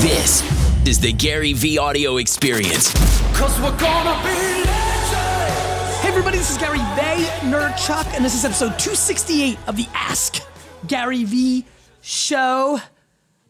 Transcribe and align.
This 0.00 0.42
is 0.88 0.98
the 0.98 1.12
Gary 1.12 1.52
V 1.52 1.76
audio 1.76 2.16
experience. 2.16 2.90
Cause 3.36 3.60
we're 3.60 3.76
gonna 3.76 4.18
be 4.22 4.64
legends. 4.64 5.96
Hey 6.00 6.08
everybody, 6.08 6.38
this 6.38 6.50
is 6.50 6.56
Gary 6.56 6.78
Vaynerchuk, 6.78 8.06
and 8.14 8.24
this 8.24 8.34
is 8.34 8.46
episode 8.46 8.78
268 8.78 9.58
of 9.66 9.76
the 9.76 9.86
Ask 9.92 10.42
Gary 10.86 11.24
V 11.24 11.66
show. 12.00 12.78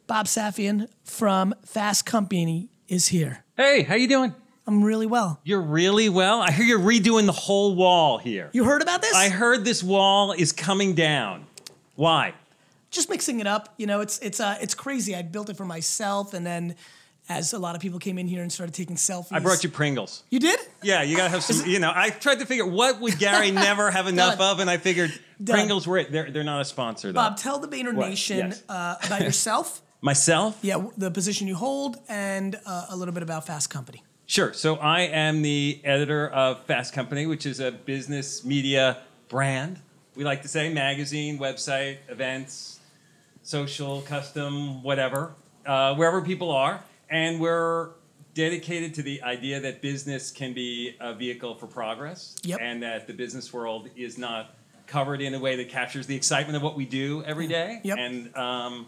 Bob 0.08 0.26
Safian 0.26 0.88
from 1.04 1.55
Fast 1.64 2.05
Company 2.05 2.69
is 2.89 3.07
here. 3.07 3.45
Hey, 3.57 3.85
how 3.85 3.95
you 3.95 4.09
doing? 4.09 4.35
I'm 4.67 4.82
really 4.82 5.07
well. 5.07 5.41
You're 5.45 5.62
really 5.62 6.09
well. 6.09 6.41
I 6.41 6.51
hear 6.51 6.67
you're 6.67 6.80
redoing 6.80 7.27
the 7.27 7.32
whole 7.32 7.77
wall 7.77 8.19
here. 8.19 8.51
You 8.53 8.64
heard 8.64 8.82
about 8.82 9.03
this? 9.03 9.14
I 9.14 9.29
heard 9.29 9.64
this 9.64 9.85
wall 9.85 10.32
is 10.32 10.51
coming 10.51 10.96
down. 10.96 11.46
Why? 11.95 12.35
Just 12.91 13.09
mixing 13.09 13.41
it 13.41 13.46
up. 13.46 13.72
You 13.77 13.86
know, 13.86 14.00
it's 14.00 14.18
it's 14.20 14.41
uh 14.41 14.57
it's 14.61 14.75
crazy. 14.75 15.14
I 15.14 15.22
built 15.22 15.48
it 15.50 15.57
for 15.57 15.64
myself, 15.64 16.34
and 16.34 16.45
then 16.45 16.75
as 17.29 17.53
a 17.53 17.58
lot 17.58 17.76
of 17.76 17.80
people 17.80 17.99
came 18.00 18.18
in 18.18 18.26
here 18.26 18.43
and 18.43 18.53
started 18.53 18.75
taking 18.75 18.96
selfies. 18.96 19.29
I 19.32 19.39
brought 19.39 19.63
you 19.63 19.71
Pringles. 19.71 20.25
You 20.30 20.40
did? 20.40 20.58
Yeah, 20.82 21.03
you 21.03 21.16
gotta 21.16 21.29
have 21.30 21.44
some. 21.44 21.68
You 21.68 21.79
know, 21.79 21.93
I 21.94 22.11
tried 22.11 22.40
to 22.40 22.46
figure 22.46 22.66
what 22.66 23.00
would 23.00 23.18
Gary 23.18 23.50
never 23.53 23.90
have 23.90 24.08
enough 24.08 24.40
of, 24.40 24.58
and 24.61 24.68
I 24.68 24.76
figured 24.79 25.13
Done. 25.43 25.54
Pringles 25.57 25.86
were 25.86 25.99
it. 25.99 26.11
They're 26.11 26.30
they're 26.30 26.44
not 26.44 26.61
a 26.61 26.64
sponsor 26.64 27.08
though. 27.13 27.21
Bob, 27.21 27.36
tell 27.36 27.58
the 27.61 27.68
Vayner 27.68 27.94
What? 27.94 28.08
Nation 28.08 28.39
Yes. 28.39 28.63
uh, 28.68 28.96
about 29.04 29.22
yourself. 29.22 29.82
Myself. 30.02 30.58
yeah, 30.63 30.82
the 30.96 31.11
position 31.11 31.46
you 31.46 31.54
hold, 31.54 31.99
and 32.08 32.58
uh, 32.66 32.86
a 32.88 32.97
little 32.97 33.12
bit 33.14 33.22
about 33.22 33.47
Fast 33.47 33.69
Company. 33.70 34.02
Sure. 34.25 34.52
So 34.55 34.77
I 34.77 35.02
am 35.02 35.42
the 35.42 35.78
editor 35.84 36.28
of 36.28 36.64
Fast 36.64 36.94
Company, 36.94 37.27
which 37.27 37.44
is 37.47 37.61
a 37.61 37.70
business 37.70 38.42
media 38.44 38.97
brand. 39.28 39.78
We 40.16 40.25
like 40.25 40.42
to 40.42 40.48
say 40.48 40.72
magazine, 40.72 41.38
website, 41.38 41.98
events, 42.08 42.80
social, 43.42 44.03
custom, 44.03 44.83
whatever, 44.83 45.34
uh, 45.67 45.94
wherever 45.94 46.20
people 46.22 46.50
are. 46.50 46.83
And 47.08 47.41
we're 47.41 47.91
dedicated 48.34 48.94
to 48.94 49.03
the 49.03 49.22
idea 49.22 49.60
that 49.60 49.83
business 49.83 50.30
can 50.30 50.52
be 50.55 50.94
a 51.00 51.14
vehicle 51.14 51.56
for 51.56 51.66
progress 51.66 52.36
Yep. 52.44 52.58
and 52.62 52.83
that 52.83 53.06
the 53.06 53.12
business 53.12 53.52
world 53.52 53.88
is 53.96 54.18
not 54.18 54.55
covered 54.86 55.20
in 55.20 55.34
a 55.34 55.38
way 55.38 55.56
that 55.56 55.68
captures 55.68 56.06
the 56.06 56.16
excitement 56.16 56.56
of 56.56 56.62
what 56.62 56.77
we 56.77 56.84
do 56.84 57.22
every 57.24 57.46
day. 57.48 57.80
Yep. 57.83 57.98
And, 57.98 58.36
um, 58.36 58.86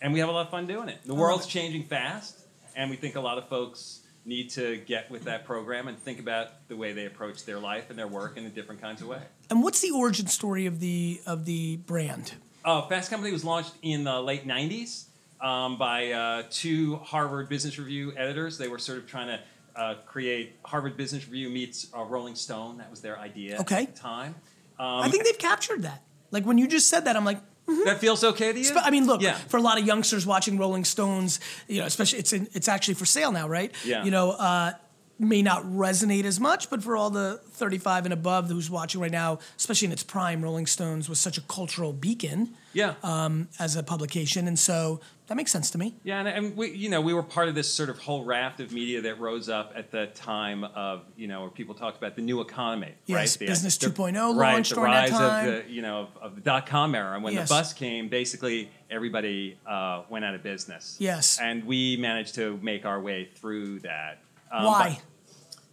and 0.00 0.12
we 0.12 0.20
have 0.20 0.28
a 0.28 0.32
lot 0.32 0.46
of 0.46 0.50
fun 0.50 0.66
doing 0.66 0.88
it. 0.88 0.98
The 1.04 1.14
world's 1.14 1.46
changing 1.46 1.84
fast, 1.84 2.38
and 2.76 2.90
we 2.90 2.96
think 2.96 3.14
a 3.16 3.20
lot 3.20 3.38
of 3.38 3.48
folks 3.48 4.00
need 4.26 4.50
to 4.50 4.78
get 4.78 5.10
with 5.10 5.24
that 5.24 5.44
program 5.44 5.86
and 5.86 5.98
think 5.98 6.18
about 6.18 6.66
the 6.68 6.76
way 6.76 6.92
they 6.92 7.06
approach 7.06 7.44
their 7.44 7.58
life 7.58 7.90
and 7.90 7.98
their 7.98 8.08
work 8.08 8.36
in 8.36 8.46
a 8.46 8.48
different 8.48 8.80
kinds 8.80 9.02
of 9.02 9.08
way. 9.08 9.20
And 9.50 9.62
what's 9.62 9.80
the 9.80 9.90
origin 9.90 10.26
story 10.28 10.66
of 10.66 10.80
the 10.80 11.20
of 11.26 11.44
the 11.44 11.76
brand? 11.78 12.34
Uh, 12.64 12.82
Fast 12.88 13.10
Company 13.10 13.32
was 13.32 13.44
launched 13.44 13.72
in 13.82 14.04
the 14.04 14.20
late 14.20 14.46
90s 14.46 15.04
um, 15.40 15.76
by 15.76 16.12
uh, 16.12 16.42
two 16.50 16.96
Harvard 16.96 17.48
Business 17.48 17.78
Review 17.78 18.12
editors. 18.16 18.56
They 18.58 18.68
were 18.68 18.78
sort 18.78 18.98
of 18.98 19.06
trying 19.06 19.26
to 19.28 19.40
uh, 19.76 19.94
create 20.06 20.54
Harvard 20.64 20.96
Business 20.96 21.26
Review 21.26 21.50
meets 21.50 21.88
uh, 21.96 22.02
Rolling 22.04 22.34
Stone. 22.34 22.78
That 22.78 22.90
was 22.90 23.00
their 23.00 23.18
idea 23.18 23.58
Okay. 23.60 23.82
at 23.82 23.94
the 23.94 24.00
time. 24.00 24.34
I 24.78 25.08
think 25.08 25.24
they've 25.24 25.38
captured 25.38 25.82
that. 25.82 26.02
Like 26.30 26.44
when 26.46 26.58
you 26.58 26.66
just 26.66 26.88
said 26.88 27.04
that, 27.04 27.16
I'm 27.16 27.24
like, 27.24 27.38
That 27.84 27.98
feels 27.98 28.22
okay 28.24 28.52
to 28.52 28.58
you? 28.58 28.70
I 28.76 28.90
mean, 28.90 29.06
look, 29.06 29.20
Yeah. 29.22 29.34
for 29.34 29.56
a 29.56 29.62
lot 29.62 29.78
of 29.78 29.86
youngsters 29.86 30.26
watching 30.26 30.58
Rolling 30.58 30.84
Stones, 30.84 31.40
you 31.68 31.80
know, 31.80 31.86
especially 31.86 32.18
it's 32.18 32.32
in, 32.32 32.48
it's 32.52 32.68
actually 32.68 32.94
for 32.94 33.04
sale 33.06 33.30
now, 33.32 33.48
right? 33.48 33.72
Yeah. 33.84 34.04
You 34.04 34.10
know, 34.10 34.32
uh, 34.32 34.72
may 35.18 35.42
not 35.42 35.62
resonate 35.64 36.24
as 36.24 36.40
much, 36.40 36.68
but 36.70 36.82
for 36.82 36.96
all 36.96 37.10
the 37.10 37.40
35 37.50 38.06
and 38.06 38.12
above 38.12 38.48
who's 38.48 38.68
watching 38.70 39.00
right 39.00 39.10
now, 39.12 39.38
especially 39.56 39.86
in 39.86 39.92
its 39.92 40.02
prime, 40.02 40.42
Rolling 40.42 40.66
Stones 40.66 41.08
was 41.08 41.20
such 41.20 41.38
a 41.38 41.40
cultural 41.42 41.92
beacon 41.92 42.50
yeah. 42.72 42.94
um, 43.02 43.48
as 43.58 43.76
a 43.76 43.82
publication, 43.82 44.48
and 44.48 44.58
so 44.58 45.00
that 45.28 45.36
makes 45.36 45.50
sense 45.52 45.70
to 45.70 45.78
me. 45.78 45.94
Yeah, 46.02 46.18
and, 46.18 46.28
and 46.28 46.56
we, 46.56 46.70
you 46.72 46.90
know, 46.90 47.00
we 47.00 47.14
were 47.14 47.22
part 47.22 47.48
of 47.48 47.54
this 47.54 47.72
sort 47.72 47.88
of 47.88 47.98
whole 47.98 48.24
raft 48.24 48.60
of 48.60 48.72
media 48.72 49.00
that 49.02 49.20
rose 49.20 49.48
up 49.48 49.72
at 49.76 49.90
the 49.90 50.06
time 50.08 50.64
of, 50.64 51.02
you 51.16 51.28
know, 51.28 51.42
where 51.42 51.50
people 51.50 51.74
talked 51.74 51.96
about 51.96 52.16
the 52.16 52.22
new 52.22 52.40
economy, 52.40 52.92
Yes, 53.06 53.40
right? 53.40 53.46
Business 53.48 53.78
2.0 53.78 54.36
right, 54.36 54.52
launched 54.52 54.70
the 54.70 54.74
during 54.76 54.92
that 54.92 55.10
rise 55.10 55.10
time. 55.10 55.48
of 55.48 55.64
the, 55.64 55.70
you 55.70 55.80
know, 55.80 56.00
of, 56.00 56.08
of 56.20 56.34
the 56.34 56.40
dot 56.42 56.66
com 56.66 56.94
era. 56.94 57.14
And 57.14 57.22
when 57.24 57.34
Yes. 57.34 57.48
the 57.48 57.54
bus 57.54 57.72
came, 57.72 58.08
basically 58.08 58.68
everybody 58.90 59.56
uh, 59.66 60.02
went 60.10 60.24
out 60.24 60.34
of 60.34 60.42
business. 60.42 60.96
Yes. 60.98 61.38
and 61.40 61.64
we 61.64 61.96
managed 61.96 62.34
to 62.34 62.58
make 62.62 62.84
our 62.84 63.00
way 63.00 63.28
through 63.36 63.80
that. 63.80 64.18
Um, 64.54 64.64
Why? 64.64 65.00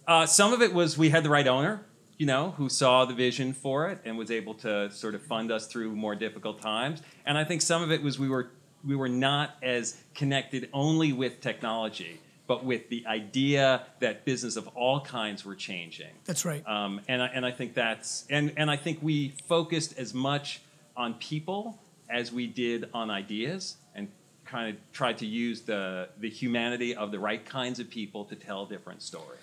but, 0.05 0.11
uh, 0.11 0.25
some 0.25 0.53
of 0.53 0.61
it 0.61 0.73
was 0.73 0.97
we 0.97 1.09
had 1.09 1.23
the 1.23 1.29
right 1.29 1.47
owner, 1.47 1.85
you 2.17 2.25
know, 2.25 2.51
who 2.51 2.67
saw 2.67 3.05
the 3.05 3.13
vision 3.13 3.53
for 3.53 3.89
it 3.89 3.99
and 4.03 4.17
was 4.17 4.31
able 4.31 4.55
to 4.55 4.89
sort 4.91 5.15
of 5.15 5.21
fund 5.21 5.51
us 5.51 5.67
through 5.67 5.95
more 5.95 6.15
difficult 6.15 6.61
times. 6.61 7.01
And 7.25 7.37
I 7.37 7.43
think 7.43 7.61
some 7.61 7.83
of 7.83 7.91
it 7.91 8.01
was 8.01 8.17
we 8.17 8.27
were 8.29 8.51
we 8.83 8.95
were 8.95 9.09
not 9.09 9.51
as 9.61 10.01
connected 10.15 10.67
only 10.73 11.13
with 11.13 11.39
technology, 11.39 12.19
but 12.47 12.65
with 12.65 12.89
the 12.89 13.05
idea 13.05 13.85
that 13.99 14.25
business 14.25 14.55
of 14.55 14.67
all 14.69 15.01
kinds 15.01 15.45
were 15.45 15.55
changing. 15.55 16.09
That's 16.25 16.43
right. 16.45 16.67
Um, 16.67 17.01
and 17.07 17.21
I, 17.21 17.27
and 17.27 17.45
I 17.45 17.51
think 17.51 17.75
that's 17.75 18.25
and 18.29 18.51
and 18.57 18.71
I 18.71 18.77
think 18.77 18.99
we 19.01 19.35
focused 19.47 19.97
as 19.99 20.13
much 20.15 20.61
on 20.97 21.13
people 21.15 21.79
as 22.09 22.31
we 22.31 22.47
did 22.47 22.89
on 22.93 23.11
ideas, 23.11 23.77
and 23.95 24.07
kind 24.51 24.75
of 24.75 24.91
tried 24.91 25.17
to 25.19 25.25
use 25.25 25.61
the 25.61 26.09
the 26.19 26.29
humanity 26.29 26.93
of 26.93 27.11
the 27.11 27.19
right 27.19 27.45
kinds 27.45 27.79
of 27.79 27.89
people 27.89 28.25
to 28.25 28.35
tell 28.35 28.65
different 28.65 29.01
stories. 29.01 29.39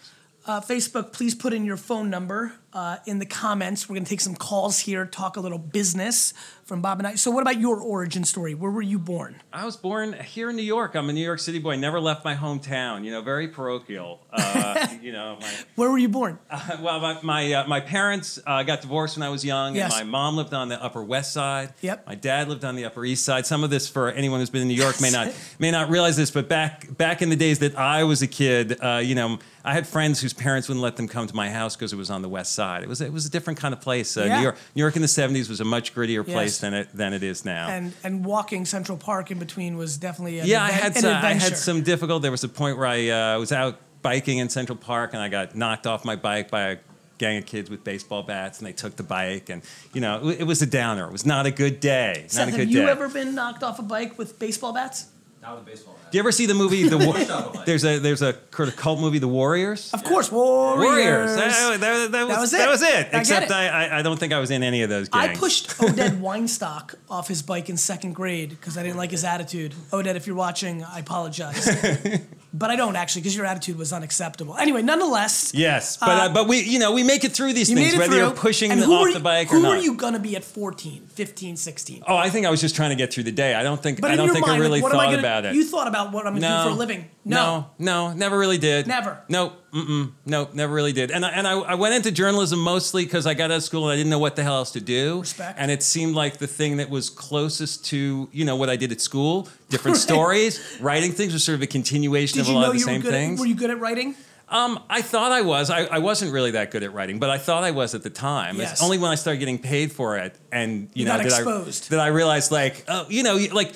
Uh, 0.47 0.61
Facebook, 0.61 1.13
please 1.13 1.35
put 1.35 1.53
in 1.53 1.65
your 1.65 1.77
phone 1.77 2.09
number 2.09 2.53
uh, 2.73 2.97
in 3.07 3.19
the 3.19 3.27
comments. 3.27 3.89
We're 3.89 3.95
going 3.95 4.05
to 4.05 4.11
take 4.11 4.21
some 4.21 4.35
calls 4.35 4.81
here, 4.81 5.07
talk 5.07 5.37
a 5.37 5.41
little 5.41 5.59
business 5.59 6.35
from 6.65 6.83
Bob 6.83 6.99
and 6.99 7.07
I. 7.09 7.15
So, 7.15 7.31
what 7.31 7.41
about 7.41 7.59
your 7.59 7.81
origin 7.81 8.25
story? 8.25 8.55
Where 8.55 8.71
were 8.71 8.83
you 8.83 8.99
born? 8.99 9.41
I 9.53 9.65
was 9.65 9.77
born 9.77 10.13
here 10.13 10.51
in 10.51 10.57
New 10.57 10.63
York. 10.63 10.95
I'm 10.95 11.09
a 11.09 11.13
New 11.13 11.25
York 11.25 11.41
City 11.41 11.59
boy. 11.59 11.77
Never 11.77 11.99
left 11.99 12.25
my 12.25 12.35
hometown. 12.35 13.05
You 13.05 13.11
know, 13.11 13.23
very 13.23 13.49
parochial. 13.49 14.21
Uh, 14.31 14.87
you 15.03 15.13
know, 15.13 15.39
my, 15.41 15.51
Where 15.77 15.91
were 15.91 15.97
you 15.99 16.11
born? 16.11 16.39
well, 16.81 17.01
my 17.01 17.19
my, 17.23 17.53
uh, 17.53 17.67
my 17.67 17.81
parents 17.81 18.39
uh, 18.47 18.63
got 18.65 18.83
divorced 18.83 19.17
when 19.17 19.23
I 19.27 19.31
was 19.31 19.45
young, 19.45 19.75
Yes. 19.75 19.99
and 19.99 20.07
my 20.07 20.19
mom 20.19 20.37
lived 20.37 20.53
on 20.53 20.69
the 20.69 20.83
Upper 20.83 21.03
West 21.03 21.33
Side. 21.33 21.73
Yep. 21.81 22.07
My 22.07 22.15
dad 22.15 22.49
lived 22.49 22.65
on 22.65 22.77
the 22.77 22.85
Upper 22.85 23.05
East 23.05 23.25
Side. 23.25 23.47
Some 23.47 23.65
of 23.65 23.71
this, 23.71 23.89
for 23.89 24.11
anyone 24.11 24.41
who's 24.41 24.51
been 24.51 24.63
in 24.63 24.69
New 24.69 24.75
York, 24.75 25.01
may 25.01 25.11
not 25.11 25.33
may 25.59 25.71
not 25.71 25.89
realize 25.89 26.17
this, 26.17 26.31
but 26.31 26.49
back 26.49 26.97
back 26.99 27.23
in 27.23 27.31
the 27.31 27.37
days 27.37 27.61
that 27.61 27.79
I 27.79 28.05
was 28.05 28.21
a 28.21 28.27
kid, 28.29 28.79
uh, 28.83 29.01
you 29.03 29.15
know, 29.15 29.39
I 29.65 29.73
had 29.73 29.87
friends 29.87 30.21
whose 30.21 30.33
parents 30.35 30.69
wouldn't 30.69 30.83
let 30.83 30.97
them 30.97 31.09
come 31.09 31.27
to 31.27 31.35
my 31.35 31.51
house 31.51 31.77
because 31.77 31.93
it 31.93 31.97
was 31.97 32.11
on 32.11 32.21
the 32.23 32.29
West 32.29 32.55
Side. 32.59 32.83
It 32.83 32.89
was 32.89 33.01
it 33.01 33.13
was 33.13 33.25
a 33.27 33.31
different 33.31 33.59
kind 33.61 33.73
of 33.73 33.81
place. 33.81 34.17
Uh, 34.17 34.25
Yeah. 34.25 34.37
New 34.39 34.43
York 34.43 34.57
New 34.75 34.83
York 34.83 34.97
in 34.97 35.03
the 35.03 35.09
'70s 35.09 35.49
was 35.49 35.61
a 35.61 35.65
much 35.65 35.95
grittier 35.95 36.25
place 36.25 36.55
Yes. 36.55 36.59
than 36.59 36.75
it 36.75 36.89
than 37.01 37.13
it 37.13 37.23
is 37.23 37.45
now. 37.45 37.69
and 37.69 37.93
and 38.05 38.25
walking 38.25 38.65
Central 38.67 38.99
Park 38.99 39.31
in 39.31 39.39
between 39.39 39.77
was 39.77 39.97
definitely 39.97 40.41
an 40.41 40.47
yeah, 40.47 40.65
I 40.65 40.71
had 40.71 40.97
some, 40.97 41.15
I 41.15 41.35
had 41.35 41.57
some 41.57 41.83
difficult. 41.83 42.23
There 42.23 42.31
was 42.39 42.45
a 42.45 42.49
point 42.49 42.77
where 42.79 42.87
I 42.99 43.01
uh, 43.11 43.39
was 43.39 43.53
out 43.53 43.75
biking 44.03 44.39
in 44.39 44.49
Central 44.49 44.77
Park 44.79 45.15
and 45.15 45.23
I 45.23 45.29
got 45.29 45.55
knocked 45.55 45.87
off 45.87 46.05
my 46.05 46.17
bike 46.17 46.51
by 46.51 46.63
a 46.73 46.77
gang 47.19 47.37
of 47.39 47.47
kids 47.47 47.69
with 47.69 47.83
baseball 47.83 48.23
bats 48.23 48.59
and 48.59 48.67
they 48.69 48.73
took 48.73 48.95
the 48.95 49.03
bike 49.03 49.51
and 49.51 49.61
you 49.93 50.01
know 50.01 50.29
it, 50.29 50.41
it 50.41 50.45
was 50.45 50.63
a 50.63 50.67
downer. 50.67 51.05
It 51.07 51.13
was 51.13 51.27
not 51.27 51.47
a 51.47 51.51
good 51.51 51.81
day. 51.81 52.25
Seth, 52.29 52.47
not 52.47 52.55
a 52.55 52.59
have 52.61 52.71
you 52.71 52.83
day. 52.83 52.91
ever 52.91 53.09
been 53.09 53.35
knocked 53.35 53.63
off 53.63 53.79
a 53.79 53.83
bike 53.83 54.19
with 54.19 54.39
baseball 54.39 54.73
bats? 54.73 55.07
Not 55.43 55.57
with 55.57 55.67
baseball. 55.67 55.97
Do 56.11 56.17
you 56.17 56.21
ever 56.21 56.33
see 56.33 56.47
the 56.47 56.55
movie 56.55 56.89
The 56.89 56.99
War- 56.99 57.17
off 57.17 57.51
a 57.55 57.57
bike. 57.59 57.67
There's 57.67 57.85
a 57.85 57.99
there's 57.99 58.23
a 58.23 58.33
cult 58.33 59.01
movie 59.01 59.19
The 59.19 59.29
Warriors. 59.29 59.93
Of 59.93 60.05
course, 60.05 60.31
Warriors. 60.33 61.37
That, 61.37 61.81
that- 61.81 62.13
that 62.13 62.29
was, 62.29 62.37
was 62.39 62.53
it. 62.55 62.59
That 62.59 62.69
was 62.69 62.83
it. 62.83 63.09
I 63.13 63.19
Except 63.21 63.47
it. 63.47 63.53
I, 63.53 63.69
I 63.87 63.99
I 63.99 64.03
don't 64.03 64.19
think 64.19 64.33
I 64.33 64.39
was 64.39 64.51
in 64.51 64.63
any 64.63 64.83
of 64.83 64.91
those 64.91 65.09
games. 65.09 65.25
I 65.31 65.35
pushed 65.35 65.69
Oded 65.79 66.21
Weinstock 66.27 66.95
off 67.11 67.29
his 67.29 67.43
bike 67.43 67.69
in 67.69 67.77
second 67.77 68.15
grade 68.15 68.51
because 68.51 68.77
I 68.79 68.83
didn't 68.83 68.97
like 68.97 69.11
his 69.11 69.25
attitude. 69.25 69.75
Oded, 69.91 70.15
if 70.15 70.27
you're 70.27 70.37
watching, 70.37 70.85
I 70.85 71.01
apologize. 71.01 71.67
but 72.55 72.71
I 72.71 72.77
don't 72.77 72.97
actually 72.97 73.23
because 73.23 73.37
your 73.37 73.47
attitude 73.47 73.77
was 73.79 73.93
unacceptable. 73.93 74.57
Anyway, 74.57 74.83
nonetheless, 74.83 75.53
Yes, 75.55 75.97
but 75.97 76.09
uh, 76.09 76.13
Uh, 76.13 76.29
but 76.33 76.49
we 76.49 76.61
you 76.61 76.79
know 76.79 76.93
we 76.93 77.03
make 77.03 77.25
it 77.25 77.33
through 77.33 77.53
these 77.53 77.69
things 77.73 77.97
whether 77.97 78.07
through. 78.13 78.19
you're 78.19 78.31
pushing 78.31 78.71
them 78.71 78.91
off 78.91 79.03
were 79.03 79.09
the 79.13 79.19
you- 79.19 79.25
bike 79.25 79.53
or 79.53 79.59
not. 79.61 79.69
were 79.77 79.83
you 79.83 79.95
going 79.95 80.15
to 80.15 80.19
be 80.21 80.37
at 80.37 80.45
14, 80.45 81.07
15, 81.09 81.57
16? 81.57 82.05
Oh, 82.07 82.17
I 82.17 82.31
think 82.31 82.47
I 82.47 82.51
was 82.51 82.61
just 82.61 82.77
trying 82.77 82.91
to 82.91 82.97
get 82.97 83.13
through 83.13 83.25
the 83.25 83.33
day. 83.33 83.55
I 83.55 83.63
don't 83.63 83.83
think 83.83 84.01
But 84.01 84.11
I 84.11 84.17
don't 84.17 84.31
think 84.31 84.47
mind, 84.47 84.63
I 84.63 84.65
really 84.65 84.79
I 84.79 84.83
thought 84.83 84.93
gonna, 84.93 85.19
about 85.19 85.45
it. 85.45 85.55
You 85.55 85.65
thought 85.65 85.89
about 85.89 85.98
what 86.07 86.27
I'm 86.27 86.33
going 86.33 86.43
to 86.43 86.49
do 86.49 86.63
for 86.65 86.69
a 86.71 86.75
living. 86.75 87.11
no, 87.25 87.71
no, 87.79 88.13
never 88.13 88.39
really 88.39 88.59
did. 88.59 88.87
Never. 88.87 89.23
No, 89.29 89.53
mm-mm, 89.73 90.13
no, 90.25 90.49
never 90.53 90.73
really 90.75 90.93
did. 90.93 91.11
And 91.11 91.25
I, 91.27 91.29
and 91.31 91.47
I, 91.47 91.53
I 91.59 91.75
went 91.75 91.95
into 91.95 92.11
journalism 92.11 92.59
mostly 92.59 93.05
because 93.05 93.27
I 93.27 93.35
got 93.35 93.51
out 93.51 93.59
of 93.59 93.63
school 93.63 93.85
and 93.85 93.93
I 93.93 93.97
didn't 93.97 94.11
know 94.11 94.19
what 94.19 94.37
the 94.37 94.43
hell 94.43 94.57
else 94.57 94.71
to 94.73 94.81
do. 94.81 95.21
Respect. 95.21 95.59
And 95.59 95.71
it 95.71 95.83
seemed 95.83 96.15
like 96.15 96.39
the 96.39 96.47
thing 96.47 96.79
that 96.79 96.89
was 96.91 97.11
closest 97.11 97.85
to 97.87 98.29
you 98.33 98.45
know 98.45 98.57
what 98.57 98.71
I 98.71 98.77
did 98.77 98.93
at 98.93 99.01
school. 99.01 99.49
Different 99.69 99.97
Right. 99.97 100.03
stories, 100.09 100.79
writing 100.81 101.13
things 101.13 101.33
was 101.33 101.45
sort 101.45 101.57
of 101.57 101.63
a 101.63 101.67
continuation 101.67 102.39
Did 102.39 102.49
of 102.49 102.55
a 102.55 102.59
lot 102.59 102.69
of 102.69 102.73
the 102.75 102.79
same 102.81 103.01
good? 103.03 103.11
things. 103.11 103.39
Were 103.41 103.47
you 103.47 103.55
good 103.55 103.71
at 103.71 103.79
writing? 103.81 104.15
Um, 104.51 104.83
I 104.89 105.03
thought 105.03 105.31
I 105.31 105.43
was. 105.43 105.69
I, 105.71 105.85
I 105.85 105.99
wasn't 105.99 106.33
really 106.33 106.53
that 106.53 106.71
good 106.71 106.83
at 106.83 106.93
writing, 106.95 107.19
but 107.19 107.29
I 107.29 107.37
thought 107.39 107.65
I 107.65 107.71
was 107.71 107.95
at 107.95 108.03
the 108.03 108.11
time. 108.11 108.57
Yes. 108.57 108.73
It's 108.73 108.83
only 108.83 108.97
when 108.97 109.11
I 109.11 109.15
started 109.15 109.39
getting 109.41 109.59
paid 109.59 109.93
for 109.93 110.17
it, 110.17 110.35
and 110.51 110.85
you, 110.95 111.03
You 111.03 111.05
know, 111.05 111.19
that 111.19 111.27
exposed. 111.27 111.93
I 111.93 111.97
that 111.97 112.01
I 112.03 112.07
realized, 112.09 112.51
like, 112.51 112.85
oh, 112.89 113.05
you 113.11 113.23
know, 113.23 113.37
you- 113.37 113.51
like, 113.51 113.73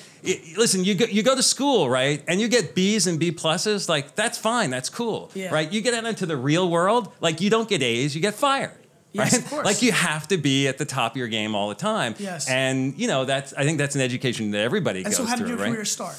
listen, 0.57 0.83
you 0.83 0.95
go, 0.95 1.05
you 1.05 1.21
go 1.23 1.35
to 1.35 1.43
school, 1.43 1.89
right, 1.89 2.23
and 2.27 2.41
you 2.41 2.47
get 2.47 2.73
B's 2.73 3.05
and 3.07 3.19
B 3.19 3.31
pluses, 3.31 3.87
like, 3.87 4.15
that's 4.15 4.37
fine, 4.37 4.69
that's 4.71 4.89
cool, 4.89 5.29
Yeah. 5.35 5.53
right? 5.53 5.71
You 5.71 5.81
get 5.81 5.93
out 5.93 6.05
into 6.05 6.25
the 6.25 6.37
real 6.37 6.69
world, 6.69 7.11
like, 7.21 7.39
you 7.41 7.49
don't 7.51 7.69
get 7.69 7.83
A's, 7.83 8.15
you 8.15 8.21
get 8.21 8.33
fired. 8.33 8.71
Yes, 9.11 9.33
right? 9.33 9.43
of 9.43 9.49
course. 9.51 9.65
Like 9.65 9.81
you 9.83 9.91
have 9.91 10.27
to 10.29 10.37
be 10.37 10.67
at 10.67 10.79
the 10.79 10.85
top 10.85 11.11
of 11.11 11.17
your 11.17 11.27
game 11.27 11.53
all 11.53 11.69
the 11.69 11.75
time. 11.75 12.15
Yes. 12.17 12.49
And 12.49 12.97
you 12.97 13.05
know 13.07 13.25
that's 13.25 13.53
I 13.53 13.63
think 13.63 13.77
that's 13.77 13.93
an 13.93 14.01
education 14.01 14.49
that 14.51 14.61
everybody 14.61 15.01
And 15.03 15.05
goes 15.13 15.17
so, 15.17 15.25
how 15.25 15.35
did 15.35 15.41
through, 15.45 15.49
your 15.49 15.57
right? 15.59 15.71
career 15.71 15.85
start? 15.85 16.15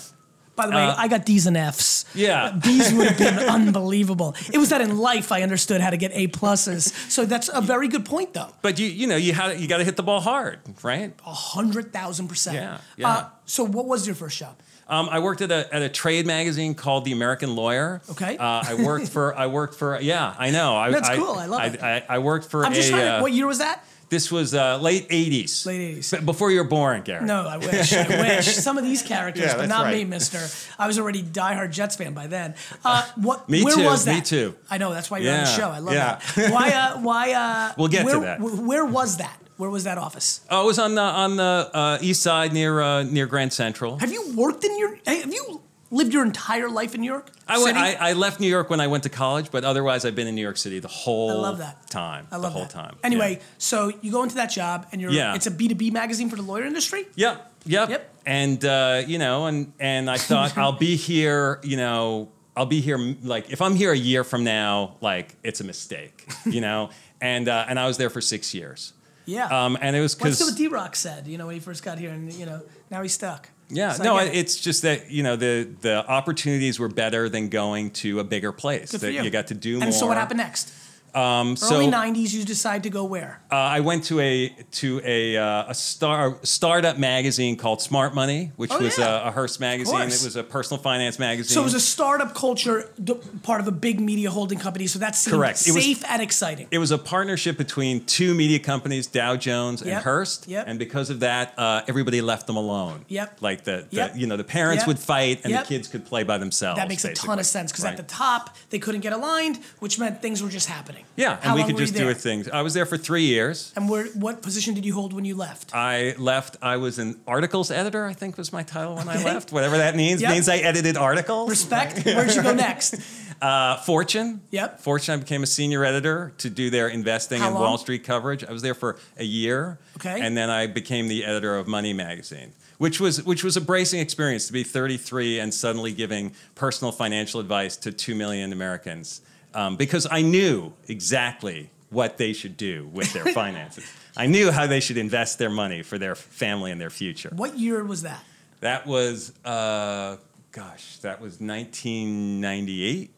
By 0.56 0.67
the 0.67 0.73
way, 0.73 0.83
Uh, 0.85 0.95
I 0.97 1.09
got 1.09 1.25
D's 1.27 1.47
and 1.47 1.56
F's. 1.56 2.05
Yeah. 2.15 2.51
B's 2.53 2.93
would 2.93 3.09
have 3.09 3.19
been 3.19 3.39
unbelievable. 3.59 4.35
It 4.53 4.59
was 4.59 4.69
that 4.71 4.81
in 4.81 4.99
life 4.99 5.33
I 5.33 5.43
understood 5.43 5.81
how 5.81 5.91
to 5.91 5.97
get 5.97 6.12
A 6.15 6.29
pluses. 6.29 6.93
So 7.11 7.25
that's 7.27 7.49
a 7.53 7.61
very 7.61 7.89
good 7.89 8.05
point, 8.05 8.35
though. 8.35 8.51
But 8.62 8.79
you 8.79 8.87
you 8.87 9.06
know 9.06 9.17
you 9.17 9.33
had 9.33 9.59
you 9.61 9.67
got 9.69 9.79
to 9.79 9.85
hit 9.85 9.97
the 9.97 10.03
ball 10.03 10.21
hard, 10.21 10.59
right? 10.83 11.12
A 11.27 11.33
hundred 11.33 11.93
thousand 11.93 12.29
percent. 12.29 12.56
Yeah, 12.56 12.79
yeah. 12.97 13.09
Uh, 13.09 13.25
so 13.47 13.65
what 13.65 13.87
was 13.87 14.06
your 14.06 14.15
first 14.17 14.39
job? 14.39 14.56
Um, 14.87 15.09
I 15.11 15.19
worked 15.21 15.41
at 15.41 15.51
a, 15.51 15.75
at 15.75 15.81
a 15.81 15.89
trade 15.89 16.27
magazine 16.27 16.75
called 16.75 17.06
The 17.06 17.12
American 17.12 17.56
Lawyer. 17.56 18.03
Okay. 18.11 18.37
Uh, 18.37 18.62
I 18.69 18.75
worked 18.75 19.09
for 19.09 19.35
I 19.35 19.47
worked 19.47 19.75
for 19.77 19.99
yeah 20.01 20.35
I 20.39 20.51
know 20.51 20.77
I, 20.77 20.91
That's 20.97 21.09
I, 21.09 21.17
cool. 21.17 21.35
I 21.37 21.47
love 21.47 21.61
I, 21.61 21.67
it. 21.67 21.83
I, 21.83 22.05
I 22.17 22.19
worked 22.19 22.51
for 22.51 22.65
I'm 22.67 22.75
just 22.75 22.89
a 22.89 22.93
trying 22.93 23.05
to. 23.06 23.17
uh, 23.19 23.23
What 23.23 23.33
year 23.33 23.47
was 23.47 23.59
that? 23.59 23.83
This 24.09 24.31
was 24.31 24.55
uh, 24.55 24.79
late 24.79 25.09
'80s. 25.09 25.67
Late 25.67 25.99
80s. 25.99 26.19
B- 26.19 26.25
before 26.25 26.51
you 26.51 26.59
were 26.59 26.69
born, 26.69 27.03
Gary. 27.03 27.25
No, 27.25 27.47
I 27.47 27.59
wish. 27.59 27.93
I 27.93 28.09
wish. 28.37 28.47
Some 28.47 28.79
of 28.79 28.85
these 28.85 29.03
characters, 29.03 29.45
Yeah, 29.45 29.53
but 29.53 29.69
that's 29.69 29.69
not 29.69 29.91
me, 29.93 30.05
mister. 30.05 30.41
I 30.79 30.87
was 30.87 30.99
already 30.99 31.23
diehard 31.23 31.71
Jets 31.73 31.97
fan 31.97 32.15
by 32.15 32.27
then. 32.27 32.55
Uh, 32.85 33.06
what, 33.17 33.49
Me 33.49 33.62
where 33.62 33.75
too, 33.75 33.85
was 33.85 34.05
that? 34.05 34.15
me 34.15 34.21
too. 34.21 34.55
I 34.71 34.79
know, 34.79 34.93
that's 34.93 35.11
why 35.11 35.19
you're 35.19 35.33
on 35.33 35.41
the 35.41 35.47
show. 35.47 35.69
I 35.71 35.79
love 35.79 35.95
yeah. 35.95 36.21
that. 36.37 36.53
Why, 36.53 36.71
uh, 36.71 36.99
why, 37.01 37.33
uh, 37.33 37.73
We'll 37.77 37.89
get 37.89 38.01
to 38.06 38.19
where, 38.19 38.21
that. 38.21 38.41
Where 38.41 38.85
was 38.85 39.19
that? 39.19 39.39
Where 39.56 39.71
was 39.71 39.85
that 39.85 39.99
office? 39.99 40.41
Oh, 40.51 40.65
it 40.65 40.67
was 40.67 40.79
on 40.81 40.97
the 40.97 41.01
on 41.01 41.37
the 41.37 41.71
uh, 41.73 41.99
east 42.01 42.23
side 42.23 42.53
near 42.53 42.81
uh, 42.81 43.05
near 43.05 43.27
Grand 43.27 43.53
Central. 43.53 43.99
Have 43.99 44.11
you 44.12 44.33
worked 44.35 44.65
in 44.65 44.77
your, 44.77 44.99
have 45.06 45.33
you 45.33 45.62
lived 45.94 46.12
your 46.12 46.25
entire 46.25 46.69
life 46.69 46.94
in 46.94 47.00
New 47.00 47.06
York? 47.11 47.31
I, 47.49 47.62
went, 47.62 47.76
I, 47.76 47.94
I 47.94 48.12
left 48.14 48.41
New 48.41 48.49
York 48.49 48.69
when 48.70 48.81
I 48.81 48.87
went 48.87 49.02
to 49.05 49.08
college, 49.08 49.50
but 49.50 49.64
otherwise 49.64 50.05
I've 50.05 50.14
been 50.14 50.26
in 50.26 50.35
New 50.35 50.43
York 50.43 50.56
City 50.56 50.79
the 50.81 50.88
whole 50.88 51.31
I 51.31 51.35
love 51.35 51.58
that. 51.58 51.88
time. 51.91 52.26
I 52.31 52.37
love 52.37 52.43
the 52.43 52.50
whole 52.50 52.62
that. 52.62 52.70
time. 52.70 52.96
Anyway, 53.02 53.35
Yeah. 53.35 53.43
so 53.58 53.93
you 54.02 54.11
go 54.12 54.23
into 54.23 54.35
that 54.37 54.50
job 54.50 54.87
and 54.93 55.00
you're, 55.00 55.11
Yeah. 55.11 55.35
it's 55.35 55.46
a 55.46 55.50
B2B 55.50 55.93
magazine 55.93 56.29
for 56.29 56.37
the 56.37 56.43
lawyer 56.43 56.64
industry? 56.64 57.06
Yeah. 57.14 57.38
Yep. 57.67 57.88
Yep. 57.91 58.14
And 58.26 58.64
uh, 58.64 59.02
you 59.06 59.19
know, 59.19 59.46
and 59.46 59.73
and 59.79 60.11
I 60.11 60.19
thought 60.19 60.56
I'll 60.62 60.73
be 60.73 60.96
here. 60.96 61.61
You 61.62 61.76
know, 61.79 62.31
I'll 62.56 62.67
be 62.67 62.81
here. 62.81 62.99
Like 63.23 63.50
if 63.50 63.62
I'm 63.62 63.75
here 63.75 63.93
a 63.93 63.96
year 63.96 64.25
from 64.25 64.44
now, 64.44 64.96
like 65.00 65.35
it's 65.43 65.61
a 65.61 65.64
mistake. 65.64 66.26
You 66.44 66.61
know. 66.61 66.91
And 67.20 67.49
uh, 67.49 67.64
and 67.69 67.79
I 67.79 67.87
was 67.87 67.96
there 67.96 68.11
for 68.11 68.20
six 68.20 68.52
years. 68.52 68.93
Yeah. 69.25 69.46
Um, 69.46 69.79
and 69.81 69.96
it 69.96 70.00
was 70.00 70.20
Let's 70.20 70.38
do 70.38 70.44
what 70.46 70.56
D 70.56 70.67
Rock 70.67 70.94
said, 70.94 71.26
you 71.26 71.38
know, 71.38 71.46
when 71.46 71.55
he 71.55 71.61
first 71.61 71.82
got 71.82 71.99
here 71.99 72.11
and, 72.11 72.31
you 72.31 72.44
know, 72.44 72.61
now 72.91 73.00
he's 73.02 73.14
stuck. 73.14 73.49
Yeah, 73.69 73.93
So 73.93 74.05
no, 74.05 74.19
it's 74.19 74.61
just 74.61 74.82
that 74.82 75.11
you 75.11 75.22
know 75.22 75.37
the 75.37 75.69
the 75.81 76.06
opportunities 76.08 76.78
were 76.78 76.88
better 76.88 77.28
than 77.28 77.49
going 77.49 77.90
to 77.93 78.20
a 78.20 78.25
bigger 78.25 78.52
place. 78.52 78.93
Good 78.93 79.00
that 79.00 79.12
you. 79.12 79.31
got 79.31 79.49
to 79.49 79.55
do 79.55 79.75
and 79.75 79.84
more. 79.84 79.93
so 79.93 80.06
what 80.06 80.16
happened 80.16 80.38
next? 80.38 80.72
Um, 81.14 81.56
so 81.56 81.76
Early 81.76 81.87
'90s, 81.87 82.32
you 82.32 82.44
decide 82.44 82.82
to 82.82 82.90
go 82.90 83.05
where? 83.05 83.40
Uh, 83.50 83.55
I 83.56 83.81
went 83.81 84.05
to 84.05 84.19
a 84.20 84.49
to 84.72 85.00
a 85.05 85.37
uh, 85.37 85.64
a 85.70 85.75
star 85.75 86.38
startup 86.43 86.99
magazine 86.99 87.56
called 87.56 87.81
Smart 87.81 88.14
Money, 88.14 88.50
which 88.56 88.70
Oh, 88.72 88.81
was 88.81 88.99
yeah. 88.99 89.25
a, 89.25 89.28
a 89.28 89.31
Hearst 89.31 89.61
magazine. 89.61 90.00
It 90.00 90.06
was 90.06 90.34
a 90.37 90.43
personal 90.43 90.82
finance 90.82 91.19
magazine. 91.19 91.55
So 91.55 91.61
it 91.61 91.64
was 91.64 91.75
a 91.75 91.81
startup 91.81 92.34
culture, 92.34 92.90
d- 93.02 93.14
part 93.43 93.61
of 93.61 93.69
a 93.69 93.72
big 93.72 94.00
media 94.00 94.31
holding 94.31 94.58
company. 94.58 94.87
So 94.88 94.99
that's 94.99 95.28
Correct. 95.28 95.66
It 95.69 95.72
was- 95.75 95.84
safe 95.84 96.05
and 96.08 96.20
exciting. 96.20 96.66
it 96.70 96.78
was 96.78 96.90
a 96.90 96.99
partnership 96.99 97.56
between 97.58 98.05
two 98.06 98.34
media 98.34 98.58
companies, 98.58 99.06
Dow 99.06 99.37
Jones 99.37 99.82
and 99.82 99.90
Yep. 99.90 100.02
Hearst. 100.02 100.49
Yep. 100.49 100.64
And 100.67 100.78
because 100.78 101.10
of 101.10 101.20
that, 101.20 101.55
uh, 101.58 101.82
everybody 101.87 102.20
left 102.22 102.46
them 102.49 102.56
alone. 102.56 103.05
Yep. 103.08 103.38
Like 103.40 103.64
the, 103.64 103.87
the 103.90 103.96
Yep. 103.96 104.17
you 104.17 104.26
know 104.26 104.37
the 104.37 104.43
parents 104.44 104.87
would 104.87 104.99
fight 104.99 105.43
and 105.44 105.55
the 105.55 105.62
kids 105.62 105.87
could 105.88 106.05
play 106.05 106.25
by 106.25 106.38
themselves. 106.38 106.78
that 106.78 106.88
makes 106.88 107.05
a 107.05 107.12
ton 107.12 107.38
of 107.38 107.46
sense 107.46 107.70
because 107.70 107.84
Right. 107.84 107.93
at 107.93 107.96
the 107.96 108.14
top 108.14 108.56
they 108.70 108.78
couldn't 108.78 109.02
get 109.02 109.12
aligned, 109.12 109.58
which 109.78 109.99
meant 109.99 110.20
things 110.20 110.43
were 110.43 110.49
just 110.49 110.69
happening. 110.69 111.04
Yeah, 111.17 111.39
How 111.41 111.51
and 111.51 111.61
we 111.61 111.65
could 111.65 111.77
just 111.77 111.95
do 111.95 112.09
a 112.09 112.15
thing. 112.15 112.45
I 112.53 112.62
was 112.62 112.75
there 112.75 112.87
for 112.87 112.97
three 112.97 113.25
years. 113.27 113.73
And 113.77 113.89
where, 113.89 114.06
what 114.09 114.43
position 114.43 114.75
did 114.75 114.85
you 114.85 114.95
hold 114.95 115.12
when 115.12 115.25
you 115.25 115.37
left? 115.37 115.75
I 115.75 116.15
left. 116.19 116.56
I 116.61 116.77
was 116.77 116.99
an 116.99 117.21
articles 117.27 117.71
editor. 117.71 118.05
I 118.06 118.12
think 118.15 118.37
was 118.37 118.53
my 118.53 118.62
title 118.62 118.97
when 118.97 119.09
I 119.09 119.23
left. 119.23 119.53
Whatever 119.53 119.79
that 119.79 119.95
means. 119.97 120.21
Yep. 120.21 120.31
Means 120.33 120.49
I 120.49 120.56
edited 120.56 120.97
articles. 120.97 121.51
Respect. 121.51 122.05
Where'd 122.05 122.35
you 122.35 122.43
go 122.43 122.55
next? 122.69 123.01
Uh, 123.41 123.77
Fortune. 123.79 124.41
Yep. 124.51 124.81
Fortune. 124.81 125.15
I 125.15 125.17
became 125.19 125.43
a 125.43 125.47
senior 125.47 125.85
editor 125.85 126.33
to 126.39 126.51
do 126.51 126.71
their 126.71 126.89
investing 126.89 127.41
How 127.41 127.47
and 127.47 127.55
long? 127.55 127.62
Wall 127.65 127.79
Street 127.79 128.05
coverage. 128.05 128.45
I 128.45 128.53
was 128.53 128.62
there 128.62 128.75
for 128.75 128.97
a 129.17 129.25
year. 129.25 129.79
Okay. 129.97 130.21
And 130.21 130.37
then 130.37 130.51
I 130.51 130.67
became 130.67 131.09
the 131.09 131.25
editor 131.25 131.56
of 131.56 131.69
Money 131.69 131.93
Magazine, 131.93 132.53
which 132.79 133.01
was 133.01 133.23
which 133.23 133.45
was 133.45 133.56
a 133.56 133.61
bracing 133.61 134.01
experience 134.01 134.47
to 134.49 134.53
be 134.53 134.65
33 134.65 135.39
and 135.41 135.55
suddenly 135.55 135.93
giving 135.93 136.33
personal 136.55 136.91
financial 136.91 137.39
advice 137.41 137.77
to 137.79 137.93
two 137.93 138.15
million 138.15 138.53
Americans, 138.53 139.21
um, 139.55 139.77
because 139.77 140.06
I 140.11 140.23
knew 140.23 140.73
exactly 140.89 141.71
what 141.91 142.19
they 142.19 142.33
should 142.33 142.56
do 142.56 142.89
with 142.93 143.12
their 143.12 143.25
finances. 143.33 143.91
I 144.17 144.27
knew 144.27 144.51
how 144.51 144.67
they 144.67 144.81
should 144.81 144.97
invest 144.97 145.39
their 145.39 145.51
money 145.51 145.83
for 145.83 145.99
their 145.99 146.15
family 146.15 146.71
and 146.71 146.81
their 146.81 146.91
future. 146.91 147.31
What 147.35 147.59
year 147.59 147.85
was 147.85 148.03
that? 148.03 148.23
That 148.61 148.87
was, 148.87 149.33
uh, 149.45 150.17
gosh, 150.53 150.99
that 150.99 151.21
was 151.21 151.41
1998. 151.41 153.11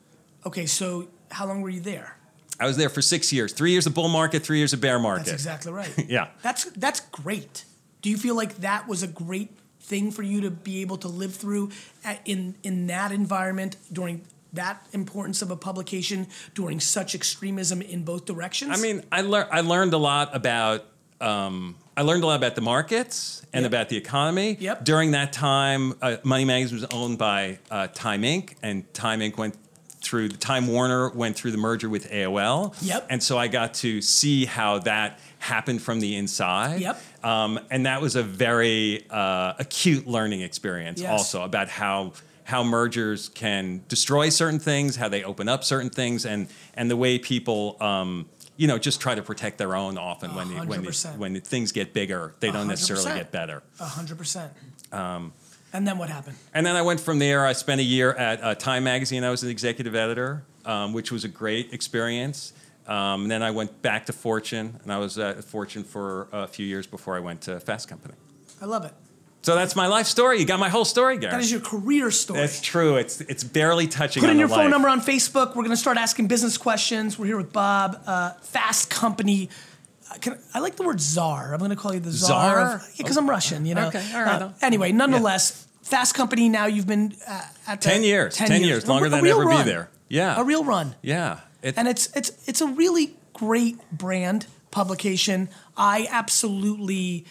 Okay, 0.47 0.67
so 0.67 1.09
how 1.31 1.47
long 1.47 1.61
were 1.62 1.69
you 1.71 1.81
there? 1.81 2.17
I 2.59 2.67
was 2.67 2.77
there 2.77 2.88
for 2.88 3.03
six 3.03 3.33
years. 3.33 3.53
Three 3.53 3.73
years 3.73 3.87
of 3.87 3.94
bull 3.94 4.09
market, 4.09 4.43
three 4.43 4.59
years 4.59 4.73
of 4.73 4.81
bear 4.81 4.99
market. 4.99 5.27
That's 5.27 5.35
exactly 5.35 5.73
right. 5.73 5.93
Yeah. 6.09 6.29
That's 6.43 6.65
that's 6.73 7.00
great. 7.00 7.65
Do 8.00 8.11
you 8.11 8.17
feel 8.17 8.35
like 8.35 8.56
that 8.56 8.88
was 8.88 9.03
a 9.03 9.06
great 9.06 9.50
thing 9.81 10.11
for 10.11 10.23
you 10.23 10.41
to 10.41 10.50
be 10.50 10.81
able 10.81 10.97
to 10.99 11.09
live 11.09 11.35
through 11.35 11.71
at, 12.05 12.21
in 12.25 12.55
in 12.62 12.87
that 12.87 13.12
environment 13.12 13.77
during 13.93 14.23
that 14.56 14.87
importance 14.93 15.41
of 15.43 15.50
a 15.50 15.56
publication 15.56 16.26
during 16.55 16.81
such 16.81 17.14
extremism 17.14 17.81
in 17.82 18.03
both 18.05 18.25
directions? 18.26 18.73
I 18.79 18.82
mean, 18.82 19.03
I 19.11 19.20
learned 19.23 19.49
I 19.53 19.61
learned 19.61 19.94
a 19.94 19.99
lot 19.99 20.35
about 20.35 20.85
um, 21.20 21.76
I 21.97 22.03
learned 22.03 22.25
a 22.25 22.26
lot 22.26 22.37
about 22.37 22.56
the 22.56 22.61
markets 22.61 23.43
and 23.55 23.62
Yep. 23.62 23.70
about 23.70 23.88
the 23.88 23.97
economy. 23.97 24.56
Yep. 24.61 24.85
During 24.85 25.12
that 25.12 25.32
time, 25.32 25.94
uh, 26.03 26.17
Money 26.25 26.44
Magazine 26.44 26.76
was 26.81 26.87
owned 26.93 27.17
by 27.17 27.58
uh, 27.70 27.87
Time 27.94 28.20
Inc. 28.23 28.55
and 28.62 28.93
Time 28.93 29.20
Inc. 29.20 29.38
went 29.38 29.55
through 30.03 30.29
the 30.29 30.37
Time 30.37 30.67
Warner 30.69 31.09
went 31.11 31.37
through 31.37 31.52
the 31.52 31.59
merger 31.59 31.88
with 31.88 32.09
AOL. 32.11 32.75
Yep. 32.82 33.06
And 33.11 33.23
so 33.23 33.38
I 33.38 33.49
got 33.49 33.75
to 33.75 34.00
see 34.02 34.44
how 34.44 34.79
that 34.81 35.19
happened 35.38 35.81
from 35.82 36.00
the 36.00 36.17
inside. 36.17 36.81
Yep. 36.81 37.00
Um, 37.25 37.59
and 37.70 37.87
that 37.87 38.00
was 38.02 38.14
a 38.14 38.23
very 38.23 39.06
uh, 39.11 39.55
acute 39.59 40.06
learning 40.06 40.43
experience 40.43 41.00
Yes. 41.00 41.11
also 41.11 41.43
about 41.43 41.69
how 41.69 42.12
how 42.46 42.62
mergers 42.62 43.28
can 43.31 43.82
destroy 43.88 44.28
certain 44.28 44.60
things, 44.60 44.94
how 44.94 45.08
they 45.08 45.25
open 45.25 45.48
up 45.48 45.64
certain 45.64 45.90
things, 45.90 46.25
and 46.25 46.46
and 46.75 46.88
the 46.88 46.96
way 46.96 47.19
people 47.19 47.76
um, 47.81 48.26
you 48.56 48.69
know 48.69 48.78
just 48.78 49.00
try 49.00 49.14
to 49.16 49.22
protect 49.22 49.58
their 49.58 49.75
own 49.75 49.98
often 49.98 50.32
when 50.34 50.48
the, 50.48 50.60
when 50.64 50.82
the, 50.82 50.90
100%. 50.90 51.19
when 51.19 51.40
things 51.40 51.72
get 51.72 51.93
bigger, 51.93 52.34
they 52.40 52.50
don't 52.52 52.69
necessarily 52.69 53.04
100%. 53.10 53.16
get 53.16 53.32
better. 53.32 53.62
A 53.81 53.84
hundred 53.84 54.16
percent. 54.16 54.52
Um, 54.93 55.32
And 55.72 55.87
then 55.87 55.98
what 55.98 56.08
happened? 56.08 56.37
And 56.54 56.64
then 56.64 56.76
I 56.76 56.82
went 56.82 57.00
from 57.00 57.19
there. 57.19 57.44
I 57.44 57.52
spent 57.52 57.81
a 57.81 57.84
year 57.84 58.12
at 58.12 58.43
uh, 58.43 58.54
Time 58.54 58.84
Magazine. 58.84 59.25
I 59.25 59.31
was 59.31 59.42
an 59.42 59.50
executive 59.50 59.94
editor, 59.97 60.44
um, 60.64 60.92
which 60.92 61.11
was 61.11 61.25
a 61.25 61.28
great 61.28 61.73
experience. 61.73 62.52
Um, 62.87 63.23
and 63.23 63.30
then 63.30 63.42
I 63.42 63.50
went 63.50 63.82
back 63.82 64.06
to 64.06 64.12
Fortune, 64.12 64.78
and 64.85 64.92
I 64.92 64.99
was 64.99 65.18
at 65.18 65.42
Fortune 65.42 65.82
for 65.82 66.28
a 66.32 66.47
few 66.47 66.64
years 66.64 66.87
before 66.87 67.16
I 67.16 67.21
went 67.21 67.40
to 67.42 67.59
Fast 67.59 67.88
Company. 67.88 68.14
I 68.62 68.66
love 68.66 68.85
it. 68.85 68.92
So 69.47 69.55
that's 69.55 69.76
my 69.76 69.87
life 69.87 70.07
story. 70.07 70.41
You 70.41 70.45
got 70.45 70.59
my 70.59 70.69
whole 70.69 70.85
story, 70.85 71.19
Gary. 71.19 71.31
That 71.31 71.41
is 71.41 71.53
your 71.53 71.61
career 71.61 72.11
story. 72.11 72.41
That's 72.41 72.61
true. 72.61 72.97
It's 72.97 73.21
it's 73.21 73.45
barely 73.45 73.87
touching. 73.87 74.21
Put 74.21 74.31
on 74.31 74.33
in 74.33 74.41
your 74.41 74.49
the 74.49 74.55
phone 74.57 74.65
life. 74.65 74.71
number 74.73 74.88
on 74.88 75.00
Facebook. 75.00 75.50
We're 75.50 75.62
going 75.62 75.71
to 75.71 75.76
start 75.76 75.99
asking 75.99 76.26
business 76.26 76.59
questions. 76.59 77.17
We're 77.17 77.26
here 77.26 77.37
with 77.37 77.53
Bob, 77.53 78.03
uh, 78.09 78.33
Fast 78.43 78.91
Company. 78.91 79.49
Uh, 80.11 80.15
Can, 80.15 80.38
I 80.53 80.59
like 80.59 80.75
the 80.75 80.83
word 80.83 81.00
czar. 81.00 81.53
I'm 81.53 81.61
going 81.61 81.71
to 81.71 81.76
call 81.76 81.95
you 81.95 82.00
the 82.00 82.11
czar. 82.11 82.57
Czar? 82.57 82.83
Because 82.99 83.17
I'm 83.17 83.31
Russian, 83.31 83.67
you 83.67 83.76
know. 83.76 83.87
Okay, 83.87 84.05
all 84.17 84.23
right. 84.25 84.43
Uh, 84.43 84.50
anyway, 84.62 84.91
nonetheless, 84.91 85.69
Fast 85.83 86.17
Company. 86.17 86.49
Now 86.49 86.67
you've 86.67 86.88
been 86.88 87.15
uh, 87.25 87.43
at 87.69 87.81
the, 87.83 87.88
10 87.88 88.03
years. 88.03 88.35
10 88.35 88.65
years, 88.65 88.83
A- 88.83 88.88
longer 88.88 89.07
a 89.07 89.11
than 89.11 89.23
real 89.23 89.43
ever 89.43 89.49
be 89.49 89.62
there. 89.62 89.88
Yeah. 90.09 90.41
a 90.41 90.43
real 90.43 90.65
run. 90.65 90.97
Yeah. 91.03 91.38
It, 91.62 91.79
and 91.79 91.87
it's 91.87 92.09
it's 92.17 92.33
it's 92.49 92.62
a 92.62 92.67
really 92.67 93.15
great 93.33 93.79
brand 93.93 94.49
publication. 94.73 95.50
I 95.76 96.09
absolutely 96.11 97.26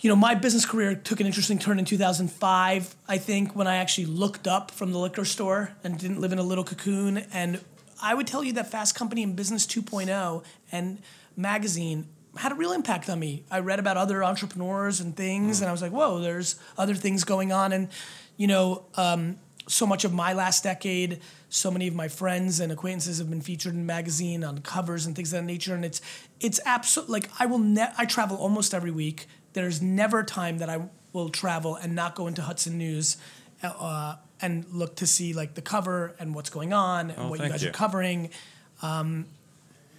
you 0.00 0.08
know, 0.08 0.16
my 0.16 0.34
business 0.34 0.64
career 0.64 0.94
took 0.94 1.20
an 1.20 1.26
interesting 1.26 1.58
turn 1.58 1.78
in 1.78 1.84
2005, 1.84 2.96
I 3.08 3.18
think, 3.18 3.56
when 3.56 3.66
I 3.66 3.76
actually 3.76 4.06
looked 4.06 4.46
up 4.46 4.70
from 4.70 4.92
the 4.92 4.98
liquor 4.98 5.24
store 5.24 5.72
and 5.82 5.98
didn't 5.98 6.20
live 6.20 6.32
in 6.32 6.38
a 6.38 6.42
little 6.42 6.64
cocoon. 6.64 7.18
And 7.32 7.60
I 8.00 8.14
would 8.14 8.26
tell 8.26 8.44
you 8.44 8.52
that 8.54 8.70
Fast 8.70 8.94
Company 8.94 9.24
and 9.24 9.34
Business 9.34 9.66
2.0 9.66 10.44
and 10.70 10.98
magazine 11.36 12.06
had 12.36 12.52
a 12.52 12.54
real 12.54 12.72
impact 12.72 13.10
on 13.10 13.18
me. 13.18 13.44
I 13.50 13.58
read 13.58 13.80
about 13.80 13.96
other 13.96 14.22
entrepreneurs 14.22 15.00
and 15.00 15.16
things, 15.16 15.60
and 15.60 15.68
I 15.68 15.72
was 15.72 15.82
like, 15.82 15.90
whoa, 15.90 16.20
there's 16.20 16.56
other 16.76 16.94
things 16.94 17.24
going 17.24 17.50
on. 17.50 17.72
And, 17.72 17.88
you 18.36 18.46
know, 18.46 18.84
um, 18.94 19.38
so 19.68 19.86
much 19.86 20.04
of 20.04 20.12
my 20.12 20.32
last 20.32 20.62
decade, 20.62 21.20
so 21.48 21.70
many 21.70 21.88
of 21.88 21.94
my 21.94 22.08
friends 22.08 22.60
and 22.60 22.72
acquaintances 22.72 23.18
have 23.18 23.30
been 23.30 23.40
featured 23.40 23.74
in 23.74 23.86
magazine 23.86 24.44
on 24.44 24.58
covers 24.58 25.06
and 25.06 25.14
things 25.14 25.32
of 25.32 25.40
that 25.40 25.46
nature. 25.46 25.74
And 25.74 25.84
it's 25.84 26.00
it's 26.40 26.60
absolutely 26.64 27.20
like 27.20 27.30
I 27.38 27.46
will 27.46 27.58
ne- 27.58 27.92
I 27.96 28.04
travel 28.04 28.36
almost 28.36 28.74
every 28.74 28.90
week. 28.90 29.26
There's 29.58 29.82
never 29.82 30.22
time 30.22 30.58
that 30.58 30.70
I 30.70 30.82
will 31.12 31.30
travel 31.30 31.74
and 31.74 31.96
not 31.96 32.14
go 32.14 32.28
into 32.28 32.42
Hudson 32.42 32.78
News 32.78 33.16
uh, 33.64 34.14
and 34.40 34.64
look 34.72 34.94
to 34.96 35.06
see 35.06 35.32
like 35.32 35.54
the 35.54 35.62
cover 35.62 36.14
and 36.20 36.32
what's 36.32 36.48
going 36.48 36.72
on 36.72 37.10
and 37.10 37.18
Oh, 37.18 37.28
what 37.28 37.40
you 37.40 37.48
guys 37.48 37.64
you. 37.64 37.70
are 37.70 37.72
covering. 37.72 38.30
Um, 38.82 39.26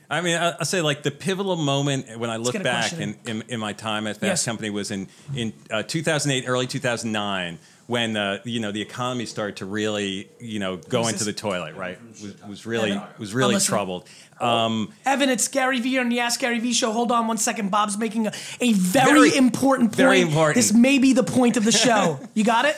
I 0.10 0.22
mean, 0.22 0.38
I- 0.38 0.52
I'll 0.52 0.64
say 0.66 0.80
like 0.82 1.04
the 1.04 1.12
pivotal 1.12 1.58
moment 1.58 2.18
when 2.18 2.30
I 2.30 2.38
look 2.38 2.54
back 2.64 2.94
in, 2.94 3.02
in. 3.02 3.18
in, 3.26 3.44
in 3.50 3.60
my 3.60 3.74
time 3.74 4.08
at 4.08 4.16
Fast 4.16 4.24
Yes. 4.24 4.46
Company 4.46 4.70
was 4.70 4.92
in 4.92 5.10
in 5.36 5.52
uh, 5.70 5.84
2008, 5.84 6.48
early 6.48 6.66
2009, 6.66 7.60
when 7.90 8.16
uh, 8.16 8.38
you 8.44 8.60
know 8.60 8.72
the 8.72 8.82
economy 8.84 9.26
started 9.26 9.58
to 9.58 9.66
really 9.66 10.30
you 10.40 10.60
know 10.60 10.78
go 10.78 11.08
into 11.08 11.24
the 11.24 11.34
toilet, 11.34 11.76
right? 11.76 11.98
Was, 12.22 12.42
was 12.48 12.66
really 12.68 12.92
Evan? 12.92 13.04
was 13.18 13.32
I'm 13.32 13.38
really 13.38 13.54
listening. 13.56 13.76
troubled. 13.76 14.08
Um, 14.40 14.94
Evan, 15.08 15.30
it's 15.30 15.48
Gary 15.48 15.80
Vee 15.80 15.98
on 15.98 16.08
the 16.10 16.20
Ask 16.20 16.40
Gary 16.40 16.60
Vee 16.60 16.72
show. 16.72 16.92
Hold 16.92 17.12
on 17.12 17.28
one 17.28 17.38
second. 17.38 17.72
Bob's 17.72 17.98
making 17.98 18.28
a, 18.28 18.32
a 18.62 18.74
very, 18.74 19.30
Very- 19.32 19.36
important 19.38 19.90
point. 19.90 19.96
very 19.98 20.22
important. 20.22 20.56
This 20.56 20.72
may 20.72 21.00
be 21.00 21.14
the 21.14 21.24
point 21.24 21.58
of 21.58 21.66
the 21.66 21.72
show. 21.72 22.20
You 22.36 22.44
got 22.44 22.66
it? 22.66 22.78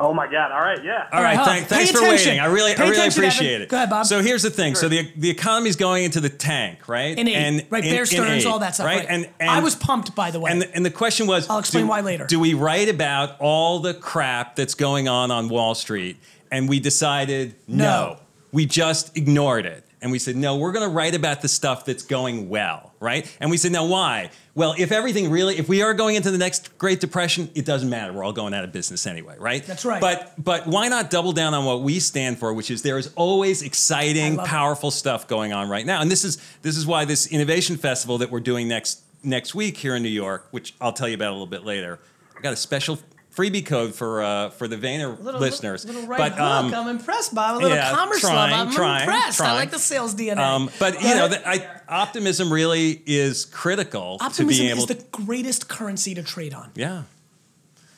Oh 0.00 0.14
my 0.14 0.30
God! 0.30 0.52
All 0.52 0.60
right, 0.60 0.82
yeah. 0.84 1.08
All 1.12 1.20
right, 1.20 1.36
huh. 1.36 1.44
thank, 1.44 1.68
Pay 1.68 1.74
thanks 1.74 1.90
for 1.90 1.98
attention. 1.98 2.26
waiting. 2.28 2.40
I 2.40 2.46
really, 2.46 2.74
Pay 2.74 2.84
I 2.84 2.88
really 2.88 3.08
appreciate 3.08 3.50
Evan. 3.54 3.62
it. 3.62 3.68
Go 3.68 3.76
ahead, 3.78 3.90
Bob. 3.90 4.06
So 4.06 4.22
here's 4.22 4.44
the 4.44 4.50
thing. 4.50 4.76
So 4.76 4.88
the 4.88 5.10
the 5.16 5.28
economy's 5.28 5.74
going 5.74 6.04
into 6.04 6.20
the 6.20 6.28
tank, 6.28 6.86
right? 6.88 7.18
In 7.18 7.26
eight, 7.26 7.66
right? 7.68 7.82
in- 7.84 7.90
Bear 7.90 8.00
in 8.02 8.06
Stearns, 8.06 8.44
eight, 8.44 8.46
all 8.46 8.60
that 8.60 8.76
stuff. 8.76 8.86
Right. 8.86 9.04
And, 9.08 9.28
and 9.40 9.50
I 9.50 9.58
was 9.60 9.74
pumped, 9.74 10.14
by 10.14 10.30
the 10.30 10.38
way. 10.38 10.52
And 10.52 10.62
the, 10.62 10.72
and 10.72 10.86
the 10.86 10.90
question 10.92 11.26
was, 11.26 11.50
I'll 11.50 11.58
explain 11.58 11.84
do- 11.84 11.90
why 11.90 12.00
later. 12.02 12.26
Do 12.26 12.38
we 12.38 12.54
write 12.54 12.88
about 12.88 13.40
all 13.40 13.80
the 13.80 13.92
crap 13.92 14.54
that's 14.54 14.74
going 14.74 15.08
on 15.08 15.32
on 15.32 15.48
Wall 15.48 15.74
Street? 15.74 16.16
And 16.52 16.68
we 16.68 16.78
decided 16.78 17.56
no. 17.66 17.84
No. 17.84 18.16
We 18.52 18.66
just 18.66 19.16
ignored 19.16 19.66
it. 19.66 19.84
And 20.00 20.12
we 20.12 20.18
said, 20.18 20.36
no, 20.36 20.56
we're 20.56 20.72
going 20.72 20.88
to 20.88 20.94
write 20.94 21.14
about 21.14 21.42
the 21.42 21.48
stuff 21.48 21.84
that's 21.84 22.04
going 22.04 22.48
well, 22.48 22.92
right? 23.00 23.30
And 23.40 23.50
we 23.50 23.56
said, 23.56 23.72
now 23.72 23.86
why? 23.86 24.30
Well, 24.54 24.74
if 24.78 24.92
everything 24.92 25.30
really, 25.30 25.58
if 25.58 25.68
we 25.68 25.82
are 25.82 25.92
going 25.92 26.14
into 26.14 26.30
the 26.30 26.38
next 26.38 26.78
Great 26.78 27.00
Depression, 27.00 27.50
it 27.54 27.64
doesn't 27.64 27.88
matter. 27.88 28.12
We're 28.12 28.24
all 28.24 28.32
going 28.32 28.54
out 28.54 28.64
of 28.64 28.72
business 28.72 29.06
anyway, 29.06 29.36
right? 29.38 29.64
That's 29.64 29.84
right. 29.84 30.00
But 30.00 30.34
but 30.38 30.66
why 30.66 30.88
not 30.88 31.10
double 31.10 31.32
down 31.32 31.54
on 31.54 31.64
what 31.64 31.82
we 31.82 31.98
stand 32.00 32.38
for, 32.38 32.52
which 32.52 32.70
is 32.70 32.82
there 32.82 32.98
is 32.98 33.12
always 33.16 33.62
exciting, 33.62 34.36
love 34.36 34.46
it. 34.46 34.48
powerful 34.48 34.90
stuff 34.90 35.26
going 35.26 35.52
on 35.52 35.68
right 35.68 35.86
now. 35.86 36.00
And 36.00 36.10
this 36.10 36.24
is 36.24 36.38
this 36.62 36.76
is 36.76 36.86
why 36.86 37.04
this 37.04 37.26
innovation 37.26 37.76
festival 37.76 38.18
that 38.18 38.30
we're 38.30 38.40
doing 38.40 38.68
next 38.68 39.02
next 39.22 39.54
week 39.54 39.76
here 39.76 39.96
in 39.96 40.02
New 40.02 40.08
York, 40.08 40.48
which 40.50 40.74
I'll 40.80 40.92
tell 40.92 41.08
you 41.08 41.14
about 41.14 41.30
a 41.30 41.32
little 41.32 41.46
bit 41.46 41.64
later. 41.64 41.98
I 42.36 42.40
got 42.40 42.52
a 42.52 42.56
special 42.56 42.98
freebie 43.38 43.64
code 43.64 43.94
for 43.94 44.22
uh, 44.22 44.50
for 44.50 44.66
the 44.66 44.76
Vayner 44.76 45.18
little, 45.22 45.40
listeners. 45.40 45.84
Little, 45.84 46.06
right 46.06 46.18
but 46.18 46.40
um, 46.40 46.74
I'm 46.74 46.88
impressed, 46.88 47.34
Bob. 47.34 47.54
A 47.54 47.58
little 47.58 47.76
yeah, 47.76 47.94
commerce 47.94 48.20
trying, 48.20 48.50
love. 48.50 48.68
I'm 48.68 48.74
trying, 48.74 49.02
impressed. 49.02 49.40
I 49.40 49.54
like 49.54 49.70
the 49.70 49.78
sales 49.78 50.14
DNA. 50.14 50.38
um, 50.38 50.70
but 50.80 51.00
you 51.00 51.14
know, 51.14 51.28
the, 51.28 51.48
I, 51.48 51.80
optimism 51.88 52.52
really 52.52 53.00
is 53.06 53.44
critical 53.44 54.18
optimism 54.20 54.38
to 54.38 54.46
be 54.46 54.70
able. 54.70 54.82
Optimism 54.82 54.98
is 54.98 55.04
the 55.04 55.24
greatest 55.24 55.68
currency 55.68 56.14
to 56.14 56.22
trade 56.22 56.52
on. 56.52 56.70
yeah. 56.74 57.04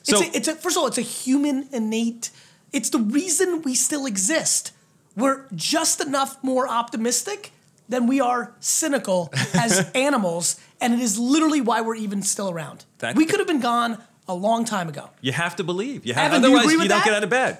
So 0.03 0.19
it's, 0.19 0.33
a, 0.33 0.37
it's 0.37 0.47
a 0.47 0.55
first 0.55 0.77
of 0.77 0.81
all, 0.81 0.87
it's 0.87 0.97
a 0.97 1.01
human 1.01 1.67
innate. 1.71 2.29
It's 2.71 2.89
the 2.89 2.99
reason 2.99 3.63
we 3.63 3.75
still 3.75 4.05
exist. 4.05 4.71
We're 5.15 5.45
just 5.53 6.01
enough 6.01 6.41
more 6.43 6.67
optimistic 6.67 7.51
than 7.89 8.07
we 8.07 8.21
are 8.21 8.53
cynical 8.59 9.29
as 9.53 9.91
animals, 9.93 10.59
and 10.79 10.93
it 10.93 10.99
is 10.99 11.19
literally 11.19 11.61
why 11.61 11.81
we're 11.81 11.95
even 11.95 12.21
still 12.21 12.49
around. 12.49 12.85
That- 12.99 13.15
we 13.15 13.25
could 13.25 13.39
have 13.39 13.47
been 13.47 13.59
gone 13.59 13.97
a 14.31 14.33
long 14.33 14.65
time 14.65 14.87
ago. 14.89 15.09
you 15.21 15.31
have 15.31 15.55
to 15.57 15.63
believe. 15.63 16.05
You 16.05 16.13
have, 16.13 16.31
Evan, 16.31 16.41
do 16.41 16.47
you 16.49 16.55
otherwise, 16.55 16.73
agree 16.73 16.83
you, 16.83 16.89
don't 16.89 16.99
that? 16.99 17.05
get 17.05 17.13
out 17.13 17.23
of 17.23 17.29
bed. 17.29 17.59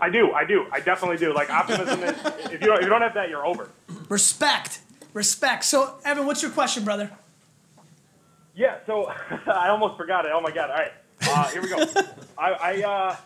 I 0.00 0.10
do, 0.10 0.32
I 0.32 0.44
do, 0.44 0.66
I 0.72 0.80
definitely 0.80 1.16
do. 1.18 1.32
Like 1.32 1.50
optimism 1.50 2.02
is, 2.02 2.16
if 2.50 2.60
you 2.60 2.66
don't, 2.66 2.78
if 2.78 2.82
you 2.82 2.88
don't 2.88 3.02
have 3.02 3.14
that, 3.14 3.28
you're 3.28 3.46
over. 3.46 3.70
Respect, 4.08 4.80
respect. 5.12 5.64
So, 5.64 5.94
Evan, 6.04 6.26
what's 6.26 6.42
your 6.42 6.50
question, 6.50 6.84
brother? 6.84 7.10
Yeah. 8.54 8.78
So 8.86 9.06
I 9.46 9.68
almost 9.68 9.96
forgot 9.96 10.24
it. 10.26 10.32
Oh 10.34 10.40
my 10.40 10.50
God! 10.50 10.70
All 10.70 10.76
right, 10.76 10.92
uh, 11.22 11.48
here 11.50 11.62
we 11.62 11.68
go. 11.68 11.84
I, 12.38 12.52
I 12.52 12.82
uh, 12.82 13.16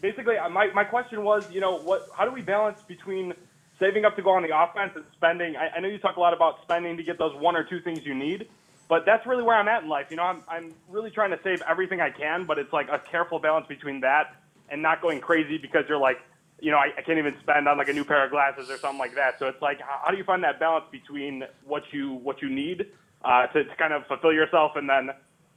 basically 0.00 0.36
my 0.50 0.68
my 0.74 0.84
question 0.84 1.24
was, 1.24 1.50
you 1.50 1.60
know, 1.60 1.78
what? 1.78 2.08
How 2.16 2.24
do 2.24 2.30
we 2.30 2.42
balance 2.42 2.80
between 2.82 3.34
saving 3.78 4.04
up 4.04 4.16
to 4.16 4.22
go 4.22 4.30
on 4.30 4.42
the 4.42 4.56
offense 4.56 4.92
and 4.94 5.04
spending? 5.16 5.56
I, 5.56 5.70
I 5.76 5.80
know 5.80 5.88
you 5.88 5.98
talk 5.98 6.16
a 6.16 6.20
lot 6.20 6.34
about 6.34 6.62
spending 6.62 6.96
to 6.96 7.02
get 7.02 7.18
those 7.18 7.34
one 7.36 7.56
or 7.56 7.64
two 7.64 7.80
things 7.80 8.04
you 8.04 8.14
need. 8.14 8.48
But 8.92 9.06
that's 9.06 9.26
really 9.26 9.42
where 9.42 9.56
I'm 9.56 9.68
at 9.68 9.84
in 9.84 9.88
life. 9.88 10.08
You 10.10 10.18
know, 10.18 10.24
I'm, 10.24 10.42
I'm 10.46 10.74
really 10.90 11.10
trying 11.10 11.30
to 11.30 11.38
save 11.42 11.62
everything 11.66 12.02
I 12.02 12.10
can, 12.10 12.44
but 12.44 12.58
it's 12.58 12.74
like 12.74 12.90
a 12.90 12.98
careful 12.98 13.38
balance 13.38 13.66
between 13.66 14.02
that 14.02 14.36
and 14.68 14.82
not 14.82 15.00
going 15.00 15.18
crazy 15.18 15.56
because 15.56 15.84
you're 15.88 15.96
like, 15.96 16.18
you 16.60 16.70
know, 16.70 16.76
I, 16.76 16.88
I 16.98 17.00
can't 17.00 17.16
even 17.16 17.34
spend 17.40 17.66
on 17.68 17.78
like 17.78 17.88
a 17.88 17.94
new 17.94 18.04
pair 18.04 18.22
of 18.22 18.30
glasses 18.30 18.68
or 18.68 18.76
something 18.76 18.98
like 18.98 19.14
that. 19.14 19.38
So 19.38 19.46
it's 19.48 19.62
like, 19.62 19.80
how, 19.80 20.02
how 20.04 20.10
do 20.10 20.18
you 20.18 20.24
find 20.24 20.44
that 20.44 20.60
balance 20.60 20.84
between 20.92 21.44
what 21.64 21.84
you 21.90 22.16
what 22.16 22.42
you 22.42 22.50
need 22.50 22.88
uh, 23.24 23.46
to, 23.46 23.64
to 23.64 23.76
kind 23.76 23.94
of 23.94 24.06
fulfill 24.08 24.34
yourself 24.34 24.72
and 24.76 24.86
then 24.86 25.08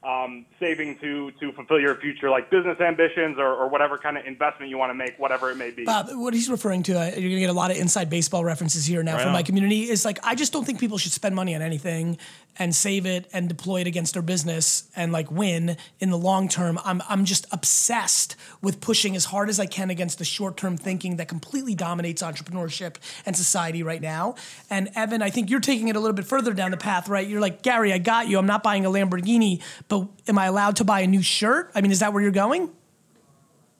um, 0.05 0.45
saving 0.59 0.97
to 0.99 1.31
to 1.31 1.51
fulfill 1.53 1.79
your 1.79 1.95
future 1.95 2.29
like 2.29 2.49
business 2.51 2.79
ambitions 2.79 3.37
or, 3.39 3.47
or 3.47 3.67
whatever 3.67 3.97
kind 3.97 4.17
of 4.17 4.25
investment 4.25 4.69
you 4.69 4.77
want 4.77 4.91
to 4.91 4.93
make, 4.93 5.17
whatever 5.17 5.49
it 5.49 5.57
may 5.57 5.71
be. 5.71 5.83
Bob, 5.83 6.07
what 6.11 6.33
he's 6.33 6.49
referring 6.49 6.83
to, 6.83 6.93
uh, 6.93 7.05
you're 7.05 7.13
going 7.13 7.31
to 7.31 7.39
get 7.39 7.49
a 7.49 7.53
lot 7.53 7.71
of 7.71 7.77
inside 7.77 8.09
baseball 8.09 8.45
references 8.45 8.85
here 8.85 9.01
now 9.01 9.15
Right 9.15 9.23
from 9.23 9.33
my 9.33 9.43
community, 9.43 9.89
is 9.89 10.05
like, 10.05 10.19
I 10.23 10.35
just 10.35 10.53
don't 10.53 10.63
think 10.63 10.79
people 10.79 10.97
should 10.97 11.11
spend 11.11 11.35
money 11.35 11.55
on 11.55 11.61
anything 11.61 12.17
and 12.57 12.73
save 12.73 13.05
it 13.05 13.27
and 13.33 13.49
deploy 13.49 13.81
it 13.81 13.87
against 13.87 14.13
their 14.13 14.21
business 14.21 14.89
and 14.95 15.11
like 15.11 15.29
win 15.29 15.75
in 15.99 16.09
the 16.09 16.17
long 16.17 16.47
term. 16.47 16.79
I'm, 16.85 17.01
I'm 17.09 17.25
just 17.25 17.45
obsessed 17.51 18.35
with 18.61 18.79
pushing 18.79 19.15
as 19.15 19.25
hard 19.25 19.49
as 19.49 19.59
I 19.59 19.65
can 19.65 19.89
against 19.89 20.19
the 20.19 20.25
short 20.25 20.55
term 20.55 20.77
thinking 20.77 21.17
that 21.17 21.27
completely 21.27 21.75
dominates 21.75 22.21
entrepreneurship 22.21 22.95
and 23.25 23.35
society 23.35 23.83
right 23.83 24.01
now. 24.01 24.35
And 24.69 24.89
Evan, 24.95 25.21
I 25.21 25.29
think 25.29 25.49
you're 25.49 25.59
taking 25.59 25.89
it 25.89 25.95
a 25.95 25.99
little 25.99 26.13
bit 26.13 26.25
further 26.25 26.53
down 26.53 26.71
the 26.71 26.77
path, 26.77 27.09
right? 27.09 27.27
You're 27.27 27.41
like, 27.41 27.61
Gary, 27.61 27.91
I 27.91 27.97
got 27.97 28.27
you. 28.27 28.37
I'm 28.37 28.45
not 28.45 28.63
buying 28.63 28.85
a 28.85 28.89
Lamborghini, 28.89 29.61
but 29.89 29.94
am 30.27 30.37
I 30.37 30.45
allowed 30.45 30.75
to 30.77 30.83
buy 30.83 30.99
a 31.01 31.07
new 31.07 31.21
shirt? 31.21 31.71
I 31.75 31.81
mean, 31.81 31.91
is 31.91 31.99
that 31.99 32.13
where 32.13 32.21
you're 32.21 32.31
going? 32.45 32.71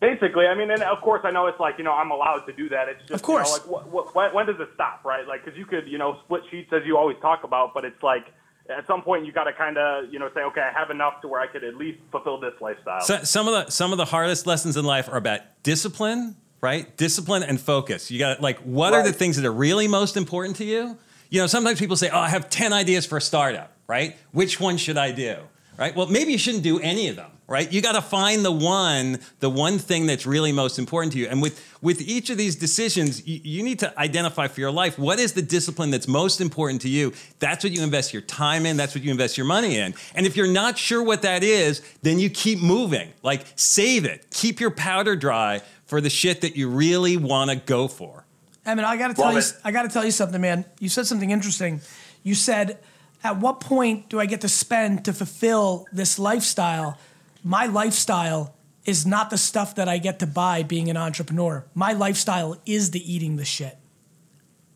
Basically, 0.01 0.45
I 0.45 0.55
mean, 0.55 0.69
and 0.71 0.83
of 0.83 1.01
course, 1.01 1.21
I 1.23 1.31
know 1.31 1.47
it's 1.47 1.59
like 1.59 1.75
you 1.77 1.83
know 1.83 1.93
I'm 1.93 2.11
allowed 2.11 2.41
to 2.47 2.53
do 2.53 2.67
that. 2.69 2.89
It's 2.89 3.01
just 3.01 3.11
Of 3.13 3.21
course. 3.21 3.49
you 3.49 3.71
know, 3.71 3.77
like 3.77 3.91
what, 3.91 4.15
what, 4.15 4.15
when, 4.15 4.33
when 4.35 4.45
does 4.45 4.59
it 4.59 4.69
stop, 4.75 5.03
right? 5.05 5.25
Like 5.27 5.43
because 5.43 5.57
you 5.57 5.65
could 5.65 5.87
you 5.87 5.97
know 5.97 6.17
split 6.25 6.41
sheets 6.51 6.71
as 6.73 6.81
you 6.85 6.97
always 6.97 7.17
talk 7.21 7.43
about, 7.43 7.73
but 7.73 7.85
it's 7.85 8.03
like 8.03 8.25
at 8.69 8.85
some 8.87 9.01
point 9.01 9.25
you 9.25 9.31
got 9.31 9.45
to 9.45 9.53
kind 9.53 9.77
of 9.77 10.11
you 10.11 10.19
know 10.19 10.29
say 10.35 10.41
okay, 10.41 10.61
I 10.61 10.77
have 10.77 10.89
enough 10.91 11.21
to 11.21 11.27
where 11.27 11.39
I 11.39 11.47
could 11.47 11.63
at 11.63 11.75
least 11.75 11.99
fulfill 12.11 12.39
this 12.39 12.53
lifestyle. 12.59 13.01
So, 13.01 13.23
some 13.23 13.47
of 13.47 13.53
the 13.53 13.71
some 13.71 13.91
of 13.93 13.97
the 13.97 14.05
hardest 14.05 14.45
lessons 14.45 14.75
in 14.77 14.85
life 14.85 15.07
are 15.07 15.17
about 15.17 15.39
discipline, 15.63 16.35
right? 16.61 16.95
Discipline 16.97 17.43
and 17.43 17.59
focus. 17.59 18.11
You 18.11 18.19
got 18.19 18.41
like 18.41 18.59
what 18.59 18.93
are 18.93 19.03
the 19.03 19.13
things 19.13 19.37
that 19.37 19.45
are 19.45 19.51
really 19.67 19.87
most 19.87 20.17
important 20.17 20.57
to 20.57 20.65
you? 20.65 20.97
You 21.29 21.41
know, 21.41 21.47
sometimes 21.47 21.79
people 21.79 21.95
say, 21.95 22.09
"Oh, 22.09 22.19
I 22.19 22.29
have 22.29 22.49
10 22.49 22.73
ideas 22.73 23.05
for 23.05 23.17
a 23.17 23.21
startup," 23.21 23.71
right? 23.87 24.15
Which 24.31 24.59
one 24.59 24.77
should 24.77 24.97
I 24.97 25.11
do? 25.11 25.37
Right? 25.77 25.95
Well, 25.95 26.07
maybe 26.07 26.31
you 26.31 26.37
shouldn't 26.37 26.63
do 26.63 26.79
any 26.79 27.09
of 27.09 27.17
them, 27.17 27.31
right? 27.47 27.71
You 27.71 27.81
got 27.81 27.93
to 27.93 28.01
find 28.01 28.45
the 28.45 28.51
one, 28.51 29.19
the 29.39 29.49
one 29.49 29.77
thing 29.77 30.05
that's 30.05 30.25
really 30.25 30.53
most 30.53 30.79
important 30.79 31.11
to 31.13 31.19
you. 31.19 31.27
And 31.27 31.41
with 31.41 31.61
with 31.81 32.01
each 32.01 32.29
of 32.29 32.37
these 32.37 32.55
decisions, 32.55 33.27
you, 33.27 33.41
you 33.43 33.63
need 33.63 33.79
to 33.79 33.99
identify 33.99 34.47
for 34.47 34.61
your 34.61 34.71
life 34.71 34.97
what 34.97 35.19
is 35.19 35.33
the 35.33 35.41
discipline 35.41 35.91
that's 35.91 36.07
most 36.07 36.39
important 36.39 36.81
to 36.83 36.89
you. 36.89 37.11
That's 37.39 37.63
what 37.63 37.73
you 37.73 37.83
invest 37.83 38.13
your 38.13 38.21
time 38.21 38.65
in, 38.65 38.77
that's 38.77 38.95
what 38.95 39.03
you 39.03 39.11
invest 39.11 39.37
your 39.37 39.47
money 39.47 39.77
in. 39.77 39.93
And 40.15 40.25
if 40.25 40.37
you're 40.37 40.47
not 40.47 40.77
sure 40.77 41.03
what 41.03 41.23
that 41.23 41.43
is, 41.43 41.81
then 42.01 42.19
you 42.19 42.29
keep 42.29 42.61
moving. 42.61 43.11
Like 43.21 43.45
save 43.55 44.05
it. 44.05 44.27
Keep 44.31 44.61
your 44.61 44.71
powder 44.71 45.15
dry 45.15 45.61
for 45.85 45.99
the 45.99 46.09
shit 46.09 46.41
that 46.41 46.55
you 46.55 46.69
really 46.69 47.17
want 47.17 47.49
to 47.51 47.57
go 47.57 47.87
for. 47.87 48.25
Evan, 48.65 48.83
I 48.83 48.97
got 48.97 49.09
to 49.09 49.13
tell 49.13 49.25
Love 49.25 49.33
you, 49.35 49.39
it. 49.39 49.53
I 49.63 49.71
got 49.71 49.83
to 49.83 49.89
tell 49.89 50.03
you 50.05 50.11
something, 50.11 50.41
man. 50.41 50.65
You 50.79 50.89
said 50.89 51.05
something 51.05 51.29
interesting. 51.29 51.81
You 52.23 52.33
said, 52.33 52.79
"At 53.25 53.39
what 53.39 53.59
point 53.59 54.07
do 54.09 54.19
I 54.19 54.25
get 54.25 54.41
to 54.41 54.49
spend 54.49 55.03
to 55.05 55.13
fulfill 55.13 55.87
this 55.91 56.19
lifestyle?" 56.19 56.97
My 57.43 57.65
lifestyle 57.65 58.55
is 58.85 59.05
not 59.05 59.29
the 59.29 59.37
stuff 59.37 59.75
that 59.75 59.89
I 59.89 59.97
get 59.97 60.19
to 60.19 60.27
buy 60.27 60.63
being 60.63 60.89
an 60.89 60.97
entrepreneur. 60.97 61.65
My 61.73 61.93
lifestyle 61.93 62.57
is 62.65 62.91
the 62.91 63.13
eating 63.13 63.35
the 63.35 63.45
shit. 63.45 63.77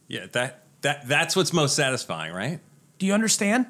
Yeah, 0.07 0.25
that 0.31 0.63
that 0.81 1.07
that's 1.07 1.35
what's 1.35 1.53
most 1.53 1.75
satisfying, 1.75 2.33
right? 2.33 2.59
Do 2.97 3.05
you 3.05 3.13
understand? 3.13 3.67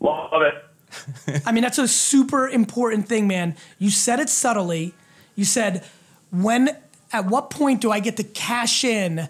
Love 0.00 0.42
it. 0.42 1.42
I 1.44 1.52
mean, 1.52 1.62
that's 1.62 1.78
a 1.78 1.88
super 1.88 2.48
important 2.48 3.08
thing, 3.08 3.26
man. 3.26 3.56
You 3.78 3.90
said 3.90 4.20
it 4.20 4.28
subtly. 4.28 4.94
You 5.34 5.44
said, 5.44 5.84
when, 6.30 6.76
at 7.12 7.26
what 7.26 7.50
point 7.50 7.80
do 7.80 7.90
I 7.90 8.00
get 8.00 8.16
to 8.18 8.24
cash 8.24 8.84
in 8.84 9.28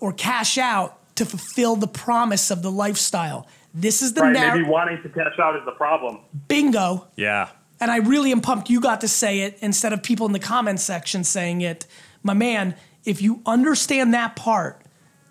or 0.00 0.12
cash 0.12 0.58
out 0.58 0.98
to 1.16 1.24
fulfill 1.24 1.76
the 1.76 1.86
promise 1.88 2.50
of 2.50 2.62
the 2.62 2.70
lifestyle? 2.70 3.46
This 3.74 4.02
is 4.02 4.14
the 4.14 4.22
Right? 4.22 4.32
narrative. 4.32 4.62
Maybe 4.62 4.70
wanting 4.70 5.02
to 5.02 5.08
cash 5.08 5.38
out 5.40 5.56
is 5.56 5.62
the 5.64 5.72
problem. 5.72 6.18
Bingo. 6.48 7.06
Yeah. 7.16 7.48
And 7.80 7.90
I 7.90 7.96
really 7.98 8.32
am 8.32 8.40
pumped 8.40 8.68
you 8.68 8.80
got 8.80 9.00
to 9.02 9.08
say 9.08 9.40
it 9.40 9.58
instead 9.60 9.92
of 9.92 10.02
people 10.02 10.26
in 10.26 10.32
the 10.32 10.38
comment 10.38 10.80
section 10.80 11.24
saying 11.24 11.60
it. 11.62 11.86
My 12.22 12.34
man, 12.34 12.74
if 13.04 13.22
you 13.22 13.40
understand 13.46 14.12
that 14.12 14.36
part, 14.36 14.82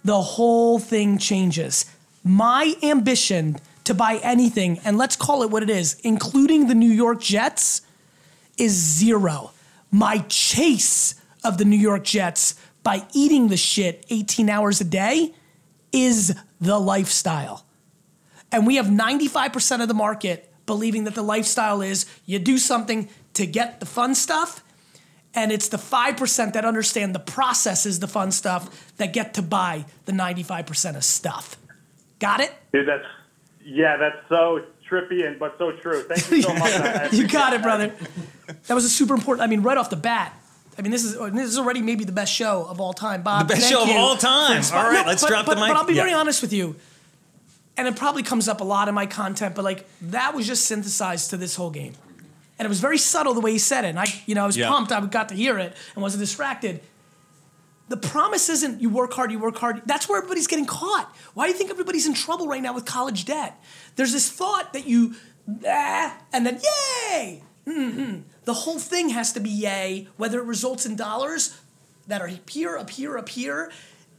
the 0.03 0.19
whole 0.21 0.79
thing 0.79 1.17
changes. 1.17 1.85
My 2.23 2.73
ambition 2.81 3.57
to 3.83 3.93
buy 3.93 4.19
anything, 4.23 4.79
and 4.85 4.97
let's 4.97 5.15
call 5.15 5.43
it 5.43 5.49
what 5.51 5.61
it 5.63 5.69
is, 5.69 5.99
including 6.03 6.67
the 6.67 6.75
New 6.75 6.89
York 6.91 7.19
Jets, 7.21 7.81
is 8.57 8.71
zero. 8.73 9.51
My 9.91 10.19
chase 10.29 11.15
of 11.43 11.57
the 11.57 11.65
New 11.65 11.77
York 11.77 12.03
Jets 12.03 12.55
by 12.83 13.03
eating 13.13 13.47
the 13.49 13.57
shit 13.57 14.05
18 14.09 14.49
hours 14.49 14.79
a 14.81 14.83
day 14.83 15.33
is 15.91 16.35
the 16.59 16.79
lifestyle. 16.79 17.65
And 18.51 18.65
we 18.65 18.75
have 18.77 18.87
95% 18.87 19.81
of 19.81 19.87
the 19.87 19.93
market 19.93 20.51
believing 20.65 21.03
that 21.05 21.15
the 21.15 21.21
lifestyle 21.23 21.81
is 21.81 22.05
you 22.25 22.39
do 22.39 22.57
something 22.57 23.09
to 23.33 23.45
get 23.45 23.79
the 23.79 23.85
fun 23.85 24.15
stuff 24.15 24.63
And 25.33 25.51
it's 25.51 25.69
the 25.69 25.77
5% 25.77 26.53
that 26.53 26.65
understand 26.65 27.13
the 27.13 27.19
process 27.19 27.85
is 27.85 27.99
the 27.99 28.07
fun 28.07 28.31
stuff 28.31 28.93
that 28.97 29.13
get 29.13 29.35
to 29.35 29.41
buy 29.41 29.85
the 30.05 30.11
95% 30.11 30.95
of 30.95 31.03
stuff. 31.03 31.55
Got 32.19 32.39
it? 32.41 32.53
Dude, 32.73 32.87
that's 32.87 33.05
yeah, 33.63 33.97
that's 33.97 34.17
so 34.27 34.65
trippy 34.89 35.27
and 35.27 35.37
but 35.37 35.55
so 35.59 35.71
true. 35.73 36.01
Thank 36.03 36.31
you 36.31 36.41
so 36.41 36.53
much. 36.55 37.13
You 37.13 37.27
got 37.27 37.53
it, 37.53 37.61
brother. 37.61 37.93
That 38.67 38.73
was 38.73 38.85
a 38.85 38.89
super 38.89 39.13
important. 39.13 39.43
I 39.43 39.47
mean, 39.47 39.61
right 39.61 39.77
off 39.77 39.89
the 39.91 39.95
bat. 39.95 40.33
I 40.79 40.81
mean, 40.81 40.91
this 40.91 41.03
is 41.03 41.17
this 41.33 41.49
is 41.49 41.57
already 41.57 41.81
maybe 41.81 42.05
the 42.05 42.13
best 42.13 42.33
show 42.33 42.65
of 42.65 42.79
all 42.79 42.93
time, 42.93 43.21
Bob. 43.21 43.49
The 43.49 43.55
best 43.55 43.69
show 43.69 43.83
of 43.83 43.89
all 43.89 44.15
time. 44.15 44.63
All 44.73 44.89
right, 44.89 45.05
let's 45.05 45.21
but, 45.21 45.27
drop 45.27 45.45
the 45.45 45.55
mic. 45.55 45.67
But 45.67 45.75
I'll 45.75 45.83
be 45.85 45.93
Yeah. 45.93 46.03
very 46.03 46.13
honest 46.13 46.41
with 46.41 46.53
you, 46.53 46.77
and 47.75 47.85
it 47.85 47.97
probably 47.97 48.23
comes 48.23 48.47
up 48.47 48.61
a 48.61 48.63
lot 48.63 48.87
in 48.87 48.95
my 48.95 49.05
content. 49.05 49.55
But 49.55 49.65
like 49.65 49.85
that 50.03 50.33
was 50.33 50.47
just 50.47 50.65
synthesized 50.67 51.31
to 51.31 51.37
this 51.37 51.55
whole 51.57 51.69
game, 51.69 51.95
and 52.57 52.65
it 52.65 52.69
was 52.69 52.79
very 52.79 52.97
subtle 52.97 53.33
the 53.33 53.41
way 53.41 53.51
he 53.51 53.57
said 53.59 53.83
it. 53.83 53.89
And 53.89 53.99
I, 53.99 54.05
you 54.25 54.35
know, 54.35 54.43
I 54.43 54.47
was 54.47 54.55
Yeah. 54.55 54.69
pumped. 54.69 54.93
I 54.93 55.01
got 55.05 55.27
to 55.29 55.35
hear 55.35 55.59
it 55.59 55.75
and 55.95 56.01
wasn't 56.01 56.21
distracted. 56.21 56.79
The 57.89 57.97
promise 57.97 58.47
isn't 58.47 58.79
you 58.79 58.89
work 58.89 59.11
hard, 59.13 59.31
you 59.33 59.39
work 59.39 59.57
hard. 59.57 59.81
That's 59.85 60.07
where 60.07 60.19
everybody's 60.19 60.47
getting 60.47 60.65
caught. 60.67 61.13
Why 61.33 61.45
do 61.47 61.51
you 61.51 61.57
think 61.57 61.71
everybody's 61.71 62.07
in 62.07 62.13
trouble 62.13 62.47
right 62.47 62.61
now 62.61 62.71
with 62.73 62.85
college 62.85 63.25
debt? 63.25 63.59
There's 63.97 64.13
this 64.13 64.29
thought 64.29 64.71
that 64.71 64.85
you, 64.87 65.15
ah, 65.67 66.15
and 66.31 66.45
then 66.45 66.61
yay. 67.11 67.43
Mm-mm. 67.69 68.23
The 68.45 68.53
whole 68.53 68.79
thing 68.79 69.09
has 69.09 69.33
to 69.33 69.39
be 69.39 69.49
yay, 69.49 70.07
whether 70.17 70.39
it 70.39 70.45
results 70.45 70.85
in 70.85 70.95
dollars 70.95 71.59
that 72.07 72.21
are 72.21 72.31
here, 72.49 72.77
up 72.77 72.89
here, 72.89 73.17
up 73.17 73.29
here. 73.29 73.71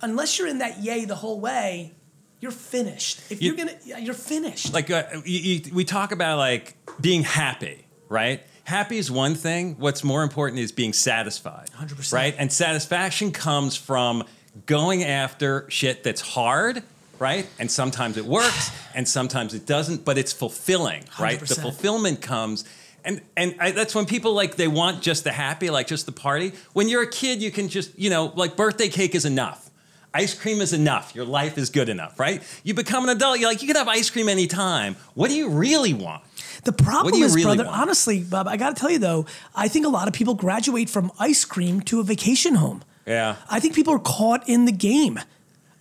Unless 0.02 0.38
you're 0.38 0.48
in 0.48 0.58
that 0.58 0.78
yay 0.78 1.04
the 1.04 1.16
whole 1.16 1.40
way, 1.40 1.92
you're 2.40 2.52
finished. 2.52 3.20
If 3.30 3.42
You- 3.42 3.48
you're 3.48 3.56
gonna, 3.56 3.78
yeah, 3.84 3.98
you're 3.98 4.14
finished. 4.14 4.72
like 4.72 4.90
uh, 4.90 5.04
you, 5.24 5.38
you, 5.64 5.74
we 5.74 5.84
talk 5.84 6.12
about 6.12 6.38
like 6.38 6.74
being 7.00 7.22
happy, 7.24 7.84
right? 8.08 8.42
Happy 8.64 8.98
is 8.98 9.10
one 9.10 9.34
thing. 9.34 9.74
What's 9.78 10.04
more 10.04 10.22
important 10.22 10.60
is 10.60 10.70
being 10.72 10.92
satisfied. 10.92 11.68
100%. 11.78 12.12
Right? 12.12 12.34
And 12.38 12.52
satisfaction 12.52 13.32
comes 13.32 13.76
from 13.76 14.24
going 14.66 15.02
after 15.02 15.66
shit 15.68 16.04
that's 16.04 16.20
hard, 16.20 16.82
right? 17.18 17.46
And 17.58 17.68
sometimes 17.70 18.16
it 18.16 18.24
works 18.24 18.70
and 18.94 19.08
sometimes 19.08 19.54
it 19.54 19.66
doesn't, 19.66 20.04
but 20.04 20.16
it's 20.18 20.32
fulfilling, 20.32 21.04
right? 21.18 21.40
The 21.40 21.46
100%. 21.46 21.62
fulfillment 21.62 22.20
comes 22.22 22.64
and 23.04 23.22
and 23.36 23.54
I, 23.60 23.70
that's 23.70 23.94
when 23.94 24.06
people 24.06 24.34
like 24.34 24.56
they 24.56 24.68
want 24.68 25.02
just 25.02 25.24
the 25.24 25.32
happy, 25.32 25.70
like 25.70 25.86
just 25.86 26.06
the 26.06 26.12
party. 26.12 26.52
When 26.72 26.88
you're 26.88 27.02
a 27.02 27.10
kid, 27.10 27.42
you 27.42 27.50
can 27.50 27.68
just, 27.68 27.98
you 27.98 28.10
know, 28.10 28.32
like 28.36 28.56
birthday 28.56 28.88
cake 28.88 29.14
is 29.14 29.24
enough. 29.24 29.70
Ice 30.12 30.34
cream 30.34 30.60
is 30.60 30.72
enough. 30.72 31.14
Your 31.14 31.24
life 31.24 31.56
is 31.56 31.70
good 31.70 31.88
enough, 31.88 32.18
right? 32.18 32.42
You 32.64 32.74
become 32.74 33.04
an 33.04 33.10
adult, 33.10 33.38
you're 33.38 33.48
like, 33.48 33.62
you 33.62 33.68
can 33.68 33.76
have 33.76 33.86
ice 33.86 34.10
cream 34.10 34.28
anytime. 34.28 34.96
What 35.14 35.28
do 35.28 35.36
you 35.36 35.50
really 35.50 35.94
want? 35.94 36.24
The 36.64 36.72
problem 36.72 37.14
is, 37.22 37.34
really 37.34 37.44
brother, 37.44 37.64
want? 37.64 37.80
honestly, 37.82 38.22
Bob, 38.22 38.48
I 38.48 38.56
got 38.56 38.74
to 38.74 38.80
tell 38.80 38.90
you 38.90 38.98
though, 38.98 39.26
I 39.54 39.68
think 39.68 39.86
a 39.86 39.88
lot 39.88 40.08
of 40.08 40.14
people 40.14 40.34
graduate 40.34 40.90
from 40.90 41.12
ice 41.18 41.44
cream 41.44 41.80
to 41.82 42.00
a 42.00 42.02
vacation 42.02 42.56
home. 42.56 42.82
Yeah. 43.06 43.36
I 43.48 43.60
think 43.60 43.74
people 43.74 43.94
are 43.94 44.00
caught 44.00 44.48
in 44.48 44.64
the 44.64 44.72
game. 44.72 45.20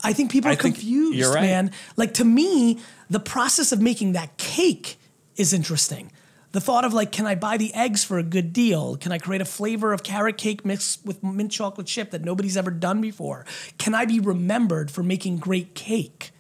I 0.04 0.14
think 0.14 0.32
people 0.32 0.52
are 0.52 0.56
think 0.56 0.76
confused, 0.76 1.18
you're 1.18 1.34
right. 1.34 1.42
man. 1.42 1.72
Like 1.98 2.14
to 2.16 2.24
me, 2.24 2.80
the 3.10 3.20
process 3.20 3.72
of 3.72 3.82
making 3.82 4.14
that 4.14 4.38
cake 4.38 4.98
is 5.36 5.54
interesting. 5.54 6.12
The 6.51 6.60
thought 6.60 6.84
of 6.84 6.94
like, 6.94 7.12
can 7.12 7.27
I 7.27 7.36
buy 7.36 7.58
the 7.58 7.74
eggs 7.75 8.03
for 8.03 8.18
a 8.18 8.24
good 8.24 8.53
deal? 8.53 8.98
Can 8.98 9.12
I 9.12 9.20
create 9.20 9.41
a 9.41 9.46
flavor 9.46 9.94
of 9.94 10.01
carrot 10.01 10.38
cake 10.38 10.65
mixed 10.65 11.06
with 11.06 11.22
mint 11.24 11.51
chocolate 11.51 11.86
chip 11.86 12.10
that 12.12 12.24
nobody's 12.24 12.58
ever 12.58 12.72
done 12.72 13.01
before? 13.01 13.46
Can 13.77 13.94
I 13.94 14.06
be 14.06 14.20
remembered 14.20 14.89
for 14.89 15.03
making 15.03 15.38
great 15.38 15.75
cake? 15.75 16.32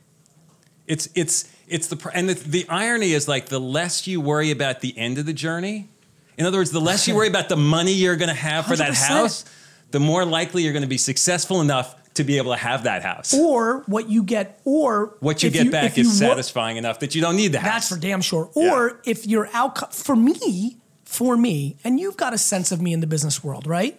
It's 0.87 1.07
it's 1.13 1.51
it's 1.67 1.87
the 1.87 2.11
and 2.15 2.29
the, 2.29 2.33
the 2.33 2.67
irony 2.67 3.11
is 3.11 3.27
like 3.27 3.47
the 3.47 3.59
less 3.59 4.07
you 4.07 4.19
worry 4.19 4.49
about 4.49 4.81
the 4.81 4.97
end 4.97 5.19
of 5.19 5.27
the 5.27 5.33
journey. 5.33 5.89
In 6.37 6.45
other 6.47 6.57
words, 6.57 6.71
the 6.71 6.81
less 6.81 7.07
you 7.07 7.15
worry 7.15 7.27
about 7.27 7.49
the 7.49 7.57
money 7.57 7.91
you're 7.91 8.15
going 8.15 8.29
to 8.29 8.33
have 8.33 8.65
for 8.65 8.75
that 8.75 8.93
100%. 8.93 8.95
house, 8.95 9.45
the 9.91 9.99
more 9.99 10.25
likely 10.25 10.63
you're 10.63 10.73
going 10.73 10.83
to 10.83 10.87
be 10.89 10.97
successful 10.97 11.61
enough 11.61 11.95
to 12.19 12.25
be 12.25 12.37
able 12.37 12.51
to 12.51 12.57
have 12.59 12.83
that 12.83 13.01
house. 13.01 13.33
Or 13.33 13.83
what 13.87 14.09
you 14.09 14.23
get, 14.23 14.59
or 14.65 15.15
What 15.21 15.41
you 15.41 15.49
get 15.49 15.71
back 15.71 15.95
you 15.95 16.01
is 16.01 16.17
satisfying 16.17 16.75
enough 16.75 16.99
that 16.99 17.15
you 17.15 17.21
don't 17.21 17.37
need 17.37 17.53
the 17.53 17.59
house. 17.59 17.73
That's 17.73 17.89
for 17.89 17.97
damn 17.97 18.19
sure. 18.21 18.51
Or 18.55 18.99
if 19.05 19.25
your 19.25 19.49
outcome, 19.53 19.89
for 19.91 20.17
me, 20.17 20.77
for 21.05 21.37
me, 21.37 21.77
and 21.83 21.97
you've 21.97 22.17
got 22.17 22.33
a 22.33 22.37
sense 22.37 22.73
of 22.73 22.81
me 22.81 22.91
in 22.91 22.99
the 22.99 23.07
business 23.07 23.41
world, 23.41 23.65
right? 23.65 23.97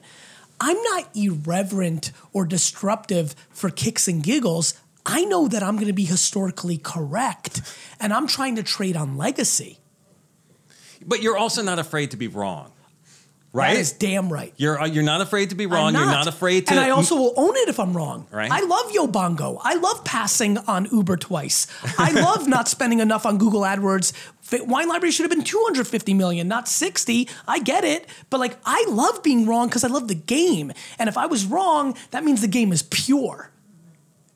I'm 0.61 0.77
not 0.83 1.09
irreverent 1.17 2.13
or 2.35 2.45
disruptive 2.45 3.35
for 3.49 3.71
kicks 3.71 4.07
and 4.07 4.23
giggles. 4.23 4.75
I 5.07 5.25
know 5.25 5.49
that 5.49 5.63
I'm 5.63 5.77
going 5.77 5.87
to 5.87 5.95
be 5.95 6.05
historically 6.05 6.77
correct, 6.77 7.63
and 7.99 8.13
I'm 8.13 8.27
trying 8.27 8.57
to 8.57 8.63
trade 8.63 8.97
on 8.97 9.17
legacy. 9.17 9.79
But 11.07 11.23
you're 11.23 11.39
also 11.39 11.63
not 11.63 11.79
afraid 11.79 12.11
to 12.11 12.19
be 12.19 12.29
wrong, 12.29 12.71
right? 13.53 13.75
That 13.75 13.81
is 13.81 13.93
damn 13.93 14.33
right. 14.33 14.53
you're 14.57 14.81
uh, 14.81 14.87
you're 14.87 15.03
not 15.03 15.21
afraid 15.21 15.51
to 15.51 15.57
be 15.57 15.67
wrong. 15.67 15.93
You're 15.95 16.05
not 16.05 16.27
afraid 16.27 16.67
to. 16.67 16.73
And 16.73 16.81
I 16.81 16.91
also 16.91 17.17
will 17.17 17.35
own 17.37 17.57
it 17.57 17.69
if 17.69 17.79
I'm 17.81 17.97
wrong. 17.97 18.27
Right. 18.31 18.51
I 18.51 18.61
love 18.61 18.93
Yobongo. 18.93 19.59
I 19.63 19.75
love 19.75 20.05
passing 20.05 20.59
on 20.59 20.87
Uber 20.93 21.17
twice. 21.17 21.67
I 21.99 22.11
love 22.21 22.47
not 22.49 22.69
spending 22.69 23.01
enough 23.01 23.27
on 23.27 23.39
Google 23.39 23.63
AdWords. 23.63 24.13
Wine 24.67 24.89
Library 24.89 25.13
should 25.13 25.25
have 25.25 25.31
been 25.31 25.45
250 25.45 26.15
million, 26.15 26.49
not 26.49 26.69
60. 26.69 27.29
I 27.47 27.61
get 27.61 27.85
it. 27.85 28.07
But 28.31 28.41
like, 28.41 28.59
I 28.65 28.85
love 28.89 29.23
being 29.23 29.47
wrong 29.47 29.69
because 29.69 29.85
I 29.85 29.89
love 29.89 30.09
the 30.09 30.15
game. 30.17 30.73
And 30.99 31.09
if 31.09 31.17
I 31.17 31.27
was 31.27 31.47
wrong, 31.47 31.97
that 32.11 32.25
means 32.25 32.41
the 32.41 32.49
game 32.49 32.73
is 32.73 32.83
pure. 32.83 33.51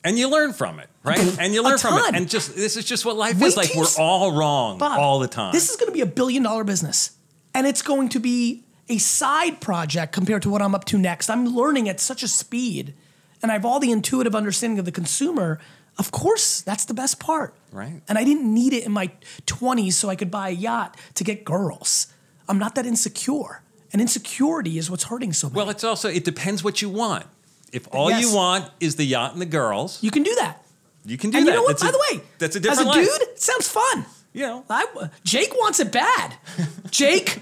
and 0.05 0.17
you 0.17 0.29
learn 0.29 0.53
from 0.53 0.79
it, 0.79 0.87
right? 1.03 1.19
And 1.39 1.53
you 1.53 1.63
learn 1.63 1.77
from 1.77 1.97
it. 1.97 2.15
And 2.15 2.29
just 2.29 2.55
this 2.55 2.77
is 2.77 2.85
just 2.85 3.05
what 3.05 3.17
life 3.17 3.39
Wait 3.39 3.47
is 3.47 3.57
like. 3.57 3.75
We're 3.75 3.85
all 3.97 4.37
wrong 4.37 4.77
Bob, 4.77 4.99
all 4.99 5.19
the 5.19 5.27
time. 5.27 5.51
This 5.51 5.69
is 5.69 5.75
going 5.77 5.87
to 5.87 5.93
be 5.93 6.01
a 6.01 6.05
billion 6.05 6.43
dollar 6.43 6.63
business. 6.63 7.11
And 7.53 7.65
it's 7.65 7.81
going 7.81 8.09
to 8.09 8.19
be 8.19 8.64
a 8.89 8.97
side 8.97 9.61
project 9.61 10.13
compared 10.13 10.41
to 10.43 10.49
what 10.49 10.61
I'm 10.61 10.75
up 10.75 10.85
to 10.85 10.97
next. 10.97 11.29
I'm 11.29 11.45
learning 11.47 11.89
at 11.89 11.99
such 11.99 12.23
a 12.23 12.27
speed 12.27 12.93
and 13.41 13.51
I 13.51 13.53
have 13.55 13.65
all 13.65 13.79
the 13.79 13.91
intuitive 13.91 14.35
understanding 14.35 14.79
of 14.79 14.85
the 14.85 14.91
consumer. 14.91 15.59
Of 15.97 16.11
course, 16.11 16.61
that's 16.61 16.85
the 16.85 16.93
best 16.93 17.19
part. 17.19 17.53
Right. 17.71 18.01
And 18.07 18.17
I 18.17 18.23
didn't 18.23 18.51
need 18.53 18.73
it 18.73 18.85
in 18.85 18.91
my 18.91 19.11
20s 19.47 19.93
so 19.93 20.09
I 20.09 20.15
could 20.15 20.29
buy 20.31 20.49
a 20.49 20.51
yacht 20.51 20.97
to 21.15 21.23
get 21.23 21.45
girls. 21.45 22.07
I'm 22.47 22.59
not 22.59 22.75
that 22.75 22.85
insecure. 22.85 23.61
And 23.93 24.01
insecurity 24.01 24.77
is 24.77 24.89
what's 24.91 25.05
hurting 25.05 25.31
so 25.33 25.47
many. 25.47 25.57
Well, 25.57 25.69
it's 25.69 25.83
also 25.83 26.09
it 26.09 26.25
depends 26.25 26.63
what 26.63 26.81
you 26.81 26.89
want. 26.89 27.25
If 27.71 27.87
all 27.93 28.09
Yes. 28.09 28.21
you 28.21 28.35
want 28.35 28.69
is 28.79 28.95
the 28.97 29.05
yacht 29.05 29.33
and 29.33 29.41
the 29.41 29.45
girls, 29.45 30.01
you 30.03 30.11
can 30.11 30.23
do 30.23 30.35
that. 30.35 30.63
you 31.05 31.17
can 31.17 31.29
do 31.31 31.37
and 31.37 31.47
that. 31.47 31.51
you 31.51 31.57
know 31.57 31.63
what? 31.63 31.79
That's 31.79 31.83
By 31.83 31.89
a- 31.89 31.91
the 31.91 32.17
way, 32.17 32.23
that's 32.39 32.55
a 32.55 32.59
as 32.59 32.63
different 32.63 32.87
a 32.89 32.91
life. 32.91 33.07
dude, 33.19 33.21
it 33.29 33.41
sounds 33.41 33.67
fun. 33.67 34.05
You 34.33 34.41
know, 34.41 34.65
I, 34.69 34.85
Jake 35.23 35.53
wants 35.55 35.79
it 35.79 35.91
bad. 35.93 36.35
Jake. 36.91 37.39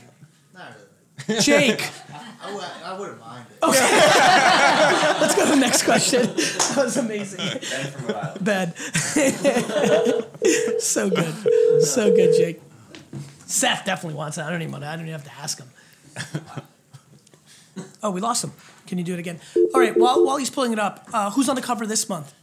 Jake. 1.41 1.89
I, 2.43 2.53
would, 2.53 2.63
I 2.83 2.99
wouldn't 2.99 3.21
mind 3.21 3.45
it. 3.49 3.63
Okay. 3.63 3.79
Let's 5.21 5.35
go 5.35 5.45
to 5.45 5.51
the 5.51 5.57
next 5.57 5.83
question. 5.83 6.23
That 6.23 6.81
was 6.83 6.97
amazing. 6.97 7.39
Ben. 8.41 8.75
so 10.79 11.09
good. 11.09 11.33
So 11.83 12.13
good, 12.13 12.35
Jake. 12.35 12.61
Seth 13.45 13.85
definitely 13.85 14.17
wants 14.17 14.37
it. 14.37 14.41
I 14.41 14.49
don't 14.49 14.61
even 14.61 14.73
want 14.73 14.83
to, 14.83 14.89
I 14.89 14.97
don't 14.97 15.07
even 15.07 15.13
have 15.13 15.23
to 15.23 15.31
ask 15.41 15.59
him. 15.59 15.69
Oh, 18.03 18.11
we 18.11 18.19
lost 18.19 18.43
him. 18.43 18.51
Can 18.87 18.97
you 18.97 19.05
do 19.05 19.13
it 19.13 19.19
again? 19.19 19.39
All 19.73 19.79
right, 19.79 19.95
while, 19.95 20.25
while 20.25 20.35
he's 20.35 20.49
pulling 20.49 20.73
it 20.73 20.79
up, 20.79 21.07
uh, 21.13 21.31
who's 21.31 21.47
on 21.47 21.55
the 21.55 21.61
cover 21.61 21.85
this 21.85 22.09
month? 22.09 22.33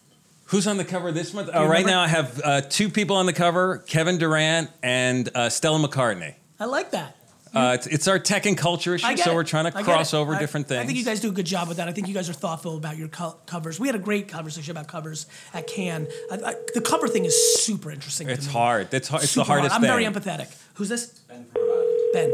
who's 0.50 0.66
on 0.66 0.76
the 0.76 0.84
cover 0.84 1.12
this 1.12 1.32
month? 1.32 1.48
Uh, 1.54 1.66
right 1.66 1.86
now, 1.86 2.00
I 2.00 2.08
have 2.08 2.40
uh, 2.42 2.60
two 2.60 2.90
people 2.90 3.16
on 3.16 3.26
the 3.26 3.32
cover: 3.32 3.78
Kevin 3.78 4.18
Durant 4.18 4.70
and 4.82 5.28
uh, 5.34 5.48
Stella 5.48 5.78
McCartney. 5.78 6.34
I 6.58 6.66
like 6.66 6.90
that. 6.90 7.16
Uh, 7.52 7.72
it's, 7.74 7.86
it's 7.88 8.08
our 8.08 8.18
tech 8.18 8.46
and 8.46 8.56
culture 8.56 8.94
issue, 8.94 9.16
so 9.16 9.32
it. 9.32 9.34
we're 9.34 9.42
trying 9.44 9.70
to 9.70 9.76
I 9.76 9.82
cross 9.82 10.14
over 10.14 10.34
I- 10.34 10.38
different 10.38 10.68
things. 10.68 10.82
I 10.82 10.86
think 10.86 10.98
you 10.98 11.04
guys 11.04 11.20
do 11.20 11.28
a 11.30 11.32
good 11.32 11.46
job 11.46 11.66
with 11.68 11.78
that. 11.78 11.88
I 11.88 11.92
think 11.92 12.06
you 12.06 12.14
guys 12.14 12.30
are 12.30 12.32
thoughtful 12.32 12.76
about 12.76 12.96
your 12.96 13.08
co- 13.08 13.36
covers. 13.46 13.80
We 13.80 13.88
had 13.88 13.96
a 13.96 13.98
great 14.00 14.28
conversation 14.28 14.70
about 14.70 14.86
covers 14.86 15.26
at 15.52 15.66
Cannes. 15.66 16.06
I, 16.30 16.34
I, 16.36 16.54
the 16.74 16.80
cover 16.80 17.08
thing 17.08 17.24
is 17.24 17.34
super 17.64 17.90
interesting. 17.90 18.28
to 18.28 18.32
it's 18.32 18.46
me. 18.46 18.52
hard. 18.52 18.94
It's 18.94 19.08
hard. 19.08 19.22
It's 19.24 19.32
Super 19.32 19.44
the 19.46 19.52
hardest 19.52 19.72
hard. 19.72 19.84
I'm 19.84 19.88
very 19.90 20.04
thing. 20.04 20.14
empathetic. 20.14 20.56
Who's 20.74 20.88
this? 20.88 21.06
Ben 21.28 21.46
Ben. 22.12 22.32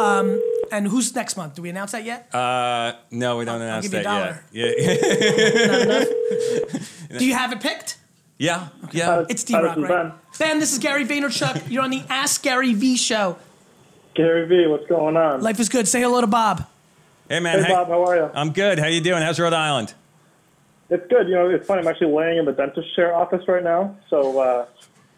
Um, 0.00 0.42
and 0.70 0.86
who's 0.86 1.14
next 1.14 1.36
month? 1.36 1.54
Do 1.54 1.62
we 1.62 1.70
announce 1.70 1.92
that 1.92 2.04
yet? 2.04 2.32
Uh, 2.34 2.92
no, 3.10 3.38
we 3.38 3.44
don't 3.44 3.56
I'll 3.56 3.62
announce 3.62 3.88
give 3.88 3.94
you 3.94 4.00
a 4.00 4.02
that 4.04 4.42
yet. 4.52 4.76
Yeah, 4.78 5.66
Not 5.66 5.80
enough? 5.82 7.08
Do 7.18 7.26
you 7.26 7.34
have 7.34 7.52
it 7.52 7.60
picked? 7.60 7.96
yeah, 8.38 8.68
yeah. 8.92 9.24
It's 9.28 9.42
D 9.44 9.54
Rock, 9.54 9.74
this 9.74 9.84
is 9.84 9.90
right? 9.90 10.12
Ben, 10.38 10.58
this 10.60 10.72
is 10.72 10.78
Gary 10.78 11.04
Vaynerchuk. 11.04 11.70
You're 11.70 11.82
on 11.82 11.90
the 11.90 12.02
Ask 12.08 12.42
Gary 12.42 12.74
V 12.74 12.96
show. 12.96 13.36
Gary 14.18 14.46
V, 14.48 14.66
what's 14.66 14.84
going 14.88 15.16
on? 15.16 15.42
Life 15.42 15.60
is 15.60 15.68
good. 15.68 15.86
Say 15.86 16.00
hello 16.00 16.20
to 16.20 16.26
Bob. 16.26 16.66
Hey 17.28 17.38
man, 17.38 17.62
hey, 17.62 17.70
Bob, 17.72 17.86
how 17.86 18.02
are 18.04 18.16
you? 18.16 18.28
I'm 18.34 18.50
good. 18.52 18.80
How 18.80 18.88
you 18.88 19.00
doing? 19.00 19.22
How's 19.22 19.38
Rhode 19.38 19.52
Island? 19.52 19.94
It's 20.90 21.06
good. 21.08 21.28
You 21.28 21.36
know, 21.36 21.48
it's 21.48 21.64
funny. 21.68 21.82
I'm 21.82 21.86
actually 21.86 22.12
laying 22.12 22.38
in 22.38 22.44
the 22.44 22.52
dentist 22.52 22.92
chair 22.96 23.14
office 23.14 23.46
right 23.46 23.62
now, 23.62 23.94
so 24.10 24.40
uh, 24.40 24.66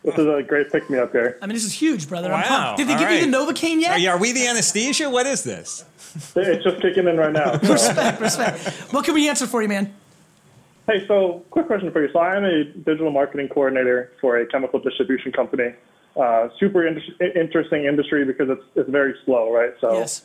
this 0.05 0.19
is 0.19 0.27
a 0.27 0.43
great 0.47 0.71
pick 0.71 0.91
me 0.91 0.99
up 0.99 1.13
here. 1.13 1.39
I 1.41 1.47
mean, 1.47 1.55
this 1.55 1.65
is 1.65 1.73
huge, 1.73 2.11
brother. 2.11 2.31
I'm 2.31 2.43
Wow, 2.43 2.49
pumped. 2.75 2.77
Did 2.77 2.89
they 2.89 2.93
all 2.93 2.99
give 2.99 3.11
you 3.13 3.31
the 3.31 3.39
right. 3.39 3.49
Novocaine 3.57 3.81
yet? 3.81 3.93
Are, 3.93 3.99
you- 3.99 4.11
are 4.11 4.19
we 4.19 4.33
the 4.33 4.47
anesthesia? 4.47 5.09
What 5.09 5.25
is 5.27 5.45
this? 5.45 5.87
It's 6.37 6.63
just 6.63 6.83
kicking 6.83 7.09
in 7.09 7.17
right 7.17 7.33
now. 7.33 7.59
so. 7.59 7.73
Respect, 7.73 8.21
respect. 8.21 8.59
What 8.93 9.07
can 9.07 9.15
we 9.15 9.29
answer 9.31 9.47
for 9.47 9.63
you, 9.63 9.69
man? 9.69 9.95
Hey, 10.87 11.07
so 11.07 11.43
quick 11.49 11.69
question 11.69 11.91
for 11.91 12.05
you. 12.05 12.13
So 12.13 12.19
I 12.19 12.37
am 12.37 12.45
a 12.45 12.65
digital 12.65 13.13
marketing 13.13 13.49
coordinator 13.49 14.13
for 14.21 14.37
a 14.37 14.47
chemical 14.47 14.79
distribution 14.79 15.33
company. 15.33 15.73
Uh, 16.17 16.49
super 16.59 16.87
inter- 16.87 17.03
interesting 17.37 17.85
industry 17.85 18.25
because 18.25 18.49
it's 18.51 18.63
it's 18.75 18.91
very 18.91 19.15
slow, 19.25 19.53
right? 19.53 19.73
So 19.81 19.93
Yes. 19.99 20.23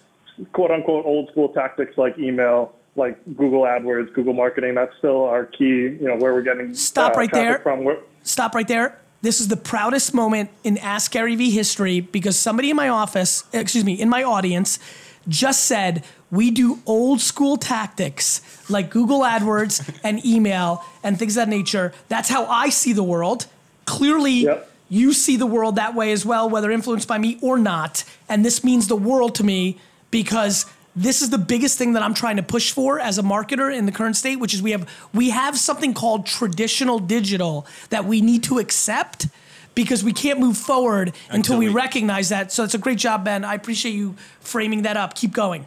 quote 0.53 0.71
unquote 0.71 1.05
old 1.05 1.29
school 1.29 1.49
tactics 1.49 1.97
like 1.97 2.17
email, 2.17 2.73
like 2.95 3.17
Google 3.37 3.61
AdWords, 3.61 4.11
Google 4.13 4.33
marketing. 4.33 4.75
That's 4.75 4.95
still 4.97 5.23
our 5.25 5.45
key. 5.45 5.65
You 5.99 6.07
know 6.07 6.15
where 6.15 6.33
we're 6.33 6.41
getting 6.41 6.73
Stop 6.73 7.13
uh, 7.13 7.19
right 7.19 7.31
there. 7.31 7.59
from. 7.59 7.83
Where, 7.83 7.99
Stop 8.23 8.55
right 8.55 8.67
there. 8.67 8.97
This 9.21 9.39
is 9.39 9.47
the 9.47 9.57
proudest 9.57 10.13
moment 10.13 10.49
in 10.63 10.77
Ask 10.79 11.11
Gary 11.11 11.35
V 11.35 11.51
history 11.51 11.99
because 11.99 12.37
somebody 12.37 12.69
in 12.71 12.75
my 12.75 12.89
office, 12.89 13.43
excuse 13.53 13.85
me, 13.85 13.93
in 13.93 14.09
my 14.09 14.23
audience, 14.23 14.79
just 15.27 15.65
said 15.65 16.03
we 16.31 16.51
do 16.51 16.79
old 16.85 17.21
school 17.21 17.57
tactics 17.57 18.41
like 18.69 18.89
Google 18.89 19.21
AdWords 19.21 19.99
and 20.03 20.23
email 20.25 20.83
and 21.03 21.17
things 21.17 21.37
of 21.37 21.41
that 21.45 21.49
nature. 21.49 21.93
That's 22.07 22.29
how 22.29 22.45
I 22.45 22.69
see 22.69 22.93
the 22.93 23.03
world. 23.03 23.45
Clearly, 23.85 24.31
Yep. 24.45 24.71
You 24.89 25.13
see 25.13 25.35
the 25.37 25.45
world 25.45 25.75
that 25.77 25.95
way 25.95 26.11
as 26.11 26.25
well, 26.25 26.49
whether 26.49 26.71
influenced 26.71 27.07
by 27.07 27.17
me 27.17 27.37
or 27.41 27.57
not. 27.57 28.03
And 28.29 28.45
this 28.45 28.63
means 28.63 28.87
the 28.87 28.95
world 28.95 29.35
to 29.35 29.43
me 29.43 29.79
because 30.11 30.65
this 30.95 31.21
is 31.21 31.29
the 31.29 31.37
biggest 31.37 31.77
thing 31.77 31.93
that 31.93 32.03
I'm 32.03 32.13
trying 32.13 32.37
to 32.37 32.43
push 32.43 32.71
for 32.71 32.99
as 32.99 33.17
a 33.17 33.23
marketer 33.23 33.75
in 33.75 33.85
the 33.85 33.91
current 33.91 34.15
state, 34.15 34.37
which 34.37 34.53
is 34.53 34.61
we 34.61 34.71
have 34.71 34.87
we 35.13 35.31
have 35.31 35.57
something 35.57 35.93
called 35.93 36.25
traditional 36.25 36.99
digital 36.99 37.65
that 37.89 38.05
we 38.05 38.21
need 38.21 38.43
to 38.43 38.59
accept 38.59 39.27
because 39.73 40.03
we 40.05 40.13
can't 40.13 40.39
move 40.39 40.55
forward 40.57 41.09
until, 41.09 41.35
Until 41.35 41.57
we, 41.57 41.67
we- 41.67 41.73
recognize 41.73 42.29
that. 42.29 42.51
So 42.51 42.63
it's 42.63 42.75
a 42.75 42.77
great 42.77 42.97
job, 42.97 43.25
Ben. 43.25 43.43
I 43.43 43.55
appreciate 43.55 43.91
you 43.91 44.15
framing 44.39 44.83
that 44.83 44.95
up. 44.95 45.15
Keep 45.15 45.33
going. 45.33 45.65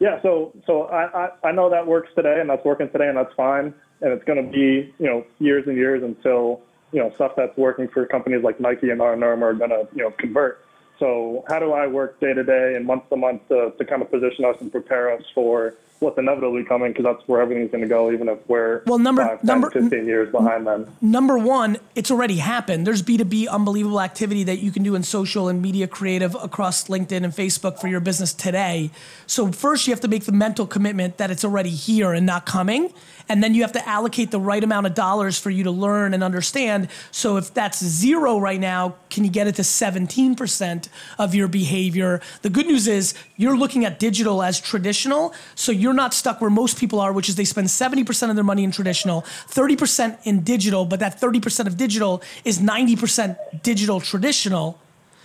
Yeah, 0.00 0.20
so 0.22 0.52
so 0.66 0.82
I, 0.84 1.26
I, 1.26 1.48
I 1.48 1.52
know 1.52 1.70
that 1.70 1.86
works 1.86 2.10
today 2.14 2.40
and 2.40 2.50
that's 2.50 2.64
working 2.64 2.90
today 2.90 3.08
and 3.08 3.16
that's 3.16 3.32
fine. 3.34 3.72
And 4.02 4.12
it's 4.12 4.24
going 4.24 4.44
to 4.44 4.50
be 4.50 4.92
you 4.98 5.06
know 5.06 5.24
years 5.38 5.66
and 5.66 5.76
years 5.76 6.02
until 6.02 6.60
you 6.92 7.00
know 7.00 7.12
stuff 7.14 7.32
that's 7.36 7.56
working 7.56 7.88
for 7.88 8.06
companies 8.06 8.42
like 8.42 8.60
Nike 8.60 8.90
and 8.90 9.00
Armour 9.00 9.48
are 9.48 9.54
going 9.54 9.70
to 9.70 9.88
you 9.94 10.02
know 10.02 10.10
convert. 10.18 10.64
So 10.98 11.44
how 11.48 11.58
do 11.58 11.72
I 11.72 11.86
work 11.86 12.20
day 12.20 12.34
to 12.34 12.44
day 12.44 12.74
and 12.76 12.86
month 12.86 13.08
to 13.08 13.16
month 13.16 13.48
to 13.48 13.72
kind 13.88 14.02
of 14.02 14.10
position 14.10 14.44
us 14.44 14.56
and 14.60 14.70
prepare 14.70 15.10
us 15.12 15.22
for 15.34 15.74
what's 16.00 16.18
inevitably 16.18 16.64
coming 16.64 16.92
because 16.92 17.04
that's 17.04 17.28
where 17.28 17.40
everything's 17.42 17.70
going 17.70 17.82
to 17.82 17.88
go 17.88 18.10
even 18.10 18.28
if 18.28 18.38
we're 18.48 18.82
Well, 18.86 18.98
number- 18.98 19.22
five, 19.24 19.42
10, 19.42 19.70
15 19.70 20.06
years 20.06 20.30
behind 20.32 20.66
them. 20.66 20.86
number 21.00 21.38
one, 21.38 21.76
it's 21.94 22.10
already 22.10 22.36
happened. 22.36 22.86
There's 22.86 23.02
B2B 23.02 23.48
unbelievable 23.48 24.00
activity 24.00 24.42
that 24.44 24.60
you 24.60 24.70
can 24.72 24.82
do 24.82 24.94
in 24.94 25.02
social 25.02 25.48
and 25.48 25.60
media 25.60 25.86
creative 25.86 26.34
across 26.34 26.84
LinkedIn 26.88 27.22
and 27.22 27.32
Facebook 27.34 27.78
for 27.78 27.88
your 27.88 28.00
business 28.00 28.32
today. 28.32 28.90
So, 29.26 29.52
first, 29.52 29.86
you 29.86 29.92
have 29.92 30.00
to 30.00 30.08
make 30.08 30.24
the 30.24 30.32
mental 30.32 30.66
commitment 30.66 31.18
that 31.18 31.30
it's 31.30 31.44
already 31.44 31.70
here 31.70 32.12
and 32.12 32.24
not 32.26 32.46
coming. 32.46 32.92
And 33.28 33.44
then 33.44 33.54
you 33.54 33.62
have 33.62 33.72
to 33.72 33.88
allocate 33.88 34.32
the 34.32 34.40
right 34.40 34.64
amount 34.64 34.86
of 34.86 34.94
dollars 34.94 35.38
for 35.38 35.50
you 35.50 35.62
to 35.64 35.70
learn 35.70 36.14
and 36.14 36.24
understand. 36.24 36.88
So, 37.12 37.36
if 37.36 37.52
that's 37.54 37.84
zero 37.84 38.38
right 38.40 38.58
now, 38.58 38.96
can 39.10 39.22
you 39.24 39.30
get 39.30 39.46
it 39.46 39.54
to 39.56 39.62
17% 39.62 40.88
of 41.18 41.34
your 41.34 41.46
behavior? 41.46 42.20
The 42.42 42.50
good 42.50 42.66
news 42.66 42.88
is 42.88 43.14
you're 43.36 43.56
looking 43.56 43.84
at 43.84 43.98
digital 44.00 44.42
as 44.42 44.58
traditional. 44.60 45.32
So, 45.54 45.70
you're 45.70 45.89
not 45.94 46.14
stuck 46.14 46.40
where 46.40 46.50
most 46.50 46.78
people 46.78 47.00
are, 47.00 47.12
which 47.12 47.28
is 47.28 47.36
they 47.36 47.44
spend 47.44 47.68
70% 47.68 48.30
of 48.30 48.34
their 48.36 48.44
money 48.44 48.64
in 48.64 48.70
traditional, 48.70 49.22
30% 49.22 50.18
in 50.24 50.40
digital, 50.42 50.84
but 50.84 51.00
that 51.00 51.20
30% 51.20 51.66
of 51.66 51.76
digital 51.76 52.22
is 52.44 52.58
90% 52.58 53.62
digital 53.62 54.00
traditional. 54.00 54.78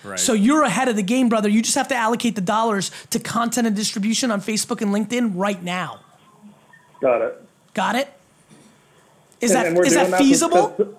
Right. 0.03 0.19
So 0.19 0.33
you're 0.33 0.63
ahead 0.63 0.87
of 0.87 0.95
the 0.95 1.03
game, 1.03 1.29
brother. 1.29 1.49
You 1.49 1.61
just 1.61 1.75
have 1.75 1.87
to 1.87 1.95
allocate 1.95 2.35
the 2.35 2.41
dollars 2.41 2.91
to 3.09 3.19
content 3.19 3.65
and 3.67 3.75
distribution 3.75 4.29
on 4.31 4.39
Facebook 4.41 4.81
and 4.81 4.91
LinkedIn 4.93 5.31
right 5.35 5.61
now. 5.63 6.01
Got 7.01 7.21
it. 7.21 7.41
Got 7.73 7.95
it? 7.95 8.07
Is 9.41 9.51
And- 9.51 9.59
that 9.59 9.67
and 9.67 9.77
is 9.79 9.93
doing 9.93 9.95
that 10.11 10.17
since- 10.17 10.29
feasible? 10.29 10.73
since- 10.77 10.89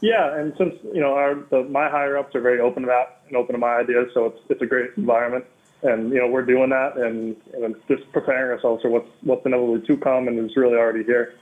yeah, 0.00 0.36
and 0.36 0.52
since 0.56 0.74
you 0.94 1.00
know 1.00 1.14
our 1.14 1.34
the, 1.50 1.64
my 1.64 1.88
higher 1.88 2.16
ups 2.16 2.34
are 2.36 2.40
very 2.40 2.60
open 2.60 2.82
to 2.84 2.86
that 2.86 3.20
and 3.28 3.36
open 3.36 3.52
to 3.54 3.58
my 3.58 3.76
ideas, 3.76 4.10
so 4.14 4.26
it's 4.26 4.38
it's 4.48 4.62
a 4.62 4.66
great 4.66 4.90
environment, 4.96 5.44
and 5.82 6.10
you 6.10 6.18
know 6.18 6.26
we're 6.26 6.44
doing 6.44 6.70
that 6.70 6.96
and, 6.96 7.36
and 7.54 7.74
just 7.88 8.10
preparing 8.12 8.50
ourselves 8.52 8.82
for 8.82 8.90
what's 8.90 9.08
what's 9.22 9.44
inevitably 9.46 9.86
to 9.86 9.96
come, 9.96 10.28
and 10.28 10.38
it's 10.38 10.56
really 10.56 10.76
already 10.76 11.04
here. 11.04 11.34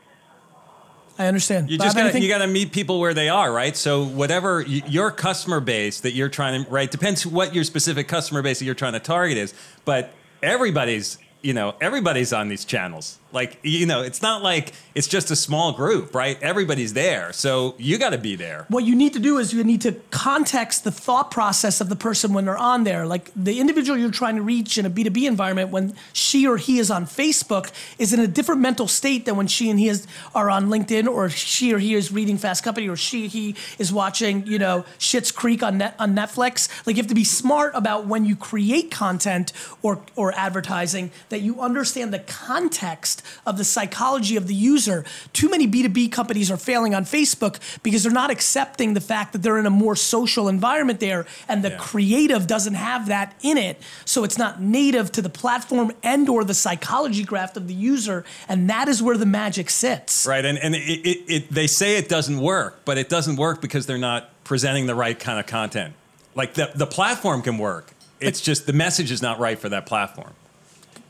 I 1.19 1.27
understand. 1.27 1.71
You 1.71 1.79
Bob, 1.79 1.87
just 1.87 1.97
gotta, 1.97 2.09
anything? 2.09 2.23
you 2.23 2.29
got 2.29 2.39
to 2.39 2.47
meet 2.47 2.73
people 2.73 3.01
where 3.01 3.15
they 3.15 3.31
are, 3.31 3.51
right? 3.51 3.75
So 3.75 4.05
whatever 4.05 4.59
y- 4.59 4.83
your 4.87 5.11
customer 5.11 5.61
base 5.61 6.01
that 6.01 6.13
you're 6.13 6.29
trying 6.29 6.65
to 6.65 6.71
right 6.71 6.91
depends 6.91 7.25
what 7.25 7.55
your 7.55 7.65
specific 7.65 8.07
customer 8.07 8.43
base 8.43 8.59
that 8.59 8.67
you're 8.67 8.75
trying 8.75 8.93
to 8.93 9.01
target 9.01 9.39
is, 9.39 9.55
but 9.85 10.11
everybody's 10.43 11.19
you 11.47 11.55
know 11.55 11.77
everybody's 11.81 12.33
on 12.33 12.49
these 12.49 12.65
channels. 12.65 13.19
Like 13.31 13.59
you 13.63 13.87
know, 13.87 14.03
it's 14.03 14.21
not 14.21 14.43
like 14.43 14.73
it's 14.95 15.07
just 15.07 15.31
a 15.31 15.37
small 15.37 15.73
group, 15.73 16.15
right? 16.15 16.43
Everybody's 16.43 16.93
there, 16.95 17.33
so 17.33 17.77
you 17.79 17.99
got 17.99 18.11
to 18.11 18.19
be 18.19 18.35
there. 18.35 18.67
what 18.69 18.85
you 18.85 18.97
need 18.97 19.13
to 19.13 19.21
do 19.21 19.39
is 19.39 19.53
you 19.53 19.63
need 19.63 19.83
to 19.83 19.93
context 20.11 20.83
the 20.83 20.91
thought 20.91 21.31
process 21.31 21.81
of 21.81 21.89
the 21.89 21.95
person 21.95 22.33
when 22.33 22.47
they're 22.47 22.57
on 22.57 22.85
there. 22.85 23.07
Like 23.07 23.31
the 23.37 23.61
individual 23.61 23.97
you're 23.97 24.11
trying 24.11 24.37
to 24.37 24.43
reach 24.43 24.77
in 24.79 24.87
a 24.87 24.91
B2B 24.91 25.29
environment, 25.29 25.71
when 25.71 25.95
she 26.13 26.49
or 26.49 26.57
he 26.57 26.79
is 26.79 26.91
on 26.91 27.05
Facebook, 27.05 27.71
is 27.99 28.13
in 28.13 28.19
a 28.19 28.27
different 28.27 28.61
mental 28.61 28.89
state 28.89 29.25
than 29.27 29.37
when 29.37 29.47
she 29.47 29.71
and 29.71 29.79
he 29.79 29.89
is, 29.89 30.07
are 30.35 30.51
on 30.51 30.67
LinkedIn, 30.67 31.07
or 31.07 31.29
she 31.29 31.73
or 31.73 31.79
he 31.79 31.95
is 31.95 32.11
reading 32.11 32.39
Fast 32.39 32.65
Company, 32.65 32.89
or 32.89 32.97
she 32.97 33.29
he 33.29 33.55
is 33.79 33.93
watching, 33.93 34.47
you 34.47 34.59
know, 34.59 34.85
Schitt's 34.99 35.31
Creek 35.31 35.63
on 35.63 35.79
net, 35.79 35.95
on 36.01 36.17
Netflix. 36.17 36.69
Like 36.87 36.97
you 36.97 37.03
have 37.03 37.09
to 37.09 37.15
be 37.15 37.25
smart 37.25 37.73
about 37.75 38.07
when 38.07 38.25
you 38.25 38.35
create 38.35 38.91
content 38.91 39.53
or 39.83 40.01
or 40.17 40.33
advertising 40.33 41.11
that 41.37 41.43
you 41.43 41.61
understand 41.61 42.15
the 42.15 42.19
context 42.21 43.23
of 43.45 43.59
the 43.59 43.65
psychology 43.65 44.37
of 44.37 44.47
the 44.47 44.55
user. 44.55 45.05
Too 45.35 45.51
many 45.51 45.69
B2B 45.69 46.11
companies 46.11 46.51
are 46.51 46.57
failing 46.57 46.95
on 46.95 47.05
Facebook 47.05 47.59
because 47.83 48.03
they're 48.03 48.11
not 48.11 48.31
accepting 48.31 48.95
the 48.95 49.03
fact 49.03 49.35
that 49.35 49.43
they're 49.43 49.59
in 49.59 49.67
a 49.67 49.71
more 49.71 49.95
social 49.97 50.49
environment 50.49 50.99
there 50.99 51.27
and 51.47 51.63
the 51.63 51.69
Yeah. 51.73 51.77
creative 51.77 52.47
doesn't 52.47 52.73
have 52.73 53.09
that 53.09 53.35
in 53.43 53.59
it. 53.59 53.83
So 54.07 54.25
it's 54.25 54.39
not 54.39 54.63
native 54.63 55.13
to 55.13 55.21
the 55.21 55.29
platform 55.29 55.93
and 56.03 56.27
or 56.31 56.43
the 56.43 56.55
psychology 56.55 57.23
graph 57.23 57.55
of 57.55 57.69
the 57.69 57.75
user 57.75 58.25
and 58.49 58.71
that 58.71 58.89
is 58.89 59.03
where 59.03 59.19
the 59.19 59.27
magic 59.27 59.69
sits. 59.69 60.25
Right, 60.27 60.45
and 60.45 60.57
and 60.59 60.75
it, 60.75 60.81
it, 61.07 61.19
it 61.29 61.51
they 61.53 61.67
say 61.67 61.99
it 61.99 62.09
doesn't 62.09 62.41
work, 62.41 62.81
but 62.87 62.97
it 62.97 63.11
doesn't 63.11 63.37
work 63.37 63.61
because 63.61 63.85
they're 63.85 63.99
not 63.99 64.31
presenting 64.45 64.87
the 64.87 64.95
right 64.95 65.19
kind 65.19 65.39
of 65.39 65.47
content. 65.47 65.93
Like 66.35 66.55
the 66.55 66.71
the 66.75 66.87
platform 66.87 67.43
can 67.43 67.59
work. 67.59 67.93
It's 68.21 68.41
just 68.41 68.67
the 68.67 68.73
message 68.73 69.11
is 69.11 69.21
not 69.21 69.39
right 69.39 69.59
for 69.59 69.69
that 69.69 69.85
platform. 69.85 70.33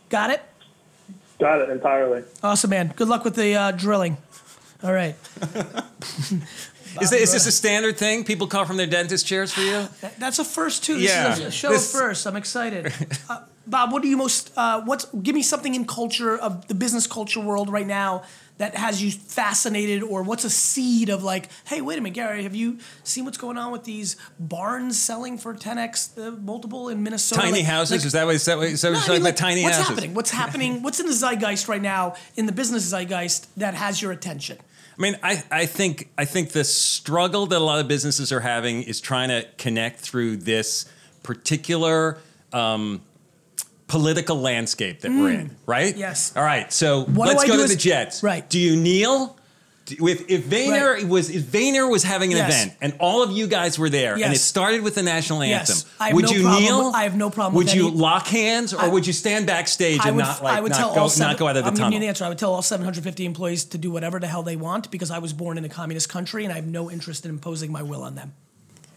Got 0.08 0.30
it? 0.30 0.42
Got 1.38 1.60
it 1.62 1.70
entirely. 1.70 2.22
Awesome 2.42 2.70
man. 2.70 2.92
Good 2.96 3.08
luck 3.08 3.24
with 3.24 3.34
the 3.36 3.54
uh, 3.54 3.70
drilling. 3.72 4.16
All 4.82 4.92
right. 4.92 5.14
Is, 6.98 7.12
is 7.12 7.32
this 7.32 7.46
a 7.46 7.52
standard 7.52 7.98
thing? 7.98 8.24
People 8.24 8.46
call 8.46 8.64
from 8.64 8.78
their 8.78 8.86
dentist 8.86 9.26
chairs 9.26 9.52
for 9.52 9.60
you? 9.60 9.86
That- 10.00 10.18
That's 10.18 10.38
a 10.38 10.44
first 10.44 10.82
too. 10.82 10.94
This 10.94 11.10
Yeah. 11.10 11.32
is 11.32 11.40
a 11.40 11.50
show 11.50 11.68
This- 11.68 11.92
first. 11.92 12.26
I'm 12.26 12.36
excited. 12.36 12.90
Uh, 13.28 13.40
Bob, 13.66 13.92
what 13.92 14.00
do 14.00 14.08
you 14.08 14.16
most? 14.16 14.52
Uh, 14.56 14.80
what's? 14.82 15.06
Give 15.06 15.34
me 15.34 15.42
something 15.42 15.74
in 15.74 15.84
culture 15.86 16.38
of 16.38 16.68
the 16.68 16.74
business 16.74 17.06
culture 17.08 17.40
world 17.40 17.68
right 17.68 17.86
now 17.86 18.22
that 18.58 18.74
has 18.74 19.02
you 19.02 19.10
fascinated, 19.10 20.02
or 20.02 20.22
what's 20.22 20.44
a 20.44 20.50
seed 20.50 21.08
of 21.10 21.22
like, 21.22 21.48
hey, 21.66 21.80
wait 21.80 21.98
a 21.98 22.00
minute, 22.00 22.14
Gary, 22.14 22.42
have 22.42 22.54
you 22.54 22.78
seen 23.04 23.24
what's 23.24 23.38
going 23.38 23.58
on 23.58 23.70
with 23.72 23.84
these 23.84 24.16
barns 24.38 24.98
selling 25.00 25.36
for 25.38 25.54
10x 25.54 26.14
the 26.14 26.32
multiple 26.32 26.88
in 26.88 27.02
Minnesota? 27.02 27.42
Tiny 27.42 27.58
Like- 27.58 27.64
houses? 27.66 27.98
like- 28.00 28.06
is 28.06 28.12
that 28.12 28.26
what? 28.26 28.34
Is 28.36 28.44
that 28.46 28.56
what? 28.58 29.06
No, 29.08 29.12
I 29.12 29.16
mean, 29.16 29.22
like. 29.24 29.36
Tiny 29.36 29.62
what's 29.62 29.76
houses. 29.76 29.88
happening? 29.90 30.14
What's 30.14 30.30
happening? 30.30 30.82
What's 30.86 31.00
in 31.00 31.06
the 31.06 31.12
zeitgeist 31.12 31.68
right 31.68 31.82
now 31.82 32.14
in 32.36 32.46
the 32.46 32.52
business 32.52 32.84
zeitgeist 32.90 33.46
that 33.56 33.74
has 33.74 34.00
your 34.00 34.12
attention? 34.12 34.58
I 34.98 35.02
mean, 35.02 35.18
I, 35.22 35.42
I 35.50 35.66
think 35.66 36.08
I 36.16 36.24
think 36.24 36.52
the 36.52 36.64
struggle 36.64 37.44
that 37.46 37.58
a 37.58 37.64
lot 37.64 37.80
of 37.80 37.88
businesses 37.88 38.32
are 38.32 38.40
having 38.40 38.82
is 38.82 39.00
trying 39.00 39.28
to 39.28 39.46
connect 39.58 40.00
through 40.00 40.38
this 40.38 40.86
particular 41.22 42.16
um, 42.54 43.02
political 43.88 44.36
landscape 44.40 45.00
that 45.00 45.10
we're 45.12 45.30
in, 45.30 45.56
right? 45.66 45.94
Mm. 45.94 45.98
Yes. 45.98 46.32
All 46.36 46.42
right. 46.42 46.72
So 46.72 47.04
What 47.04 47.28
let's 47.28 47.44
go 47.44 47.56
to 47.56 47.68
the 47.68 47.76
Jets. 47.76 48.22
Right. 48.22 48.48
Do 48.48 48.58
you 48.58 48.76
kneel? 48.76 49.36
If, 49.88 50.28
if 50.28 50.44
Vayner 50.46 50.94
Right. 50.94 51.06
was 51.06 51.30
if 51.30 51.42
Vayner 51.44 51.88
was 51.88 52.02
having 52.02 52.32
an 52.32 52.38
Yes. 52.38 52.50
event 52.64 52.76
and 52.80 52.94
all 52.98 53.22
of 53.22 53.30
you 53.30 53.46
guys 53.46 53.78
were 53.78 53.88
there 53.88 54.14
and 54.14 54.34
it 54.34 54.38
started 54.40 54.82
with 54.82 54.96
the 54.96 55.04
national 55.04 55.44
Yes. 55.44 55.70
anthem, 55.70 55.90
I 56.00 56.12
would 56.12 56.24
no 56.24 56.30
you 56.32 56.42
kneel? 56.42 56.86
with- 56.86 56.94
I 56.96 57.04
have 57.04 57.14
no 57.14 57.30
problem 57.30 57.54
Would 57.54 57.72
you 57.72 57.86
any- 57.86 57.96
lock 57.96 58.26
hands 58.26 58.74
or 58.74 58.80
I- 58.80 58.88
would 58.88 59.06
you 59.06 59.12
stand 59.12 59.46
backstage 59.46 60.00
I 60.00 60.08
and 60.08 60.16
would, 60.16 60.24
not 60.24 60.42
like 60.42 60.56
I 60.56 60.60
would 60.60 60.72
not 60.72 60.78
tell 60.78 60.92
go 60.96 61.02
all 61.02 61.08
seven, 61.08 61.30
not 61.30 61.38
go 61.38 61.46
out 61.46 61.56
of 61.56 61.62
the 61.62 61.68
I'm 61.70 61.76
tunnel? 61.76 61.90
giving 61.90 62.02
you 62.02 62.06
the 62.06 62.08
answer. 62.08 62.24
I 62.24 62.28
would 62.30 62.38
tell 62.38 62.52
all 62.52 62.62
750 62.62 63.24
employees 63.24 63.62
to 63.66 63.78
do 63.78 63.92
whatever 63.92 64.18
the 64.18 64.26
hell 64.26 64.42
they 64.42 64.56
want 64.56 64.90
because 64.90 65.12
I 65.12 65.20
was 65.20 65.32
born 65.32 65.56
in 65.56 65.64
a 65.64 65.68
communist 65.68 66.08
country 66.08 66.42
and 66.42 66.52
I 66.52 66.56
have 66.56 66.66
no 66.66 66.90
interest 66.90 67.24
in 67.24 67.30
imposing 67.30 67.70
my 67.70 67.82
will 67.82 68.02
on 68.02 68.16
them. 68.16 68.32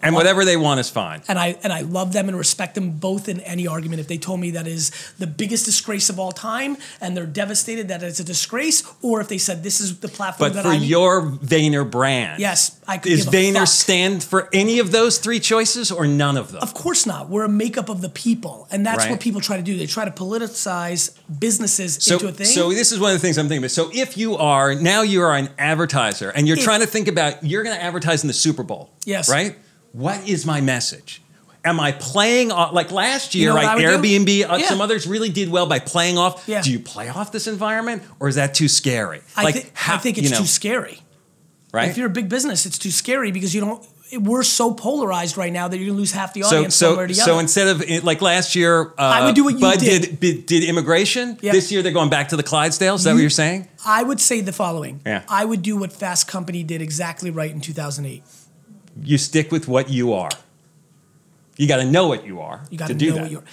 And 0.02 0.16
whatever 0.16 0.46
they 0.46 0.56
want 0.58 0.80
is 0.80 0.90
fine. 0.90 1.22
And 1.28 1.38
I 1.38 1.58
and 1.64 1.74
I 1.74 1.82
love 1.82 2.14
them 2.14 2.28
and 2.30 2.38
respect 2.38 2.76
them 2.76 2.92
both 2.92 3.28
in 3.30 3.40
any 3.42 3.68
argument. 3.68 4.00
If 4.00 4.08
they 4.08 4.18
told 4.18 4.40
me 4.40 4.52
that 4.52 4.68
is 4.68 4.92
the 5.18 5.28
biggest 5.28 5.66
disgrace 5.66 6.10
of 6.10 6.20
all 6.20 6.32
time 6.32 6.78
and 7.02 7.16
they're 7.18 7.26
devastated 7.26 7.88
that 7.90 8.02
it's 8.04 8.20
a 8.20 8.24
disgrace, 8.24 8.84
or 9.02 9.20
if 9.22 9.28
they 9.28 9.38
said 9.38 9.64
this 9.64 9.82
is 9.82 10.00
the 10.00 10.08
platform 10.08 10.50
But 10.52 10.56
that 10.56 10.64
for 10.64 10.70
I 10.72 10.76
your 10.76 11.22
Vayner 11.24 11.90
brand, 11.90 12.40
Yes, 12.40 12.80
I 12.88 12.98
could 12.98 13.12
Is 13.12 13.26
Vayner 13.26 13.68
stand 13.68 14.24
for 14.24 14.50
any 14.54 14.80
of 14.80 14.92
those 14.92 15.18
three 15.18 15.40
choices 15.40 15.92
or 15.92 16.08
none 16.08 16.38
of 16.38 16.52
them? 16.52 16.62
Of 16.62 16.74
course 16.74 17.06
not. 17.06 17.30
We're 17.30 17.44
a 17.46 17.50
makeup 17.50 17.90
of 17.90 18.02
the 18.02 18.10
people, 18.10 18.68
and 18.72 18.86
that's 18.86 19.00
Right. 19.00 19.12
what 19.12 19.20
people 19.20 19.42
try 19.42 19.58
to 19.58 19.64
do. 19.64 19.78
They 19.78 19.86
try 19.86 20.06
to 20.06 20.12
politicize 20.12 21.12
businesses 21.40 21.98
So, 22.02 22.16
into 22.16 22.28
a 22.28 22.32
thing. 22.32 22.46
so 22.48 22.70
this 22.72 22.92
is 22.92 23.00
one 23.00 23.12
of 23.14 23.18
the 23.18 23.22
things 23.22 23.38
I'm 23.38 23.48
thinking 23.48 23.64
about. 23.64 23.72
So 23.72 23.90
if 23.94 24.18
you 24.18 24.36
are 24.38 24.76
now 24.76 25.02
you 25.02 25.22
are 25.22 25.36
an 25.36 25.50
advertiser 25.58 26.30
and 26.30 26.48
you're 26.48 26.58
If- 26.58 26.64
trying 26.64 26.82
to 26.82 26.88
think 26.88 27.08
about 27.08 27.44
you're 27.44 27.64
going 27.64 27.76
to 27.76 27.84
advertise 27.84 28.24
in 28.24 28.28
the 28.28 28.34
Super 28.34 28.64
Bowl, 28.64 28.90
Yes. 29.06 29.30
right? 29.30 29.56
What 29.92 30.28
is 30.28 30.46
my 30.46 30.62
message? 30.62 31.22
Am 31.66 31.80
I 31.80 31.92
playing 31.92 32.52
off 32.52 32.74
like 32.74 32.90
last 32.92 33.36
year? 33.36 33.50
know 33.50 33.56
what 33.56 33.66
I 33.66 33.76
right, 33.76 33.86
would 34.00 34.02
do? 34.02 34.20
Airbnb, 34.26 34.50
uh, 34.50 34.56
Yeah. 34.58 34.70
some 34.70 34.80
others 34.82 35.06
really 35.06 35.30
did 35.30 35.50
well 35.50 35.66
by 35.66 35.80
playing 35.80 36.18
off. 36.18 36.44
Yeah. 36.48 36.62
Do 36.62 36.72
you 36.72 36.80
play 36.80 37.10
off 37.10 37.32
this 37.34 37.48
environment, 37.48 38.04
or 38.20 38.30
is 38.30 38.36
that 38.36 38.54
too 38.54 38.68
scary? 38.70 39.22
I, 39.36 39.44
like, 39.44 39.72
how- 39.76 39.96
I 39.96 39.98
think 39.98 40.18
it's 40.18 40.26
you 40.26 40.32
know, 40.32 40.40
too 40.40 40.46
scary. 40.48 41.02
right? 41.74 41.90
If 41.90 41.98
you're 41.98 42.08
a 42.08 42.12
big 42.12 42.30
business, 42.30 42.66
it's 42.66 42.78
too 42.78 42.92
scary 42.92 43.32
because 43.32 43.54
you 43.54 43.62
don't. 43.62 43.86
We're 44.18 44.42
so 44.42 44.74
polarized 44.74 45.38
right 45.38 45.54
now 45.54 45.68
that 45.68 45.78
you're 45.78 45.86
gonna 45.88 46.00
lose 46.00 46.14
half 46.14 46.34
the 46.34 46.42
audience 46.42 46.76
so 46.76 46.96
so 47.14 47.34
other. 47.34 47.40
instead 47.42 47.68
of 47.68 48.04
like 48.04 48.22
last 48.24 48.56
year, 48.56 48.88
uh, 48.98 49.02
I 49.02 49.26
would 49.26 49.36
do 49.36 49.44
what 49.44 49.54
you 49.54 49.60
Bud 49.60 49.80
did. 49.80 50.20
did. 50.20 50.46
did 50.48 50.64
immigration. 50.64 51.38
This 51.42 51.72
year 51.72 51.84
they're 51.84 51.92
going 51.92 52.10
back 52.10 52.30
to 52.30 52.36
the 52.38 52.42
Clydesdale. 52.42 52.96
Is 52.96 53.04
that 53.04 53.12
what 53.12 53.18
You- 53.18 53.22
you're 53.24 53.30
saying? 53.30 53.68
I 53.86 54.02
would 54.02 54.20
say 54.20 54.42
the 54.42 54.52
following. 54.54 55.02
Yeah. 55.06 55.22
I 55.30 55.46
would 55.46 55.62
do 55.62 55.76
what 55.78 55.94
Fast 55.94 56.28
Company 56.28 56.64
did 56.64 56.82
exactly 56.82 57.30
right 57.30 57.52
in 57.52 57.62
2008. 57.62 58.24
You 59.04 59.18
stick 59.18 59.52
with 59.52 59.68
what 59.68 59.90
you 59.90 60.14
are. 60.14 60.30
You 61.58 61.68
got 61.68 61.78
to 61.78 61.86
know 61.86 62.08
what 62.08 62.26
you 62.26 62.40
are 62.40 62.62
You 62.70 62.78
got 62.78 62.88
to 62.88 62.94
to 62.94 63.00
do 63.00 63.10
know 63.10 63.16
that. 63.16 63.22
what 63.24 63.32
you're. 63.32 63.44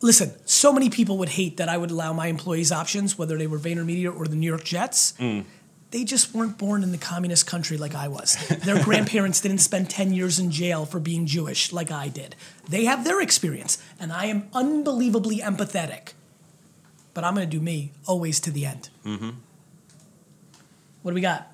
Listen, 0.00 0.32
so 0.46 0.72
many 0.72 0.90
people 0.90 1.18
would 1.18 1.28
hate 1.28 1.58
that 1.58 1.68
I 1.68 1.76
would 1.76 1.90
allow 1.90 2.12
my 2.12 2.26
employees 2.26 2.72
options, 2.72 3.16
whether 3.16 3.38
they 3.38 3.46
were 3.46 3.58
VaynerMedia 3.58 4.14
or 4.14 4.26
the 4.26 4.34
New 4.34 4.46
York 4.48 4.64
Jets. 4.64 5.12
Mm. 5.18 5.44
They 5.92 6.04
just 6.04 6.34
weren't 6.34 6.56
born 6.56 6.82
in 6.82 6.90
the 6.90 6.98
communist 6.98 7.46
country 7.46 7.76
like 7.76 7.94
I 7.94 8.08
was. 8.08 8.36
Their 8.48 8.82
grandparents 8.84 9.40
didn't 9.42 9.58
spend 9.58 9.90
10 9.90 10.12
years 10.14 10.38
in 10.38 10.50
jail 10.50 10.86
for 10.86 10.98
being 10.98 11.26
Jewish 11.26 11.70
like 11.72 11.90
I 11.90 12.08
did. 12.08 12.34
They 12.68 12.86
have 12.86 13.04
their 13.04 13.20
experience, 13.20 13.76
and 14.00 14.10
I 14.12 14.24
am 14.26 14.48
unbelievably 14.54 15.38
empathetic. 15.40 16.14
But 17.14 17.24
I'm 17.24 17.34
going 17.34 17.48
to 17.48 17.56
do 17.58 17.62
me 17.62 17.92
always 18.06 18.40
to 18.40 18.50
the 18.50 18.64
end. 18.64 18.88
Mm-hmm. 19.04 19.30
What 21.02 21.10
do 21.10 21.14
we 21.14 21.20
got? 21.20 21.51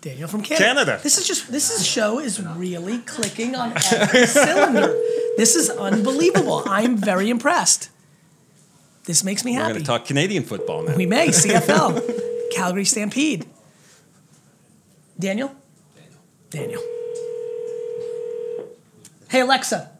Daniel 0.00 0.28
from 0.28 0.42
Canada. 0.42 0.64
Canada. 0.64 0.84
Canada. 0.84 1.02
This 1.02 1.18
is 1.18 1.26
just 1.26 1.50
this 1.50 1.70
is 1.70 1.86
show 1.86 2.20
is 2.20 2.40
really 2.40 2.98
clicking 2.98 3.56
on 3.56 3.72
every 3.92 4.26
cylinder. 4.26 4.94
This 5.36 5.56
is 5.56 5.70
unbelievable. 5.70 6.62
I 6.66 6.82
am 6.82 6.96
very 6.96 7.30
impressed. 7.30 7.90
This 9.04 9.24
makes 9.24 9.44
me 9.44 9.54
happy. 9.54 9.64
We're 9.64 9.72
going 9.74 9.84
to 9.84 9.86
talk 9.86 10.04
Canadian 10.04 10.44
football 10.44 10.82
now. 10.82 10.94
We 10.94 11.06
may 11.06 11.28
CFL, 11.28 12.52
Calgary 12.54 12.84
Stampede. 12.84 13.46
Daniel. 15.18 15.54
Daniel. 16.50 16.82
Hey 19.28 19.40
Alexa. 19.40 19.90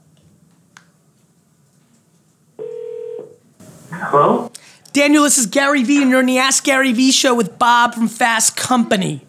Hello? 3.91 4.53
Daniel, 4.93 5.25
this 5.25 5.39
is 5.39 5.47
Gary 5.47 5.83
V, 5.83 6.03
and 6.03 6.11
you're 6.11 6.21
on 6.21 6.27
the 6.27 6.39
Ask 6.39 6.65
Gary 6.65 6.93
V 6.93 7.11
show 7.11 7.35
with 7.35 7.59
Bob 7.59 7.95
from 7.95 8.09
Fast 8.09 8.57
Company. 8.57 9.27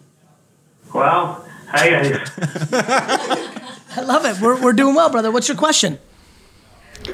Well, 0.92 1.46
hi 1.68 1.88
guys. 1.88 2.30
I 3.96 4.00
love 4.02 4.24
it. 4.24 4.40
We're, 4.40 4.60
we're 4.60 4.72
doing 4.72 4.96
well, 4.96 5.08
brother. 5.08 5.30
What's 5.30 5.46
your 5.46 5.56
question? 5.56 6.00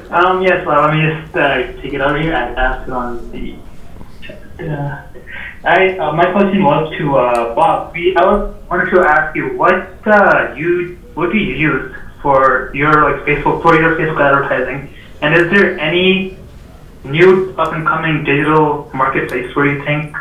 Um, 0.09 0.41
yes, 0.43 0.67
well, 0.67 0.89
let 0.89 0.95
me 0.95 1.03
just 1.03 1.37
uh, 1.37 1.83
take 1.83 1.93
it 1.93 2.01
over 2.01 2.19
here 2.19 2.33
and 2.33 2.57
ask 2.57 2.89
it 2.89 2.93
on 2.93 3.31
the 3.33 3.55
chat. 4.23 4.43
Uh, 4.59 5.03
I, 5.65 5.99
uh, 5.99 6.13
my 6.13 6.33
question 6.33 6.63
was 6.65 6.91
to 6.97 7.17
uh, 7.17 7.55
Bob. 7.55 7.93
We, 7.93 8.17
I 8.17 8.25
was, 8.25 8.55
wanted 8.71 8.91
to 8.93 9.01
ask 9.01 9.37
you 9.37 9.57
what 9.59 10.07
uh, 10.07 10.55
you 10.57 10.97
what 11.13 11.31
do 11.31 11.37
you 11.37 11.55
use 11.55 11.95
for 12.23 12.71
your 12.75 13.13
like 13.13 13.27
Facebook 13.27 13.61
for 13.61 13.79
your 13.79 13.97
Facebook 13.97 14.21
advertising, 14.21 14.95
and 15.21 15.35
is 15.35 15.51
there 15.51 15.79
any 15.79 16.39
new 17.05 17.55
up 17.59 17.75
and 17.75 17.87
coming 17.87 18.25
digital 18.25 18.91
marketplace 18.95 19.55
where 19.55 19.67
you 19.67 19.85
think 19.85 20.17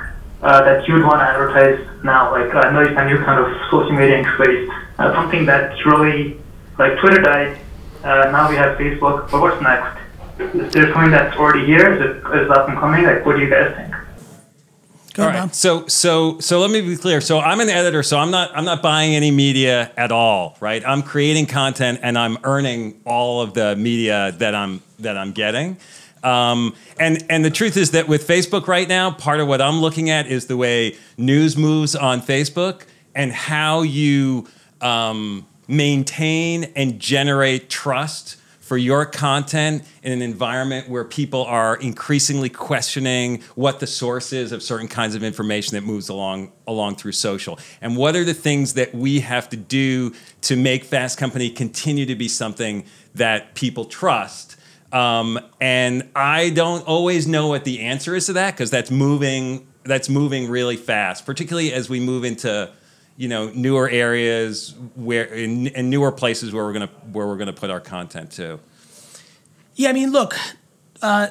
uh, 0.46 0.64
that 0.64 0.88
you'd 0.88 1.04
want 1.04 1.20
to 1.20 1.26
advertise 1.26 2.04
now? 2.04 2.32
Like 2.32 2.54
uh, 2.54 2.60
I 2.60 2.72
know 2.72 2.82
it's 2.82 2.98
a 2.98 3.06
new 3.06 3.18
kind 3.26 3.40
of 3.44 3.50
social 3.72 3.92
media 3.92 4.24
interface, 4.24 4.70
uh, 5.00 5.14
something 5.14 5.46
that's 5.46 5.84
really 5.86 6.40
like 6.78 7.00
Twitter 7.00 7.22
died. 7.22 7.58
Uh, 8.04 8.30
now 8.32 8.48
we 8.48 8.56
have 8.56 8.78
Facebook, 8.78 9.32
but 9.32 9.42
what's 9.42 9.60
next? 9.62 9.98
Is 10.38 10.72
there 10.74 10.94
something 10.94 11.12
that's 11.12 11.36
already 11.38 11.66
here? 11.66 11.94
Is 11.94 12.02
it 12.02 12.18
is 12.18 12.46
it 12.46 12.52
up 12.52 12.70
and 12.70 12.78
coming? 12.78 13.04
Like, 13.04 13.26
what 13.26 13.38
do 13.38 13.42
you 13.42 13.50
guys 13.50 13.76
think? 13.76 13.96
Go 15.16 15.24
All 15.24 15.30
ahead, 15.30 15.42
right. 15.44 15.56
So 15.56 15.88
so 15.88 16.40
so 16.40 16.60
let 16.60 16.70
me 16.70 16.82
be 16.82 16.96
clear. 16.98 17.22
So 17.22 17.40
I'm 17.40 17.60
an 17.60 17.70
editor, 17.70 18.04
so 18.04 18.20
I'm 18.20 18.30
not 18.30 18.52
I'm 18.56 18.66
not 18.66 18.84
buying 18.84 19.16
any 19.16 19.32
media 19.32 19.92
at 19.98 20.12
all, 20.12 20.58
right? 20.60 20.86
I'm 20.86 21.02
creating 21.02 21.48
content 21.48 22.02
and 22.04 22.20
I'm 22.20 22.38
earning 22.44 23.02
all 23.06 23.42
of 23.42 23.54
the 23.56 23.76
media 23.78 24.34
that 24.38 24.54
I'm 24.54 24.84
that 25.00 25.18
I'm 25.18 25.32
getting. 25.32 25.78
Um, 26.26 26.76
and 27.00 27.24
and 27.30 27.46
the 27.46 27.52
truth 27.52 27.78
is 27.78 27.92
that 27.92 28.08
with 28.08 28.28
Facebook 28.28 28.68
right 28.68 28.88
now, 28.88 29.12
part 29.12 29.40
of 29.40 29.48
what 29.48 29.62
I'm 29.62 29.80
looking 29.80 30.10
at 30.10 30.26
is 30.26 30.48
the 30.48 30.58
way 30.58 30.98
news 31.18 31.56
moves 31.56 31.96
on 31.96 32.22
Facebook 32.22 32.88
and 33.14 33.32
how 33.32 33.84
you 33.84 34.48
um, 34.82 35.46
maintain 35.68 36.66
and 36.76 37.00
generate 37.00 37.70
trust 37.70 38.38
for 38.60 38.78
your 38.78 39.06
content 39.06 39.84
in 40.02 40.12
an 40.12 40.24
environment 40.24 40.90
where 40.90 41.04
people 41.04 41.44
are 41.46 41.76
increasingly 41.76 42.50
questioning 42.50 43.44
what 43.54 43.80
the 43.80 43.86
source 43.86 44.34
is 44.34 44.52
of 44.52 44.64
certain 44.64 44.88
kinds 44.88 45.14
of 45.14 45.22
information 45.22 45.76
that 45.76 45.84
moves 45.84 46.10
along 46.10 46.52
along 46.66 46.96
through 46.96 47.12
social. 47.12 47.60
And 47.82 47.96
what 47.96 48.16
are 48.16 48.24
the 48.24 48.34
things 48.34 48.74
that 48.74 48.96
we 48.96 49.20
have 49.20 49.48
to 49.50 49.58
do 49.58 50.16
to 50.42 50.56
make 50.56 50.84
fast 50.86 51.20
company 51.20 51.52
continue 51.52 52.08
to 52.08 52.16
be 52.16 52.28
something 52.28 52.86
that 53.14 53.54
people 53.54 53.86
trust 53.86 54.55
um, 54.96 55.40
and 55.60 56.10
i 56.16 56.50
don't 56.50 56.86
always 56.88 57.28
know 57.28 57.48
what 57.48 57.64
the 57.66 57.82
answer 57.82 58.16
is 58.16 58.26
to 58.28 58.34
that 58.34 58.52
because 58.52 58.72
that's 58.72 58.90
moving 58.90 59.68
that's 59.84 60.10
moving 60.10 60.50
really 60.50 60.78
fast 60.78 61.26
particularly 61.26 61.72
as 61.74 61.90
we 61.90 62.00
move 62.00 62.24
into 62.24 62.72
you 63.18 63.28
know 63.28 63.50
newer 63.50 63.90
areas 63.90 64.76
where 64.96 65.26
in, 65.26 65.68
in 65.68 65.90
newer 65.90 66.12
places 66.12 66.54
where 66.54 66.66
we're 66.66 66.74
gonna 66.74 66.90
where 67.12 67.28
we're 67.28 67.38
gonna 67.38 67.54
put 67.54 67.70
our 67.70 67.80
content 67.80 68.32
to. 68.32 68.60
Yeah, 69.76 69.90
I 69.90 69.94
mean, 69.94 70.12
look, 70.12 70.36
uh, 71.02 71.28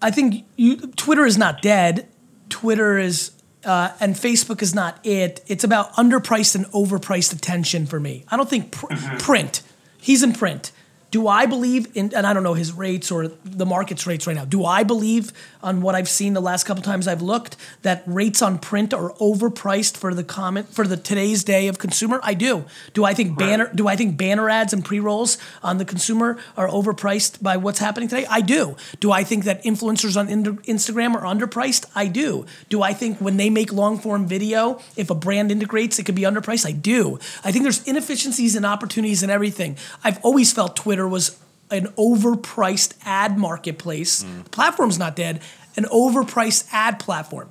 I 0.00 0.10
think 0.10 0.44
you, 0.56 0.76
Twitter 0.76 1.26
is 1.26 1.36
not 1.36 1.60
dead. 1.60 2.08
Twitter 2.48 2.98
is, 2.98 3.32
uh, 3.64 3.90
and 3.98 4.14
Facebook 4.14 4.62
is 4.62 4.74
not 4.74 5.04
it. 5.04 5.42
It's 5.48 5.64
about 5.64 5.92
underpriced 5.94 6.54
and 6.54 6.66
overpriced 6.66 7.34
attention 7.34 7.86
for 7.86 7.98
me. 7.98 8.24
I 8.28 8.36
don't 8.36 8.48
think 8.48 8.70
pr- 8.70 8.94
print. 9.18 9.62
He's 10.00 10.22
in 10.22 10.32
print. 10.32 10.70
Do 11.10 11.26
I 11.26 11.46
believe 11.46 11.88
in, 11.96 12.12
and 12.14 12.26
I 12.26 12.34
don't 12.34 12.42
know 12.42 12.54
his 12.54 12.72
rates 12.72 13.10
or 13.10 13.28
the 13.28 13.64
market's 13.64 14.06
rates 14.06 14.26
right 14.26 14.36
now. 14.36 14.44
Do 14.44 14.64
I 14.64 14.82
believe 14.82 15.32
on 15.62 15.80
what 15.80 15.94
I've 15.94 16.08
seen 16.08 16.34
the 16.34 16.40
last 16.40 16.64
couple 16.64 16.82
times 16.82 17.08
I've 17.08 17.22
looked 17.22 17.56
that 17.82 18.02
rates 18.06 18.42
on 18.42 18.58
print 18.58 18.92
are 18.92 19.12
overpriced 19.14 19.96
for 19.96 20.12
the 20.12 20.24
comment 20.24 20.68
for 20.68 20.86
the 20.86 20.96
today's 20.96 21.44
day 21.44 21.68
of 21.68 21.78
consumer? 21.78 22.20
I 22.22 22.34
do. 22.34 22.66
Do 22.92 23.04
I 23.04 23.14
think 23.14 23.38
banner 23.38 23.70
do 23.74 23.88
I 23.88 23.96
think 23.96 24.16
banner 24.18 24.50
ads 24.50 24.72
and 24.72 24.84
pre-rolls 24.84 25.38
on 25.62 25.78
the 25.78 25.84
consumer 25.84 26.38
are 26.56 26.68
overpriced 26.68 27.42
by 27.42 27.56
what's 27.56 27.78
happening 27.78 28.08
today? 28.08 28.26
I 28.28 28.40
do. 28.42 28.76
Do 29.00 29.10
I 29.10 29.24
think 29.24 29.44
that 29.44 29.64
influencers 29.64 30.18
on 30.18 30.28
Instagram 30.28 31.14
are 31.14 31.22
underpriced? 31.22 31.86
I 31.94 32.06
do. 32.06 32.44
Do 32.68 32.82
I 32.82 32.92
think 32.92 33.18
when 33.18 33.38
they 33.38 33.48
make 33.48 33.72
long 33.72 33.98
form 33.98 34.26
video, 34.26 34.80
if 34.96 35.08
a 35.08 35.14
brand 35.14 35.50
integrates, 35.50 35.98
it 35.98 36.04
could 36.04 36.14
be 36.14 36.22
underpriced? 36.22 36.66
I 36.66 36.72
do. 36.72 37.18
I 37.44 37.52
think 37.52 37.62
there's 37.62 37.82
inefficiencies 37.86 38.54
and 38.54 38.66
opportunities 38.66 39.22
in 39.22 39.30
everything. 39.30 39.78
I've 40.04 40.22
always 40.22 40.52
felt 40.52 40.76
Twitter 40.76 40.97
was 41.06 41.38
an 41.70 41.86
overpriced 41.98 42.94
ad 43.04 43.36
marketplace. 43.36 44.22
The 44.44 44.50
platform's 44.50 44.98
not 44.98 45.14
dead, 45.14 45.42
an 45.76 45.84
overpriced 45.84 46.66
ad 46.72 46.98
platform. 46.98 47.50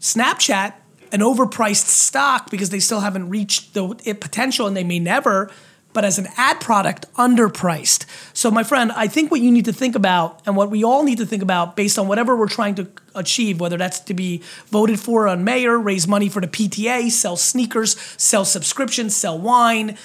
Snapchat, 0.00 0.72
an 1.12 1.20
overpriced 1.20 1.86
stock 1.86 2.50
because 2.50 2.70
they 2.70 2.80
still 2.80 3.00
haven't 3.00 3.28
reached 3.28 3.74
the 3.74 3.94
potential 4.20 4.66
and 4.66 4.74
they 4.76 4.84
may 4.84 4.98
never, 4.98 5.50
but 5.92 6.04
as 6.04 6.18
an 6.18 6.28
ad 6.36 6.60
product, 6.60 7.12
underpriced. 7.14 8.06
So, 8.32 8.50
my 8.50 8.62
friend, 8.62 8.92
I 8.92 9.08
think 9.08 9.30
what 9.30 9.40
you 9.40 9.50
need 9.50 9.64
to 9.64 9.72
think 9.72 9.96
about 9.96 10.40
and 10.46 10.56
what 10.56 10.70
we 10.70 10.84
all 10.84 11.02
need 11.02 11.18
to 11.18 11.26
think 11.26 11.42
about 11.42 11.74
based 11.76 11.98
on 11.98 12.06
whatever 12.06 12.36
we're 12.36 12.48
trying 12.48 12.76
to 12.76 12.88
achieve, 13.14 13.60
whether 13.60 13.76
that's 13.76 13.98
to 14.00 14.14
be 14.14 14.40
voted 14.68 15.00
for 15.00 15.26
on 15.26 15.42
mayor, 15.42 15.78
raise 15.78 16.06
money 16.06 16.28
for 16.28 16.40
the 16.40 16.46
PTA, 16.46 17.10
sell 17.10 17.36
sneakers, 17.36 17.98
sell 18.16 18.44
subscriptions, 18.44 19.16
sell 19.16 19.38
wine, 19.38 19.98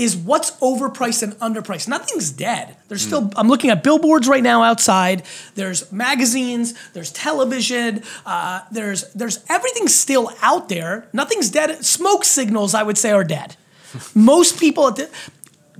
is 0.00 0.16
what's 0.16 0.52
overpriced 0.52 1.22
and 1.22 1.34
underpriced. 1.34 1.86
Nothing's 1.86 2.30
dead. 2.30 2.74
There's 2.88 3.02
still, 3.02 3.30
I'm 3.36 3.48
looking 3.48 3.68
at 3.68 3.82
billboards 3.82 4.26
right 4.26 4.42
now 4.42 4.62
outside. 4.62 5.22
There's 5.56 5.92
magazines, 5.92 6.72
there's 6.94 7.12
television, 7.12 8.02
uh, 8.24 8.62
there's, 8.72 9.12
there's 9.12 9.44
everything 9.50 9.88
still 9.88 10.30
out 10.40 10.70
there. 10.70 11.06
Nothing's 11.12 11.50
dead. 11.50 11.84
Smoke 11.84 12.24
signals, 12.24 12.74
I 12.74 12.82
would 12.82 12.96
say, 12.96 13.10
are 13.10 13.24
dead. 13.24 13.56
Most 14.14 14.58
people 14.58 14.88
at 14.88 14.96
the, 14.96 15.10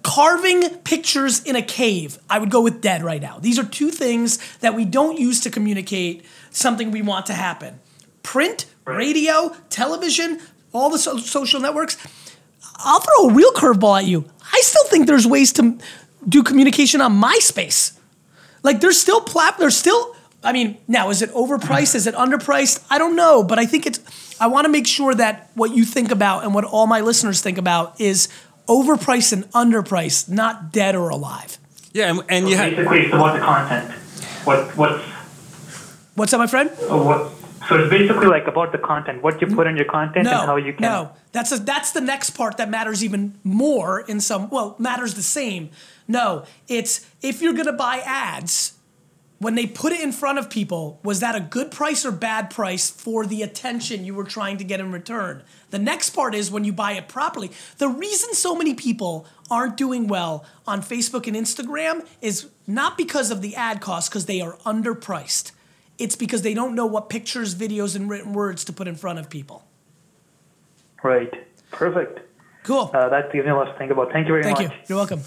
carving 0.02 0.68
pictures 0.80 1.42
in 1.42 1.56
a 1.56 1.62
cave, 1.62 2.18
I 2.28 2.38
would 2.38 2.50
go 2.50 2.60
with 2.60 2.82
dead 2.82 3.02
right 3.02 3.22
now. 3.22 3.38
These 3.38 3.58
are 3.58 3.64
two 3.64 3.90
things 3.90 4.38
that 4.58 4.74
we 4.74 4.84
don't 4.84 5.18
use 5.18 5.40
to 5.40 5.50
communicate 5.50 6.26
something 6.50 6.90
we 6.90 7.00
want 7.00 7.26
to 7.26 7.34
happen. 7.34 7.80
Print, 8.22 8.66
radio, 8.84 9.56
television, 9.70 10.40
all 10.72 10.90
the 10.90 10.98
so- 10.98 11.16
social 11.16 11.60
networks. 11.60 11.96
I'll 12.84 13.00
throw 13.00 13.30
a 13.30 13.32
real 13.32 13.52
curveball 13.52 13.98
at 14.00 14.06
you. 14.06 14.24
I 14.52 14.60
still 14.62 14.84
think 14.84 15.06
there's 15.06 15.26
ways 15.26 15.52
to 15.54 15.78
do 16.28 16.42
communication 16.42 17.00
on 17.00 17.20
MySpace. 17.20 17.96
Like 18.62 18.80
there's 18.80 19.00
still 19.00 19.20
plat 19.20 19.56
there's 19.58 19.76
still 19.76 20.16
I 20.42 20.52
mean, 20.52 20.78
now 20.88 21.10
is 21.10 21.20
it 21.20 21.30
overpriced? 21.32 21.94
Is 21.94 22.06
it 22.06 22.14
underpriced? 22.14 22.82
I 22.88 22.98
don't 22.98 23.14
know, 23.14 23.44
but 23.44 23.58
I 23.58 23.66
think 23.66 23.86
it's 23.86 24.00
I 24.40 24.46
want 24.46 24.64
to 24.64 24.70
make 24.70 24.86
sure 24.86 25.14
that 25.14 25.50
what 25.54 25.74
you 25.74 25.84
think 25.84 26.10
about 26.10 26.44
and 26.44 26.54
what 26.54 26.64
all 26.64 26.86
my 26.86 27.00
listeners 27.02 27.42
think 27.42 27.58
about 27.58 28.00
is 28.00 28.28
overpriced 28.66 29.32
and 29.34 29.44
underpriced, 29.52 30.28
not 30.30 30.72
dead 30.72 30.94
or 30.94 31.10
alive. 31.10 31.58
Yeah, 31.92 32.10
and, 32.10 32.22
and 32.28 32.48
you 32.48 32.56
had 32.56 32.76
Basically, 32.76 33.00
it's 33.00 33.12
about 33.12 33.34
the 33.34 33.40
content. 33.40 33.90
What 34.44 34.76
what's 34.76 35.04
What's 36.14 36.32
that, 36.32 36.38
my 36.38 36.46
friend? 36.46 36.70
uh, 36.70 36.98
what? 36.98 37.32
So 37.70 37.76
it's 37.76 37.90
basically 37.90 38.26
like 38.26 38.46
about 38.48 38.72
the 38.72 38.78
content, 38.78 39.22
what 39.22 39.40
you 39.40 39.46
put 39.46 39.66
in 39.68 39.76
your 39.76 39.84
content, 39.84 40.24
No, 40.24 40.40
and 40.40 40.46
how 40.46 40.56
you 40.56 40.72
can. 40.72 40.82
no. 40.82 41.12
That's 41.32 41.52
a, 41.52 41.58
that's 41.58 41.92
the 41.92 42.00
next 42.00 42.30
part 42.30 42.56
that 42.56 42.68
matters 42.68 43.04
even 43.04 43.38
more 43.44 44.00
in 44.00 44.20
some. 44.20 44.50
Well, 44.50 44.74
matters 44.78 45.14
the 45.14 45.22
same. 45.22 45.70
No, 46.08 46.44
it's 46.66 47.06
if 47.22 47.40
you're 47.40 47.52
gonna 47.54 47.72
buy 47.72 48.02
ads, 48.04 48.74
when 49.38 49.54
they 49.54 49.66
put 49.66 49.92
it 49.92 50.00
in 50.00 50.10
front 50.10 50.38
of 50.38 50.50
people, 50.50 50.98
was 51.04 51.20
that 51.20 51.34
a 51.36 51.40
good 51.40 51.70
price 51.70 52.04
or 52.04 52.10
bad 52.10 52.50
price 52.50 52.90
for 52.90 53.24
the 53.24 53.40
attention 53.42 54.04
you 54.04 54.14
were 54.14 54.24
trying 54.24 54.58
to 54.58 54.64
get 54.64 54.80
in 54.80 54.90
return? 54.92 55.42
The 55.70 55.78
next 55.78 56.10
part 56.10 56.34
is 56.34 56.50
when 56.50 56.64
you 56.64 56.72
buy 56.72 56.92
it 56.92 57.08
properly. 57.08 57.50
The 57.78 57.88
reason 57.88 58.34
so 58.34 58.54
many 58.56 58.74
people 58.74 59.26
aren't 59.50 59.76
doing 59.76 60.08
well 60.08 60.44
on 60.66 60.82
Facebook 60.82 61.26
and 61.26 61.36
Instagram 61.36 62.06
is 62.20 62.48
not 62.66 62.98
because 62.98 63.30
of 63.30 63.40
the 63.40 63.54
ad 63.56 63.80
costs, 63.80 64.10
because 64.10 64.26
they 64.26 64.40
are 64.40 64.56
underpriced. 64.66 65.52
It's 66.00 66.16
because 66.16 66.42
they 66.42 66.54
don't 66.54 66.74
know 66.74 66.86
what 66.86 67.08
pictures, 67.08 67.54
videos, 67.54 67.94
and 67.94 68.08
written 68.08 68.32
words 68.32 68.64
to 68.64 68.72
put 68.72 68.88
in 68.88 68.96
front 68.96 69.18
of 69.18 69.28
people. 69.28 69.64
Right. 71.02 71.32
Perfect. 71.70 72.20
Cool. 72.62 72.90
Uh, 72.92 73.08
that 73.08 73.32
gives 73.32 73.44
me 73.44 73.50
a 73.50 73.54
lot 73.54 73.66
to 73.66 73.78
think 73.78 73.90
about. 73.90 74.12
Thank 74.12 74.26
you 74.26 74.34
very 74.34 74.42
Thank 74.42 74.58
much. 74.58 74.68
Thank 74.68 74.80
you. 74.80 74.86
You're 74.88 74.98
welcome. 74.98 75.20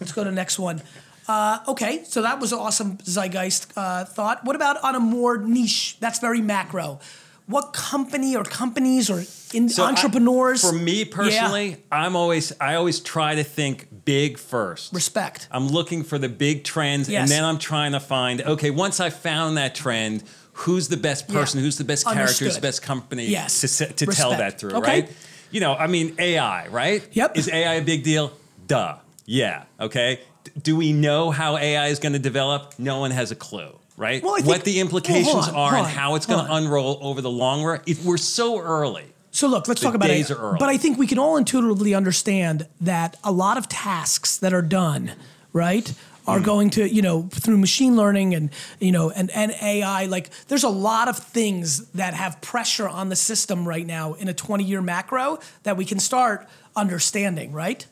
Let's 0.00 0.12
go 0.12 0.24
to 0.24 0.30
the 0.30 0.36
next 0.36 0.58
one. 0.58 0.82
Uh, 1.26 1.58
okay, 1.68 2.04
so 2.04 2.22
that 2.22 2.40
was 2.40 2.52
an 2.52 2.58
awesome 2.58 2.96
zeitgeist 2.98 3.72
uh, 3.76 4.04
thought. 4.06 4.44
What 4.44 4.56
about 4.56 4.82
on 4.82 4.94
a 4.94 5.00
more 5.00 5.36
niche? 5.36 5.98
That's 6.00 6.20
very 6.20 6.40
macro. 6.40 7.00
What 7.48 7.72
company 7.72 8.36
or 8.36 8.44
companies 8.44 9.08
or 9.10 9.24
in 9.54 9.68
So 9.70 9.82
I- 9.84 9.88
entrepreneurs? 9.88 10.60
for 10.60 10.72
me 10.72 11.04
personally, 11.04 11.68
Yeah. 11.70 11.76
I'm 12.04 12.14
always 12.14 12.52
I 12.60 12.74
always 12.74 13.00
try 13.00 13.34
to 13.34 13.42
think 13.44 13.88
big 14.04 14.38
first. 14.38 14.92
respect. 14.92 15.48
I'm 15.50 15.66
looking 15.68 16.04
for 16.04 16.18
the 16.18 16.28
big 16.28 16.62
trends, 16.64 17.08
Yes. 17.08 17.22
and 17.22 17.30
then 17.30 17.44
I'm 17.44 17.58
trying 17.58 17.92
to 17.92 18.00
find 18.00 18.42
okay. 18.42 18.70
Once 18.70 19.00
I 19.00 19.10
found 19.10 19.56
that 19.56 19.74
trend, 19.74 20.22
who's 20.52 20.88
the 20.88 20.96
best 20.98 21.26
person? 21.28 21.58
Yeah. 21.60 21.64
Who's 21.64 21.78
the 21.78 21.84
best 21.84 22.04
character? 22.04 22.44
Who's 22.44 22.54
the 22.56 22.60
best 22.60 22.82
company? 22.82 23.26
Yes. 23.28 23.60
to 23.78 23.86
to 23.92 24.06
tell 24.06 24.30
that 24.30 24.60
through, 24.60 24.72
Okay. 24.80 24.90
right? 25.02 25.12
You 25.50 25.60
know, 25.60 25.74
I 25.74 25.86
mean, 25.86 26.14
AI, 26.18 26.66
right? 26.68 27.02
Yep. 27.12 27.38
Is 27.38 27.48
AI 27.48 27.74
a 27.74 27.82
big 27.82 28.04
deal? 28.04 28.32
Duh. 28.66 28.96
Yeah. 29.24 29.62
Okay. 29.80 30.20
D- 30.44 30.50
Do 30.62 30.76
we 30.76 30.92
know 30.92 31.30
how 31.30 31.56
AI 31.56 31.86
is 31.88 31.98
going 31.98 32.12
to 32.12 32.18
develop? 32.18 32.74
No 32.78 33.00
one 33.00 33.10
has 33.12 33.30
a 33.30 33.34
clue, 33.34 33.72
right? 33.98 34.22
Well, 34.22 34.40
what 34.42 34.64
the 34.64 34.80
implications 34.80 35.34
well, 35.34 35.56
on, 35.56 35.74
are 35.74 35.76
and 35.76 35.86
on, 35.86 35.92
how 35.92 36.14
it's 36.14 36.24
going 36.24 36.46
to 36.46 36.54
unroll 36.54 36.98
over 37.02 37.20
the 37.20 37.30
long 37.30 37.64
run. 37.64 37.80
If 37.86 38.04
we're 38.04 38.16
so 38.16 38.60
early. 38.60 39.04
So 39.30 39.48
look, 39.48 39.68
let's 39.68 39.80
The 39.80 39.88
talk 39.88 39.94
about 39.94 40.06
days 40.06 40.30
it. 40.30 40.38
are 40.38 40.40
early. 40.40 40.56
But 40.58 40.70
I 40.70 40.78
think 40.78 40.98
we 40.98 41.06
can 41.06 41.18
all 41.18 41.36
intuitively 41.36 41.94
understand 41.94 42.66
that 42.80 43.16
a 43.22 43.32
lot 43.32 43.58
of 43.58 43.68
tasks 43.68 44.38
that 44.38 44.54
are 44.54 44.62
done, 44.62 45.12
right, 45.52 45.92
are 46.26 46.38
hmm. 46.38 46.44
going 46.44 46.70
to, 46.70 46.88
you 46.88 47.02
know, 47.02 47.28
through 47.32 47.58
machine 47.58 47.96
learning 47.96 48.34
and, 48.34 48.50
you 48.78 48.92
know, 48.92 49.10
and, 49.10 49.30
and 49.30 49.52
AI, 49.62 50.06
like 50.06 50.30
there's 50.46 50.64
a 50.64 50.68
lot 50.68 51.08
of 51.08 51.18
things 51.18 51.88
that 51.90 52.14
have 52.14 52.40
pressure 52.40 52.88
on 52.88 53.08
the 53.08 53.16
system 53.16 53.66
right 53.66 53.86
now 53.86 54.14
in 54.14 54.28
a 54.28 54.34
20 54.34 54.64
year 54.64 54.80
macro 54.80 55.38
that 55.64 55.76
we 55.76 55.84
can 55.84 55.98
start 55.98 56.46
understanding, 56.76 57.52
right? 57.52 57.86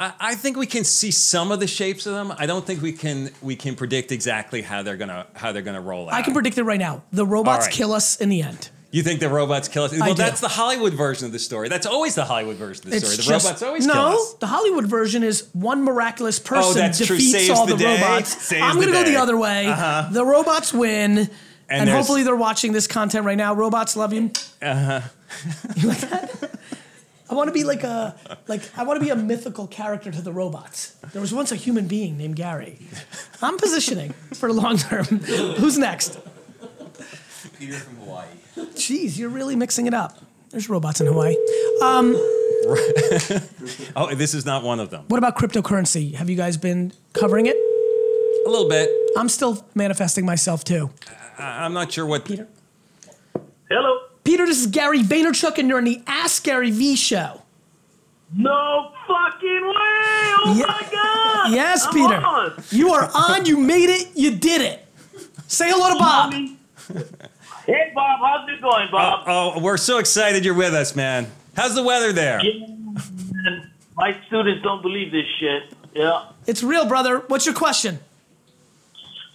I, 0.00 0.12
I 0.18 0.34
think 0.34 0.56
we 0.56 0.66
can 0.66 0.82
see 0.82 1.10
some 1.10 1.52
of 1.52 1.60
the 1.60 1.66
shapes 1.66 2.06
of 2.06 2.14
them. 2.14 2.32
I 2.36 2.46
don't 2.46 2.66
think 2.66 2.80
we 2.82 2.92
can 2.92 3.30
we 3.42 3.54
can 3.54 3.76
predict 3.76 4.10
exactly 4.10 4.62
how 4.62 4.82
they're 4.82 4.96
gonna 4.96 5.26
how 5.34 5.52
they're 5.52 5.62
gonna 5.62 5.80
roll 5.80 6.08
out. 6.08 6.14
I 6.14 6.22
can 6.22 6.32
predict 6.32 6.58
it 6.58 6.64
right 6.64 6.80
now. 6.80 7.02
The 7.12 7.26
robots 7.26 7.66
right. 7.66 7.74
kill 7.74 7.92
us 7.92 8.16
in 8.20 8.30
the 8.30 8.42
end. 8.42 8.70
You 8.92 9.04
think 9.04 9.20
the 9.20 9.28
robots 9.28 9.68
kill 9.68 9.84
us? 9.84 9.96
Well, 9.96 10.14
that's 10.14 10.40
the 10.40 10.48
Hollywood 10.48 10.94
version 10.94 11.26
of 11.26 11.32
the 11.32 11.38
story. 11.38 11.68
That's 11.68 11.86
always 11.86 12.16
the 12.16 12.24
Hollywood 12.24 12.56
version 12.56 12.86
of 12.86 12.90
the 12.90 12.96
It's 12.96 13.06
story. 13.06 13.16
The 13.18 13.22
just, 13.22 13.46
robots 13.46 13.62
always 13.62 13.86
no. 13.86 13.92
kill 13.92 14.02
us. 14.02 14.16
Oh, 14.18 14.36
The 14.40 14.46
Hollywood 14.48 14.86
version 14.88 15.22
is 15.22 15.48
one 15.52 15.84
miraculous 15.84 16.40
person 16.40 16.80
that's 16.80 16.98
defeats 16.98 17.50
all 17.50 17.66
the 17.66 17.76
the, 17.76 17.84
robots. 17.84 18.52
I'm 18.52 18.74
gonna 18.80 18.86
go 18.86 19.04
day. 19.04 19.12
the 19.12 19.16
other 19.20 19.36
way. 19.36 19.66
The 20.10 20.24
robots 20.24 20.74
win, 20.74 21.18
and, 21.18 21.28
there's- 21.68 21.90
hopefully 21.90 22.24
they're 22.24 22.34
watching 22.34 22.72
this 22.72 22.88
content 22.88 23.26
right 23.26 23.38
now. 23.38 23.54
Robots 23.54 23.94
love 23.94 24.12
you. 24.12 24.32
Uh 24.60 24.74
huh. 24.74 25.00
you 25.76 25.88
like 25.88 26.00
that? 26.00 26.50
I 27.30 27.34
want 27.34 27.48
to 27.48 27.52
be 27.54 27.62
like 27.64 27.84
a 27.84 28.16
like 28.48 28.62
I 28.76 28.82
want 28.82 28.98
to 29.00 29.04
be 29.04 29.10
a 29.10 29.16
mythical 29.16 29.66
character 29.68 30.10
to 30.10 30.20
the 30.20 30.32
robots. 30.32 30.96
There 31.12 31.20
was 31.22 31.32
once 31.32 31.52
a 31.52 31.56
human 31.56 31.86
being 31.86 32.18
named 32.18 32.34
Gary. 32.36 32.78
I'm 33.40 33.56
positioning 33.56 34.12
for 34.34 34.52
long 34.52 34.76
term. 34.78 35.04
Who's 35.04 35.78
next? 35.78 36.18
Peter 37.58 37.74
from 37.74 37.96
Hawaii. 37.96 38.26
Jeez, 38.74 39.16
you're 39.16 39.28
really 39.30 39.54
mixing 39.56 39.86
it 39.86 39.94
up. 39.94 40.18
There's 40.50 40.68
robots 40.68 41.00
in 41.00 41.06
Hawaii. 41.06 41.36
Um, 41.82 42.14
oh, 43.96 44.12
this 44.14 44.34
is 44.34 44.44
not 44.44 44.62
one 44.64 44.80
of 44.80 44.90
them. 44.90 45.04
What 45.08 45.18
about 45.18 45.36
cryptocurrency? 45.36 46.14
Have 46.14 46.28
you 46.28 46.36
guys 46.36 46.56
been 46.56 46.92
covering 47.12 47.46
it? 47.46 47.56
A 48.46 48.50
little 48.50 48.68
bit. 48.68 48.90
I'm 49.16 49.28
still 49.28 49.64
manifesting 49.74 50.26
myself 50.26 50.64
too. 50.64 50.90
I- 51.38 51.64
I'm 51.64 51.72
not 51.74 51.92
sure 51.92 52.04
what. 52.06 52.24
Peter. 52.24 52.48
Hello. 53.70 53.99
Peter, 54.30 54.46
this 54.46 54.60
is 54.60 54.68
Gary 54.68 55.02
Vaynerchuk, 55.02 55.58
and 55.58 55.68
you're 55.68 55.78
on 55.78 55.82
the 55.82 56.00
Ask 56.06 56.44
Gary 56.44 56.70
V 56.70 56.94
show. 56.94 57.42
No 58.32 58.92
fucking 59.08 59.66
way! 59.66 59.74
Oh 59.74 60.54
Ye- 60.56 60.62
my 60.62 60.88
god! 60.92 61.50
Yes, 61.52 61.84
I'm 61.84 61.92
Peter. 61.92 62.14
on. 62.14 62.62
You 62.70 62.92
are 62.92 63.10
on. 63.12 63.44
You 63.44 63.56
made 63.56 63.90
it. 63.90 64.10
You 64.14 64.30
did 64.30 64.60
it. 64.60 64.86
Say 65.48 65.68
hello 65.68 65.92
to 65.92 65.98
Bob. 65.98 66.32
Hey 67.66 67.90
Bob, 67.92 68.20
how's 68.20 68.48
it 68.48 68.60
going, 68.62 68.86
Bob? 68.92 69.24
Oh, 69.26 69.60
we're 69.60 69.76
so 69.76 69.98
excited 69.98 70.44
you're 70.44 70.54
with 70.54 70.74
us, 70.74 70.94
man. 70.94 71.26
How's 71.56 71.74
the 71.74 71.82
weather 71.82 72.12
there? 72.12 72.40
Yeah. 72.40 73.64
My 73.96 74.16
students 74.28 74.62
don't 74.62 74.80
believe 74.80 75.10
this 75.10 75.26
shit. 75.40 75.74
Yeah. 75.92 76.26
It's 76.46 76.62
real, 76.62 76.86
brother. 76.86 77.18
What's 77.26 77.46
your 77.46 77.54
question? 77.56 77.98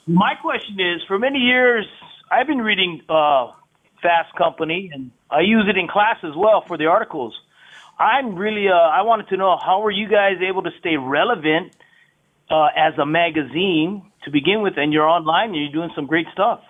My 0.08 0.36
question 0.36 0.80
is, 0.80 1.02
for 1.06 1.20
many 1.20 1.40
years, 1.40 1.86
I've 2.32 2.48
been 2.48 2.62
reading 2.62 3.02
uh, 3.10 3.52
Fast 4.02 4.36
Company, 4.36 4.92
and 4.94 5.12
I 5.30 5.42
use 5.42 5.66
it 5.70 5.78
in 5.78 5.88
class 5.88 6.18
as 6.24 6.36
well 6.36 6.64
for 6.68 6.78
the 6.78 6.86
articles. 6.86 7.34
I'm 7.98 8.36
really, 8.36 8.68
uh, 8.68 8.74
I 8.74 9.04
wanted 9.04 9.30
to 9.30 9.38
know 9.38 9.58
how 9.58 9.82
were 9.82 9.92
you 9.92 10.08
guys 10.08 10.38
able 10.48 10.64
to 10.64 10.72
stay 10.80 10.98
relevant 10.98 11.76
uh, 12.50 12.68
as 12.76 12.98
a 12.98 13.06
magazine 13.06 14.04
to 14.26 14.32
begin 14.32 14.62
with, 14.62 14.74
and 14.78 14.92
you're 14.92 15.08
online 15.08 15.50
and 15.50 15.58
you're 15.58 15.72
doing 15.72 15.92
some 15.96 16.06
great 16.06 16.28
stuff. 16.34 16.62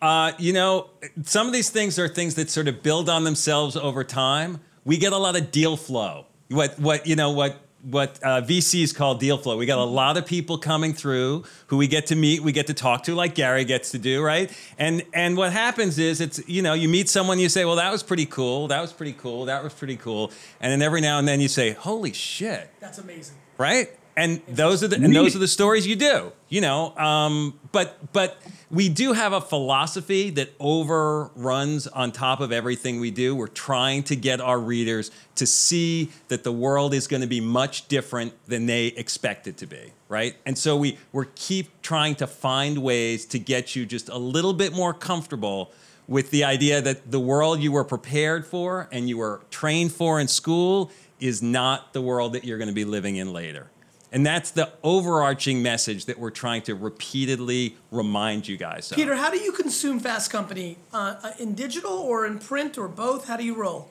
Uh, 0.00 0.32
you 0.38 0.52
know, 0.52 0.90
some 1.22 1.46
of 1.46 1.52
these 1.52 1.70
things 1.70 1.98
are 1.98 2.08
things 2.08 2.34
that 2.36 2.50
sort 2.50 2.68
of 2.68 2.82
build 2.82 3.08
on 3.08 3.24
themselves 3.24 3.76
over 3.76 4.04
time. 4.04 4.60
We 4.84 4.96
get 4.96 5.12
a 5.12 5.18
lot 5.18 5.36
of 5.36 5.50
deal 5.50 5.76
flow. 5.76 6.26
What 6.50 6.78
what 6.78 7.06
you 7.06 7.16
know 7.16 7.30
what 7.30 7.60
what 7.90 8.18
uh, 8.22 8.42
VCs 8.42 8.94
call 8.94 9.14
deal 9.14 9.38
flow. 9.38 9.56
We 9.56 9.66
got 9.66 9.78
a 9.78 9.84
lot 9.84 10.16
of 10.16 10.26
people 10.26 10.58
coming 10.58 10.92
through 10.92 11.44
who 11.68 11.76
we 11.76 11.86
get 11.86 12.06
to 12.06 12.16
meet, 12.16 12.42
we 12.42 12.52
get 12.52 12.66
to 12.68 12.74
talk 12.74 13.04
to, 13.04 13.14
like 13.14 13.34
Gary 13.34 13.64
gets 13.64 13.90
to 13.92 13.98
do, 13.98 14.22
right? 14.22 14.50
And 14.78 15.02
and 15.12 15.36
what 15.36 15.52
happens 15.52 15.98
is 15.98 16.20
it's 16.20 16.40
you 16.48 16.62
know 16.62 16.74
you 16.74 16.88
meet 16.88 17.08
someone, 17.08 17.38
you 17.38 17.48
say, 17.48 17.64
well, 17.64 17.76
that 17.76 17.90
was 17.92 18.02
pretty 18.02 18.26
cool, 18.26 18.68
that 18.68 18.80
was 18.80 18.92
pretty 18.92 19.14
cool, 19.14 19.46
that 19.46 19.62
was 19.64 19.72
pretty 19.74 19.96
cool, 19.96 20.30
and 20.60 20.70
then 20.72 20.82
every 20.82 21.00
now 21.00 21.18
and 21.18 21.26
then 21.26 21.40
you 21.40 21.48
say, 21.48 21.70
holy 21.72 22.12
shit, 22.12 22.70
That's 22.80 22.98
amazing. 22.98 23.36
right? 23.56 23.88
And 24.16 24.42
those 24.48 24.82
are 24.82 24.88
the 24.88 24.96
and 24.96 25.14
those 25.14 25.36
are 25.36 25.38
the 25.38 25.46
stories 25.46 25.86
you 25.86 25.94
do, 25.94 26.32
you 26.48 26.60
know. 26.60 26.92
Um, 26.96 27.58
but 27.70 28.12
but 28.12 28.36
we 28.70 28.88
do 28.88 29.14
have 29.14 29.32
a 29.32 29.40
philosophy 29.40 30.30
that 30.30 30.52
overruns 30.60 31.86
on 31.86 32.12
top 32.12 32.40
of 32.40 32.52
everything 32.52 33.00
we 33.00 33.10
do. 33.10 33.34
We're 33.34 33.46
trying 33.46 34.02
to 34.04 34.16
get 34.16 34.40
our 34.40 34.58
readers 34.58 35.10
to 35.36 35.46
see 35.46 36.10
that 36.28 36.44
the 36.44 36.52
world 36.52 36.92
is 36.92 37.06
going 37.06 37.22
to 37.22 37.26
be 37.26 37.40
much 37.40 37.88
different 37.88 38.34
than 38.46 38.66
they 38.66 38.88
expect 38.88 39.46
it 39.46 39.56
to 39.58 39.66
be, 39.66 39.92
right? 40.08 40.36
And 40.44 40.58
so 40.58 40.76
we 40.76 40.98
we 41.12 41.24
keep 41.34 41.80
trying 41.80 42.14
to 42.16 42.26
find 42.26 42.78
ways 42.78 43.24
to 43.26 43.38
get 43.38 43.74
you 43.74 43.86
just 43.86 44.08
a 44.08 44.18
little 44.18 44.52
bit 44.52 44.74
more 44.74 44.92
comfortable 44.92 45.72
with 46.06 46.30
the 46.30 46.44
idea 46.44 46.80
that 46.80 47.10
the 47.10 47.20
world 47.20 47.60
you 47.60 47.72
were 47.72 47.84
prepared 47.84 48.46
for 48.46 48.88
and 48.92 49.08
you 49.08 49.18
were 49.18 49.40
trained 49.50 49.92
for 49.92 50.20
in 50.20 50.28
school 50.28 50.90
is 51.20 51.42
not 51.42 51.92
the 51.92 52.00
world 52.00 52.32
that 52.34 52.44
you're 52.44 52.58
going 52.58 52.68
to 52.68 52.74
be 52.74 52.84
living 52.84 53.16
in 53.16 53.32
later. 53.32 53.70
And 54.10 54.24
that's 54.24 54.50
the 54.50 54.72
overarching 54.82 55.62
message 55.62 56.06
that 56.06 56.18
we're 56.18 56.30
trying 56.30 56.62
to 56.62 56.74
repeatedly 56.74 57.76
remind 57.90 58.48
you 58.48 58.56
guys 58.56 58.90
of. 58.90 58.96
Peter, 58.96 59.16
how 59.16 59.30
do 59.30 59.38
you 59.38 59.52
consume 59.52 60.00
Fast 60.00 60.30
Company? 60.30 60.78
Uh, 60.94 61.16
uh, 61.22 61.32
in 61.38 61.54
digital 61.54 61.92
or 61.92 62.26
in 62.26 62.38
print 62.38 62.78
or 62.78 62.88
both? 62.88 63.28
How 63.28 63.36
do 63.36 63.44
you 63.44 63.54
roll? 63.54 63.90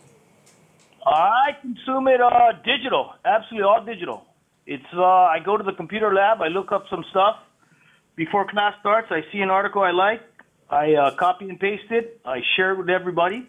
I 1.05 1.55
consume 1.61 2.07
it 2.07 2.19
uh, 2.19 2.51
digital, 2.65 3.13
absolutely 3.23 3.63
all 3.63 3.83
digital. 3.83 4.25
It's 4.65 4.83
uh, 4.93 5.03
I 5.03 5.39
go 5.39 5.55
to 5.55 5.63
the 5.63 5.71
computer 5.71 6.13
lab, 6.13 6.41
I 6.41 6.47
look 6.47 6.71
up 6.71 6.85
some 6.89 7.05
stuff 7.11 7.37
before 8.15 8.45
class 8.49 8.73
starts. 8.81 9.07
I 9.11 9.21
see 9.31 9.39
an 9.39 9.49
article 9.49 9.83
I 9.83 9.91
like, 9.91 10.21
I 10.69 10.95
uh, 10.95 11.15
copy 11.15 11.47
and 11.47 11.59
paste 11.59 11.91
it, 11.91 12.19
I 12.25 12.41
share 12.57 12.73
it 12.73 12.79
with 12.79 12.89
everybody, 12.89 13.47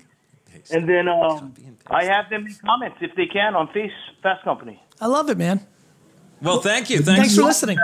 and 0.70 0.88
then 0.88 1.08
um, 1.08 1.54
I 1.88 2.04
have 2.04 2.30
them 2.30 2.44
make 2.44 2.62
comments 2.62 2.98
if 3.00 3.14
they 3.16 3.26
can 3.26 3.56
on 3.56 3.68
Face 3.72 3.90
Fast 4.22 4.44
Company. 4.44 4.80
I 5.00 5.06
love 5.06 5.28
it, 5.28 5.38
man. 5.38 5.66
Well, 6.42 6.60
thank 6.60 6.90
you. 6.90 6.98
Thanks, 7.00 7.20
Thanks 7.20 7.36
for 7.36 7.42
listening. 7.42 7.78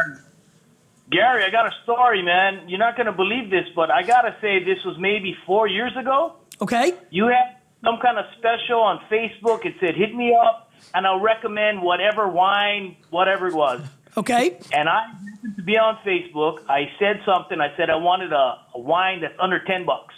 Gary, 1.11 1.45
I 1.45 1.51
got 1.51 1.67
a 1.67 1.73
story, 1.83 2.23
man. 2.23 2.69
You're 2.69 2.79
not 2.79 2.97
gonna 2.97 3.13
believe 3.13 3.51
this, 3.51 3.67
but 3.77 3.91
I 3.91 4.03
gotta 4.03 4.37
say 4.41 4.65
this 4.65 4.83
was 4.85 4.97
maybe 4.99 5.37
four 5.47 5.69
years 5.69 5.97
ago. 5.97 6.35
Okay. 6.61 6.95
You 7.11 7.27
had 7.27 7.57
some 7.85 7.99
kind 8.01 8.19
of 8.19 8.25
special 8.39 8.81
on 8.81 9.01
Facebook. 9.11 9.65
It 9.67 9.75
said, 9.81 9.95
"Hit 9.95 10.15
me 10.15 10.35
up." 10.35 10.65
and 10.93 11.07
I'll 11.07 11.21
recommend 11.21 11.83
whatever 11.83 12.29
wine, 12.29 12.97
whatever 13.11 13.49
it 13.49 13.55
was. 13.55 13.81
Okay. 14.17 14.59
And 14.73 14.89
I 14.89 15.07
happened 15.07 15.57
to 15.57 15.63
be 15.63 15.77
on 15.77 15.97
Facebook. 16.05 16.65
I 16.69 16.91
said 16.99 17.21
something. 17.25 17.61
I 17.61 17.75
said 17.77 17.91
I 17.91 17.97
wanted 17.97 18.33
a, 18.33 18.59
a 18.75 18.79
wine 18.79 19.21
that's 19.21 19.35
under 19.39 19.59
10 19.65 19.87
bucks. 19.87 20.15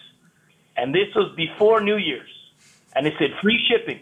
And 0.76 0.94
this 0.94 1.14
was 1.14 1.34
before 1.36 1.80
New 1.80 1.96
Year's. 1.96 2.28
And 2.94 3.06
it 3.06 3.14
said 3.18 3.30
free 3.42 3.62
shipping. 3.68 4.00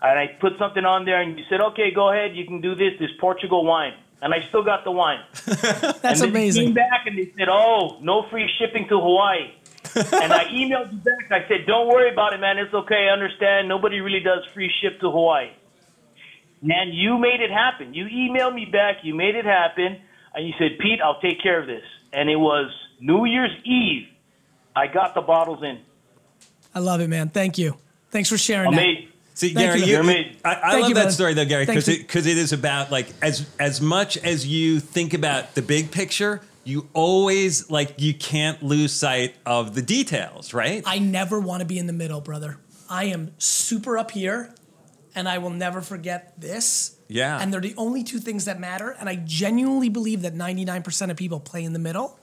And 0.00 0.18
I 0.18 0.28
put 0.40 0.58
something 0.58 0.84
on 0.84 1.04
there, 1.04 1.20
and 1.20 1.38
you 1.38 1.44
said, 1.48 1.60
okay, 1.60 1.90
go 1.92 2.10
ahead. 2.12 2.36
You 2.36 2.44
can 2.46 2.60
do 2.60 2.74
this, 2.74 2.92
this 3.00 3.10
Portugal 3.20 3.64
wine. 3.64 3.94
And 4.20 4.34
I 4.34 4.38
still 4.48 4.64
got 4.64 4.84
the 4.84 4.90
wine. 4.90 5.20
That's 5.44 6.20
and 6.20 6.30
amazing. 6.30 6.66
came 6.66 6.74
back 6.74 7.06
and 7.06 7.16
they 7.16 7.32
said, 7.38 7.48
"Oh, 7.48 7.98
no 8.00 8.26
free 8.30 8.50
shipping 8.58 8.88
to 8.88 8.98
Hawaii." 8.98 9.52
and 9.94 10.32
I 10.32 10.44
emailed 10.46 10.92
you 10.92 10.98
back. 10.98 11.30
I 11.30 11.46
said, 11.46 11.66
"Don't 11.68 11.86
worry 11.86 12.10
about 12.10 12.32
it, 12.32 12.40
man. 12.40 12.58
It's 12.58 12.74
okay. 12.74 13.06
I 13.08 13.12
understand. 13.12 13.68
Nobody 13.68 14.00
really 14.00 14.18
does 14.18 14.44
free 14.52 14.72
ship 14.80 14.98
to 15.02 15.10
Hawaii." 15.12 15.50
And 16.62 16.92
you 16.92 17.16
made 17.18 17.40
it 17.40 17.52
happen. 17.52 17.94
You 17.94 18.06
emailed 18.06 18.54
me 18.54 18.64
back. 18.64 19.04
You 19.04 19.14
made 19.14 19.36
it 19.36 19.44
happen, 19.44 20.00
and 20.34 20.44
you 20.44 20.52
said, 20.58 20.80
"Pete, 20.80 21.00
I'll 21.00 21.20
take 21.20 21.40
care 21.40 21.60
of 21.60 21.68
this." 21.68 21.84
And 22.12 22.28
it 22.28 22.36
was 22.36 22.72
New 23.00 23.24
Year's 23.24 23.56
Eve. 23.64 24.08
I 24.74 24.88
got 24.88 25.14
the 25.14 25.20
bottles 25.20 25.62
in. 25.62 25.78
I 26.74 26.80
love 26.80 27.00
it, 27.00 27.08
man. 27.08 27.28
Thank 27.28 27.56
you. 27.56 27.76
Thanks 28.10 28.28
for 28.28 28.38
sharing 28.38 28.72
that. 28.72 29.07
Amazing. 29.42 29.48
See, 29.48 29.54
Thank 29.54 29.66
Gary, 29.66 29.80
you, 29.80 30.24
you, 30.26 30.36
I, 30.44 30.54
I 30.54 30.78
love 30.80 30.88
you, 30.88 30.94
that 30.94 31.02
brother. 31.02 31.10
story 31.12 31.34
though, 31.34 31.44
Gary, 31.44 31.66
because 31.66 31.84
for- 31.84 31.90
it, 31.92 32.08
'cause 32.08 32.26
it 32.26 32.38
is 32.38 32.52
about 32.52 32.90
like 32.90 33.08
as 33.22 33.46
as 33.58 33.80
much 33.80 34.16
as 34.18 34.46
you 34.46 34.80
think 34.80 35.14
about 35.14 35.54
the 35.54 35.62
big 35.62 35.90
picture, 35.90 36.40
you 36.64 36.88
always 36.92 37.70
like 37.70 37.94
you 37.98 38.14
can't 38.14 38.62
lose 38.62 38.92
sight 38.92 39.34
of 39.46 39.74
the 39.74 39.82
details, 39.82 40.52
right? 40.52 40.82
I 40.86 40.98
never 40.98 41.38
want 41.40 41.60
to 41.60 41.66
be 41.66 41.78
in 41.78 41.86
the 41.86 41.92
middle, 41.92 42.20
brother. 42.20 42.58
I 42.90 43.04
am 43.04 43.32
super 43.38 43.96
up 43.98 44.10
here, 44.10 44.54
and 45.14 45.28
I 45.28 45.38
will 45.38 45.50
never 45.50 45.82
forget 45.82 46.34
this. 46.40 46.96
Yeah. 47.08 47.38
And 47.40 47.52
they're 47.52 47.60
the 47.60 47.74
only 47.76 48.02
two 48.04 48.18
things 48.18 48.44
that 48.46 48.60
matter. 48.60 48.94
And 48.98 49.08
I 49.08 49.14
genuinely 49.16 49.88
believe 49.88 50.22
that 50.22 50.34
99% 50.34 51.10
of 51.10 51.16
people 51.16 51.40
play 51.40 51.64
in 51.64 51.72
the 51.72 51.78
middle. 51.78 52.18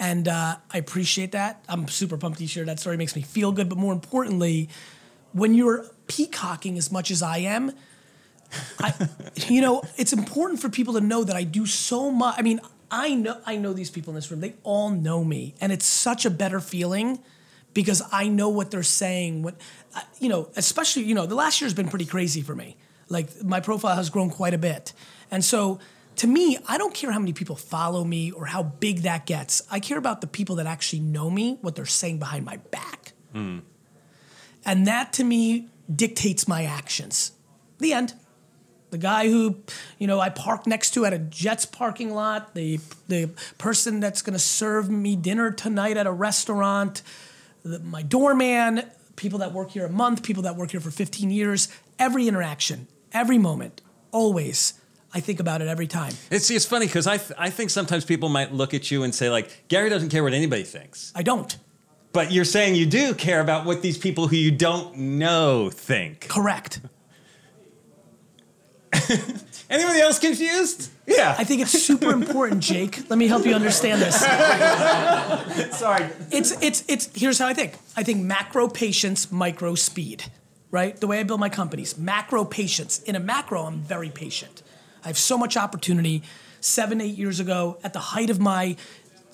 And 0.00 0.26
uh, 0.26 0.56
I 0.72 0.78
appreciate 0.78 1.32
that. 1.32 1.64
I'm 1.68 1.86
super 1.86 2.16
pumped 2.16 2.38
to 2.38 2.46
share 2.48 2.64
that 2.64 2.80
story. 2.80 2.94
It 2.94 2.98
makes 2.98 3.14
me 3.14 3.22
feel 3.22 3.52
good. 3.52 3.68
But 3.68 3.78
more 3.78 3.92
importantly, 3.92 4.68
when 5.32 5.54
you're 5.54 5.86
peacocking 6.06 6.78
as 6.78 6.90
much 6.92 7.10
as 7.10 7.22
I 7.22 7.38
am, 7.38 7.72
I, 8.78 8.94
you 9.48 9.60
know, 9.60 9.82
it's 9.96 10.12
important 10.12 10.60
for 10.60 10.68
people 10.68 10.94
to 10.94 11.00
know 11.00 11.24
that 11.24 11.36
I 11.36 11.44
do 11.44 11.66
so 11.66 12.10
much. 12.10 12.36
I 12.38 12.42
mean, 12.42 12.60
I 12.90 13.14
know 13.14 13.40
I 13.44 13.56
know 13.56 13.72
these 13.72 13.90
people 13.90 14.12
in 14.12 14.14
this 14.14 14.30
room. 14.30 14.40
They 14.40 14.54
all 14.62 14.90
know 14.90 15.24
me, 15.24 15.54
and 15.60 15.72
it's 15.72 15.86
such 15.86 16.24
a 16.24 16.30
better 16.30 16.60
feeling 16.60 17.18
because 17.74 18.02
I 18.12 18.28
know 18.28 18.48
what 18.48 18.70
they're 18.70 18.82
saying. 18.82 19.42
What 19.42 19.56
you 20.20 20.28
know, 20.28 20.50
especially 20.56 21.04
you 21.04 21.14
know, 21.14 21.26
the 21.26 21.34
last 21.34 21.60
year's 21.60 21.74
been 21.74 21.88
pretty 21.88 22.06
crazy 22.06 22.42
for 22.42 22.54
me. 22.54 22.76
Like 23.08 23.42
my 23.44 23.60
profile 23.60 23.96
has 23.96 24.10
grown 24.10 24.30
quite 24.30 24.54
a 24.54 24.58
bit, 24.58 24.92
and 25.30 25.44
so 25.44 25.80
to 26.16 26.26
me, 26.26 26.58
I 26.66 26.78
don't 26.78 26.94
care 26.94 27.12
how 27.12 27.18
many 27.18 27.32
people 27.32 27.56
follow 27.56 28.02
me 28.04 28.30
or 28.30 28.46
how 28.46 28.62
big 28.62 29.00
that 29.00 29.26
gets. 29.26 29.62
I 29.70 29.80
care 29.80 29.98
about 29.98 30.22
the 30.22 30.26
people 30.26 30.56
that 30.56 30.66
actually 30.66 31.00
know 31.00 31.28
me, 31.28 31.58
what 31.60 31.74
they're 31.74 31.84
saying 31.84 32.18
behind 32.18 32.44
my 32.44 32.56
back. 32.56 33.12
Hmm. 33.32 33.58
And 34.64 34.86
that 34.86 35.12
to 35.14 35.24
me 35.24 35.68
dictates 35.94 36.48
my 36.48 36.64
actions. 36.64 37.32
The 37.78 37.92
end. 37.92 38.14
The 38.90 38.98
guy 38.98 39.28
who, 39.28 39.56
you 39.98 40.06
know, 40.06 40.20
I 40.20 40.30
park 40.30 40.66
next 40.66 40.92
to 40.92 41.04
at 41.04 41.12
a 41.12 41.18
Jets 41.18 41.66
parking 41.66 42.14
lot, 42.14 42.54
the 42.54 42.78
the 43.08 43.30
person 43.58 43.98
that's 44.00 44.22
going 44.22 44.32
to 44.32 44.38
serve 44.38 44.88
me 44.88 45.16
dinner 45.16 45.50
tonight 45.50 45.96
at 45.96 46.06
a 46.06 46.12
restaurant, 46.12 47.02
the, 47.64 47.80
my 47.80 48.02
doorman, 48.02 48.84
people 49.16 49.40
that 49.40 49.52
work 49.52 49.72
here 49.72 49.84
a 49.84 49.90
month, 49.90 50.22
people 50.22 50.44
that 50.44 50.56
work 50.56 50.70
here 50.70 50.80
for 50.80 50.92
15 50.92 51.30
years, 51.30 51.68
every 51.98 52.28
interaction, 52.28 52.86
every 53.12 53.38
moment, 53.38 53.82
always. 54.12 54.74
I 55.12 55.20
think 55.20 55.40
about 55.40 55.62
it 55.62 55.68
every 55.68 55.86
time. 55.86 56.12
It's 56.30 56.50
it's 56.50 56.66
funny 56.66 56.86
because 56.86 57.06
I 57.06 57.16
th- 57.16 57.32
I 57.38 57.50
think 57.50 57.70
sometimes 57.70 58.04
people 58.04 58.28
might 58.28 58.52
look 58.52 58.74
at 58.74 58.90
you 58.90 59.02
and 59.02 59.14
say 59.14 59.30
like 59.30 59.64
Gary 59.68 59.88
doesn't 59.88 60.10
care 60.10 60.22
what 60.22 60.34
anybody 60.34 60.62
thinks, 60.62 61.12
I 61.14 61.22
don't. 61.22 61.56
But 62.16 62.32
you're 62.32 62.46
saying 62.46 62.74
you 62.76 62.86
do 62.86 63.12
care 63.12 63.42
about 63.42 63.66
what 63.66 63.82
these 63.82 63.98
people 63.98 64.26
who 64.26 64.36
you 64.36 64.50
don't 64.50 64.96
know 64.96 65.68
think. 65.68 66.26
Correct. 66.26 66.80
Anybody 69.68 70.00
else 70.00 70.18
confused? 70.18 70.90
Yeah. 71.06 71.34
I 71.36 71.44
think 71.44 71.60
it's 71.60 71.72
super 71.72 72.12
important, 72.12 72.62
Jake. 72.62 73.10
Let 73.10 73.18
me 73.18 73.26
help 73.26 73.44
you 73.44 73.52
understand 73.52 74.00
this. 74.00 74.18
Sorry. 75.78 76.06
it's 76.32 76.52
it's 76.62 76.84
it's 76.88 77.10
here's 77.14 77.38
how 77.38 77.48
I 77.48 77.52
think. 77.52 77.74
I 77.98 78.02
think 78.02 78.24
macro 78.24 78.66
patience, 78.66 79.30
micro 79.30 79.74
speed. 79.74 80.24
Right? 80.70 80.98
The 80.98 81.06
way 81.06 81.20
I 81.20 81.22
build 81.22 81.40
my 81.40 81.50
companies. 81.50 81.98
Macro 81.98 82.46
patience. 82.46 83.02
In 83.02 83.14
a 83.14 83.20
macro, 83.20 83.64
I'm 83.64 83.80
very 83.80 84.08
patient. 84.08 84.62
I 85.04 85.08
have 85.08 85.18
so 85.18 85.36
much 85.36 85.54
opportunity. 85.58 86.22
Seven, 86.60 87.02
eight 87.02 87.18
years 87.18 87.40
ago, 87.40 87.78
at 87.84 87.92
the 87.92 87.98
height 87.98 88.30
of 88.30 88.40
my 88.40 88.76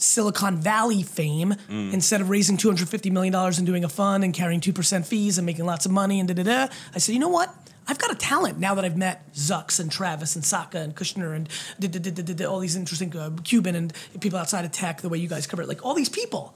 Silicon 0.02 0.56
Valley 0.56 1.02
fame, 1.02 1.54
instead 1.68 2.20
of 2.20 2.28
raising 2.30 2.56
$250 2.56 3.10
million 3.12 3.34
and 3.34 3.64
doing 3.66 3.84
a 3.84 3.88
fund 3.88 4.24
and 4.24 4.34
carrying 4.34 4.60
2% 4.60 5.06
fees 5.06 5.38
and 5.38 5.46
making 5.46 5.64
lots 5.64 5.86
of 5.86 5.92
money 5.92 6.18
and 6.20 6.28
da 6.28 6.34
da 6.34 6.42
da, 6.42 6.72
I 6.94 6.98
said, 6.98 7.12
you 7.12 7.18
know 7.20 7.28
what? 7.28 7.54
I've 7.86 7.98
got 7.98 8.12
a 8.12 8.14
talent 8.14 8.58
now 8.58 8.74
that 8.76 8.84
I've 8.84 8.96
met 8.96 9.32
Zucks 9.34 9.80
and 9.80 9.90
Travis 9.90 10.36
and 10.36 10.44
Sacca 10.44 10.76
and 10.76 10.94
Kushner 10.94 11.34
and 11.34 11.48
da- 11.80 11.88
da- 11.88 11.98
da- 11.98 12.10
da- 12.12 12.22
da- 12.22 12.34
da- 12.34 12.46
all 12.46 12.60
these 12.60 12.76
interesting 12.76 13.16
uh, 13.16 13.30
Cuban 13.42 13.74
and 13.74 13.92
people 14.20 14.38
outside 14.38 14.64
of 14.64 14.70
tech, 14.72 15.00
the 15.00 15.08
way 15.08 15.18
you 15.18 15.28
guys 15.28 15.46
cover 15.48 15.62
it, 15.62 15.68
like 15.68 15.84
all 15.84 15.94
these 15.94 16.08
people. 16.08 16.54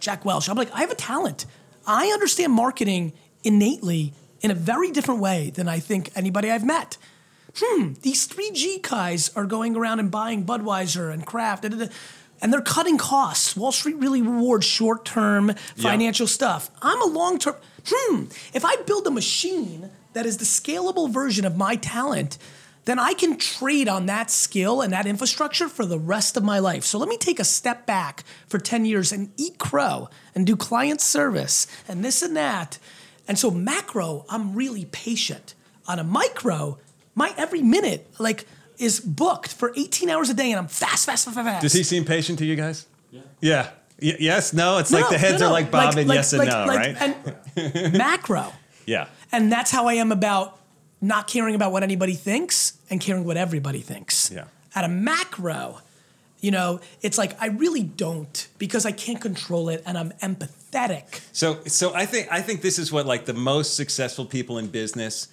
Jack 0.00 0.24
Welch. 0.24 0.48
I'm 0.48 0.56
like, 0.56 0.72
I 0.72 0.80
have 0.80 0.90
a 0.90 0.96
talent. 0.96 1.46
I 1.86 2.06
understand 2.08 2.52
marketing 2.52 3.12
innately 3.44 4.14
in 4.40 4.50
a 4.50 4.54
very 4.54 4.90
different 4.90 5.20
way 5.20 5.50
than 5.50 5.68
I 5.68 5.78
think 5.78 6.10
anybody 6.16 6.50
I've 6.50 6.64
met. 6.64 6.96
Hmm, 7.56 7.92
these 8.02 8.26
3G 8.26 8.82
guys 8.82 9.30
are 9.36 9.44
going 9.44 9.76
around 9.76 10.00
and 10.00 10.10
buying 10.10 10.44
Budweiser 10.44 11.12
and 11.12 11.24
Kraft, 11.24 11.62
da, 11.62 11.68
da, 11.68 11.76
da, 11.76 11.86
and 12.44 12.52
they're 12.52 12.60
cutting 12.60 12.98
costs. 12.98 13.56
Wall 13.56 13.72
Street 13.72 13.96
really 13.96 14.20
rewards 14.20 14.66
short 14.66 15.06
term 15.06 15.54
financial 15.76 16.26
stuff. 16.26 16.70
I'm 16.82 17.00
a 17.00 17.06
long 17.06 17.38
term. 17.38 17.56
Hmm, 17.86 18.24
if 18.52 18.66
I 18.66 18.76
build 18.86 19.06
a 19.06 19.10
machine 19.10 19.88
that 20.12 20.26
is 20.26 20.36
the 20.36 20.44
scalable 20.44 21.10
version 21.10 21.46
of 21.46 21.56
my 21.56 21.76
talent, 21.76 22.36
then 22.84 22.98
I 22.98 23.14
can 23.14 23.38
trade 23.38 23.88
on 23.88 24.04
that 24.06 24.30
skill 24.30 24.82
and 24.82 24.92
that 24.92 25.06
infrastructure 25.06 25.70
for 25.70 25.86
the 25.86 25.98
rest 25.98 26.36
of 26.36 26.44
my 26.44 26.58
life. 26.58 26.84
So 26.84 26.98
let 26.98 27.08
me 27.08 27.16
take 27.16 27.40
a 27.40 27.44
step 27.44 27.86
back 27.86 28.24
for 28.46 28.58
10 28.58 28.84
years 28.84 29.10
and 29.10 29.32
eat 29.38 29.56
crow 29.56 30.10
and 30.34 30.46
do 30.46 30.54
client 30.54 31.00
service 31.00 31.66
and 31.88 32.04
this 32.04 32.20
and 32.20 32.36
that. 32.36 32.78
And 33.26 33.38
so 33.38 33.50
macro, 33.50 34.26
I'm 34.28 34.54
really 34.54 34.84
patient. 34.84 35.54
On 35.88 35.98
a 35.98 36.04
micro, 36.04 36.78
my 37.14 37.32
every 37.38 37.62
minute 37.62 38.06
like 38.18 38.46
is 38.78 39.00
booked 39.00 39.52
for 39.52 39.72
18 39.76 40.10
hours 40.10 40.30
a 40.30 40.34
day 40.34 40.50
and 40.50 40.58
I'm 40.58 40.68
fast, 40.68 41.06
fast, 41.06 41.24
fast, 41.26 41.36
fast. 41.36 41.62
Does 41.62 41.72
he 41.72 41.82
seem 41.82 42.04
patient 42.04 42.38
to 42.40 42.44
you 42.44 42.56
guys? 42.56 42.86
Yeah. 43.10 43.20
Yeah. 43.40 43.70
Y- 44.02 44.16
yes. 44.18 44.52
No. 44.52 44.78
It's 44.78 44.90
No, 44.90 45.00
like 45.00 45.10
the 45.10 45.18
heads 45.18 45.40
no, 45.40 45.46
are 45.48 45.52
like 45.52 45.70
Bob 45.70 45.96
and 45.96 46.08
like- 46.08 46.16
yes 46.16 46.32
like- 46.32 46.48
and 46.48 46.66
no, 46.68 46.74
like- 46.74 46.78
right? 46.96 46.96
And 47.56 47.92
macro. 47.98 48.52
yeah. 48.86 49.06
And 49.32 49.50
that's 49.50 49.70
how 49.70 49.86
I 49.86 49.94
am 49.94 50.12
about 50.12 50.58
not 51.00 51.26
caring 51.26 51.54
about 51.54 51.70
what 51.72 51.82
anybody 51.82 52.14
thinks 52.14 52.78
and 52.90 53.00
caring 53.00 53.24
what 53.24 53.36
everybody 53.36 53.80
thinks. 53.80 54.30
Yeah. 54.34 54.44
At 54.74 54.84
a 54.84 54.88
macro, 54.88 55.80
you 56.40 56.50
know, 56.50 56.80
it's 57.02 57.16
like 57.18 57.40
I 57.40 57.46
really 57.48 57.82
don't 57.82 58.48
because 58.58 58.84
I 58.86 58.92
can't 58.92 59.20
control 59.20 59.68
it 59.68 59.82
and 59.86 59.96
I'm 59.96 60.10
empathetic. 60.22 61.20
So 61.32 61.60
so 61.66 61.94
I 61.94 62.06
think 62.06 62.28
I 62.30 62.40
think 62.42 62.62
this 62.62 62.78
is 62.78 62.90
what 62.92 63.06
like 63.06 63.24
the 63.26 63.34
most 63.34 63.76
successful 63.76 64.24
people 64.24 64.58
in 64.58 64.66
business 64.68 65.28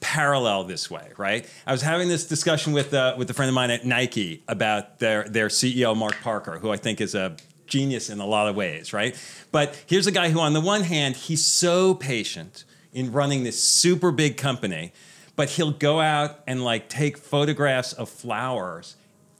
parallel 0.00 0.64
this 0.64 0.90
way, 0.90 1.12
right? 1.16 1.48
I 1.66 1.72
was 1.72 1.82
having 1.82 2.08
this 2.08 2.26
discussion 2.26 2.72
with 2.72 2.94
uh, 2.94 3.14
with 3.16 3.30
a 3.30 3.34
friend 3.34 3.48
of 3.48 3.54
mine 3.54 3.70
at 3.70 3.84
Nike 3.84 4.42
about 4.48 4.98
their 4.98 5.24
their 5.28 5.48
CEO 5.48 5.96
Mark 5.96 6.20
Parker, 6.20 6.58
who 6.58 6.70
I 6.70 6.76
think 6.76 7.00
is 7.00 7.14
a 7.14 7.36
genius 7.66 8.10
in 8.10 8.20
a 8.20 8.26
lot 8.26 8.48
of 8.48 8.56
ways, 8.56 8.92
right? 8.92 9.16
But 9.52 9.82
here's 9.86 10.06
a 10.06 10.12
guy 10.12 10.30
who 10.30 10.40
on 10.40 10.52
the 10.52 10.60
one 10.60 10.82
hand, 10.82 11.16
he's 11.16 11.44
so 11.44 11.94
patient 11.94 12.64
in 12.92 13.12
running 13.12 13.44
this 13.44 13.62
super 13.62 14.10
big 14.10 14.36
company, 14.36 14.92
but 15.36 15.50
he'll 15.50 15.72
go 15.72 16.00
out 16.00 16.40
and 16.46 16.64
like 16.64 16.88
take 16.88 17.18
photographs 17.18 17.92
of 17.92 18.08
flowers 18.08 18.96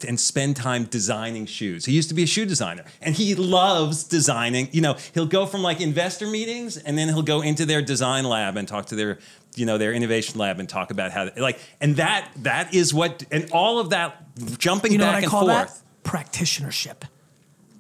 and 0.07 0.19
spend 0.21 0.57
time 0.57 0.85
designing 0.85 1.47
shoes. 1.47 1.85
He 1.85 1.93
used 1.93 2.09
to 2.09 2.15
be 2.15 2.23
a 2.23 2.27
shoe 2.27 2.45
designer 2.47 2.85
and 3.01 3.15
he 3.15 3.35
loves 3.35 4.05
designing. 4.05 4.69
You 4.73 4.81
know, 4.81 4.97
he'll 5.15 5.27
go 5.27 5.47
from 5.47 5.63
like 5.63 5.81
investor 5.81 6.27
meetings 6.27 6.77
and 6.77 6.97
then 6.97 7.09
he'll 7.09 7.23
go 7.23 7.41
into 7.41 7.65
their 7.67 7.83
design 7.83 8.25
lab 8.25 8.57
and 8.57 8.69
talk 8.69 8.87
to 8.87 8.95
their, 8.97 9.19
you 9.57 9.67
know, 9.67 9.79
their 9.79 9.93
innovation 9.93 10.39
lab 10.39 10.61
and 10.61 10.69
talk 10.69 10.91
about 10.91 11.11
how 11.11 11.31
like 11.37 11.59
and 11.81 11.97
that 11.97 12.31
that 12.37 12.75
is 12.75 12.95
what 12.95 13.25
and 13.31 13.51
all 13.53 13.79
of 13.81 13.91
that 13.91 14.25
jumping 14.59 14.93
You 14.93 14.99
know 14.99 15.05
back 15.05 15.15
what 15.15 15.19
I 15.19 15.23
and 15.23 15.31
call 15.31 15.47
forth. 15.47 15.83
that? 16.05 16.09
Practitionership. 16.11 17.03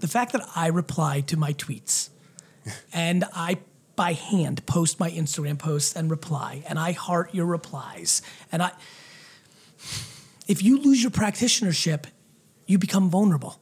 The 0.00 0.08
fact 0.08 0.32
that 0.32 0.42
I 0.54 0.68
reply 0.68 1.20
to 1.22 1.36
my 1.36 1.52
tweets 1.52 2.08
and 2.92 3.24
I 3.34 3.58
by 3.96 4.12
hand 4.12 4.64
post 4.66 5.00
my 5.00 5.10
Instagram 5.10 5.58
posts 5.58 5.96
and 5.96 6.10
reply 6.10 6.62
and 6.68 6.78
I 6.78 6.92
heart 6.92 7.34
your 7.34 7.46
replies 7.46 8.22
and 8.52 8.62
I 8.62 8.70
if 10.48 10.62
you 10.62 10.78
lose 10.80 11.02
your 11.02 11.10
practitionership, 11.12 12.04
you 12.66 12.78
become 12.78 13.08
vulnerable. 13.10 13.60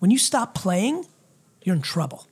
When 0.00 0.10
you 0.10 0.18
stop 0.18 0.54
playing, 0.54 1.06
you're 1.62 1.76
in 1.76 1.82
trouble. 1.82 2.26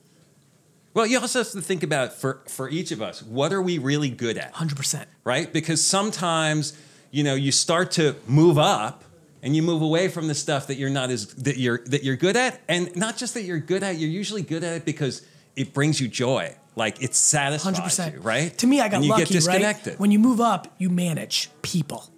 Well, 0.93 1.05
you 1.07 1.19
also 1.19 1.39
have 1.39 1.51
to 1.51 1.61
think 1.61 1.83
about 1.83 2.13
for 2.13 2.41
for 2.47 2.67
each 2.69 2.91
of 2.91 3.01
us, 3.01 3.23
what 3.23 3.53
are 3.53 3.61
we 3.61 3.77
really 3.77 4.09
good 4.09 4.37
at? 4.37 4.53
100%. 4.53 5.05
right? 5.23 5.51
Because 5.51 5.85
sometimes, 5.85 6.73
you 7.11 7.23
know, 7.23 7.35
you 7.35 7.51
start 7.51 7.91
to 7.91 8.15
move 8.27 8.57
up 8.57 9.03
and 9.41 9.55
you 9.55 9.61
move 9.61 9.81
away 9.81 10.09
from 10.09 10.27
the 10.27 10.35
stuff 10.35 10.67
that 10.67 10.75
you're 10.75 10.89
not 10.89 11.09
as 11.09 11.27
that 11.35 11.57
you're 11.57 11.79
that 11.85 12.03
you're 12.03 12.17
good 12.17 12.35
at, 12.35 12.59
and 12.67 12.93
not 12.95 13.17
just 13.17 13.33
that 13.35 13.43
you're 13.43 13.59
good 13.59 13.83
at. 13.83 13.97
You're 13.97 14.09
usually 14.09 14.41
good 14.41 14.63
at 14.63 14.73
it 14.77 14.85
because 14.85 15.21
it 15.55 15.73
brings 15.73 16.01
you 16.01 16.07
joy, 16.07 16.55
like 16.75 17.01
it 17.01 17.13
satisfies 17.15 17.75
100%. 17.99 18.13
you, 18.15 18.19
right? 18.21 18.57
To 18.57 18.67
me, 18.67 18.81
I 18.81 18.89
got 18.89 18.97
and 18.97 19.05
you 19.05 19.11
lucky, 19.11 19.25
get 19.25 19.31
disconnected. 19.33 19.93
right? 19.93 19.99
When 19.99 20.11
you 20.11 20.19
move 20.19 20.41
up, 20.41 20.73
you 20.79 20.89
manage 20.89 21.49
people. 21.61 22.09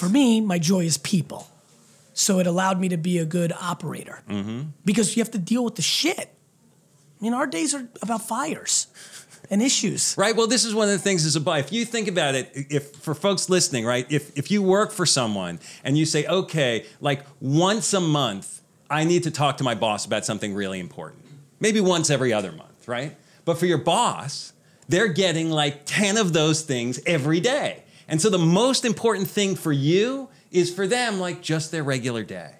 For 0.00 0.08
me, 0.08 0.40
my 0.40 0.58
joy 0.58 0.84
is 0.86 0.96
people. 0.96 1.46
So 2.14 2.38
it 2.38 2.46
allowed 2.46 2.80
me 2.80 2.88
to 2.88 2.96
be 2.96 3.18
a 3.18 3.24
good 3.26 3.52
operator 3.52 4.22
Mm-hmm. 4.28 4.60
because 4.84 5.14
you 5.16 5.20
have 5.22 5.30
to 5.32 5.38
deal 5.38 5.62
with 5.64 5.74
the 5.76 5.82
shit. 5.82 6.18
I 6.18 7.22
mean, 7.22 7.34
our 7.34 7.46
days 7.46 7.74
are 7.74 7.86
about 8.00 8.22
fires 8.26 8.86
and 9.50 9.60
issues. 9.62 10.14
Right. 10.16 10.34
Well, 10.34 10.46
this 10.46 10.64
is 10.64 10.74
one 10.74 10.88
of 10.88 10.92
the 10.92 10.98
things 10.98 11.26
as 11.26 11.36
a 11.36 11.40
buy. 11.40 11.58
If 11.58 11.70
you 11.70 11.84
think 11.84 12.08
about 12.08 12.34
it, 12.34 12.50
if 12.54 12.96
for 12.96 13.14
folks 13.14 13.50
listening, 13.50 13.84
right, 13.84 14.06
if 14.10 14.36
if 14.38 14.50
you 14.50 14.62
work 14.62 14.90
for 14.90 15.04
someone 15.04 15.60
and 15.84 15.98
you 15.98 16.06
say, 16.06 16.24
okay, 16.26 16.86
like 17.02 17.24
once 17.40 17.92
a 17.92 18.00
month, 18.00 18.62
I 18.88 19.04
need 19.04 19.24
to 19.24 19.30
talk 19.30 19.58
to 19.58 19.64
my 19.64 19.74
boss 19.74 20.06
about 20.06 20.24
something 20.24 20.54
really 20.54 20.80
important. 20.80 21.22
Maybe 21.60 21.80
once 21.82 22.08
every 22.10 22.32
other 22.32 22.52
month, 22.52 22.88
right? 22.88 23.16
But 23.44 23.58
for 23.58 23.66
your 23.66 23.78
boss, 23.78 24.54
they're 24.88 25.08
getting 25.12 25.50
like 25.50 25.82
10 25.84 26.16
of 26.16 26.32
those 26.32 26.62
things 26.62 26.98
every 27.06 27.40
day. 27.40 27.84
And 28.10 28.20
so 28.20 28.28
the 28.28 28.38
most 28.38 28.84
important 28.84 29.28
thing 29.28 29.54
for 29.56 29.72
you 29.72 30.28
is 30.50 30.70
for 30.74 30.86
them 30.86 31.18
like 31.20 31.40
just 31.40 31.70
their 31.70 31.82
regular 31.84 32.24
day. 32.24 32.56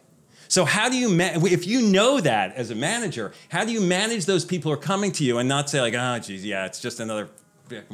So 0.48 0.64
how 0.64 0.88
do 0.88 0.96
you 0.96 1.08
ma- 1.10 1.44
if 1.44 1.66
you 1.66 1.82
know 1.82 2.20
that 2.20 2.54
as 2.56 2.70
a 2.70 2.74
manager, 2.74 3.32
how 3.50 3.64
do 3.64 3.72
you 3.72 3.80
manage 3.80 4.24
those 4.26 4.44
people 4.44 4.70
who 4.70 4.78
are 4.78 4.82
coming 4.82 5.12
to 5.12 5.24
you 5.24 5.38
and 5.38 5.48
not 5.48 5.68
say 5.68 5.80
like, 5.80 5.94
oh, 5.94 6.18
geez, 6.20 6.44
yeah, 6.46 6.64
it's 6.66 6.80
just 6.80 6.98
another 7.00 7.28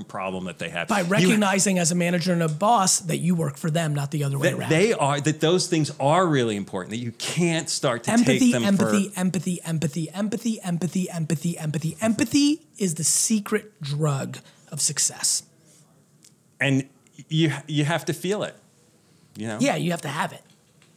problem 0.09 0.45
that 0.47 0.59
they 0.59 0.71
have. 0.71 0.89
By 0.89 1.01
You- 1.01 1.07
recognizing 1.09 1.79
as 1.79 1.93
a 1.93 1.95
manager 1.95 2.33
and 2.33 2.43
a 2.43 2.49
boss 2.49 3.01
that 3.01 3.19
you 3.19 3.35
work 3.35 3.59
for 3.59 3.71
them, 3.71 3.95
not 3.95 4.11
the 4.11 4.25
other 4.25 4.39
way 4.39 4.49
that 4.51 4.59
around. 4.59 4.71
they 4.71 4.95
are 4.95 5.21
that 5.21 5.41
those 5.41 5.67
things 5.67 5.91
are 6.01 6.27
really 6.27 6.57
important. 6.57 6.91
That 6.93 6.99
you 7.05 7.13
can't 7.13 7.69
start 7.69 8.05
to 8.05 8.13
empathy, 8.13 8.39
take 8.39 8.53
them 8.53 8.65
empathy, 8.65 9.09
for. 9.11 9.21
empathy, 9.21 9.61
empathy, 9.65 10.11
empathy, 10.15 10.61
empathy, 10.63 11.11
empathy, 11.11 11.59
empathy. 11.59 11.97
Empathy 12.01 12.67
is 12.79 12.95
the 12.95 13.05
secret 13.05 13.81
drug 13.83 14.39
of 14.73 14.81
success. 14.81 15.43
and 16.61 16.89
you 17.29 17.53
you 17.67 17.85
have 17.85 18.05
to 18.07 18.13
feel 18.13 18.43
it. 18.43 18.55
You 19.37 19.49
know. 19.49 19.59
Yeah, 19.61 19.77
you 19.77 19.91
have 19.91 20.03
to 20.03 20.09
have 20.09 20.33
it. 20.33 20.43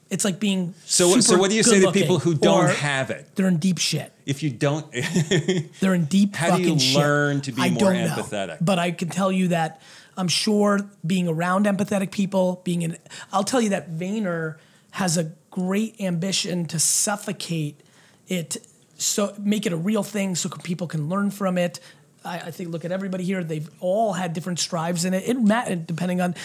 It's 0.10 0.26
like 0.26 0.40
being 0.40 0.74
So 0.86 1.20
so 1.20 1.38
what 1.38 1.50
do 1.52 1.56
you 1.56 1.64
say 1.64 1.82
to 1.82 1.92
people 1.92 2.20
who 2.20 2.34
don't 2.34 2.70
have 2.70 3.10
it? 3.12 3.30
They're 3.36 3.48
in 3.48 3.58
deep 3.58 3.78
shit. 3.78 4.12
If 4.26 4.42
you 4.42 4.50
don't, 4.50 4.86
They're 5.80 5.94
in 5.94 6.06
deep 6.06 6.36
How 6.36 6.56
do 6.58 6.64
you 6.64 6.80
shit. 6.80 6.98
learn 6.98 7.42
to 7.42 7.52
be 7.52 7.62
I 7.62 7.70
more 7.70 7.94
don't 7.94 8.06
know. 8.06 8.08
empathetic? 8.08 8.58
But 8.62 8.80
I 8.80 8.92
can 8.92 9.10
tell 9.10 9.32
you 9.32 9.50
that 9.50 9.82
I'm 10.18 10.28
sure 10.28 10.80
being 11.06 11.28
around 11.28 11.66
empathetic 11.66 12.12
people, 12.12 12.62
being 12.64 12.82
in, 12.82 12.98
I'll 13.32 13.44
tell 13.44 13.62
you 13.62 13.70
that 13.70 13.92
Vayner 13.92 14.58
has 14.92 15.18
a 15.18 15.32
great 15.52 16.00
ambition 16.02 16.66
to 16.66 16.80
suffocate 16.80 17.80
it, 18.28 18.58
so 18.98 19.34
make 19.40 19.66
it 19.66 19.74
a 19.74 19.78
real 19.78 20.04
thing, 20.04 20.36
so 20.36 20.50
people 20.50 20.88
can 20.88 21.08
learn 21.08 21.32
from 21.32 21.58
it. 21.58 21.80
I, 22.26 22.38
I 22.40 22.52
think 22.52 22.72
look 22.72 22.86
at 22.86 22.92
everybody 22.92 23.24
here; 23.24 23.44
they've 23.44 23.70
all 23.80 24.14
had 24.14 24.34
different 24.34 24.60
strives 24.60 25.06
in 25.06 25.14
it. 25.14 25.28
It 25.28 25.40
ma- 25.40 25.66
depending 25.66 26.22
on. 26.22 26.36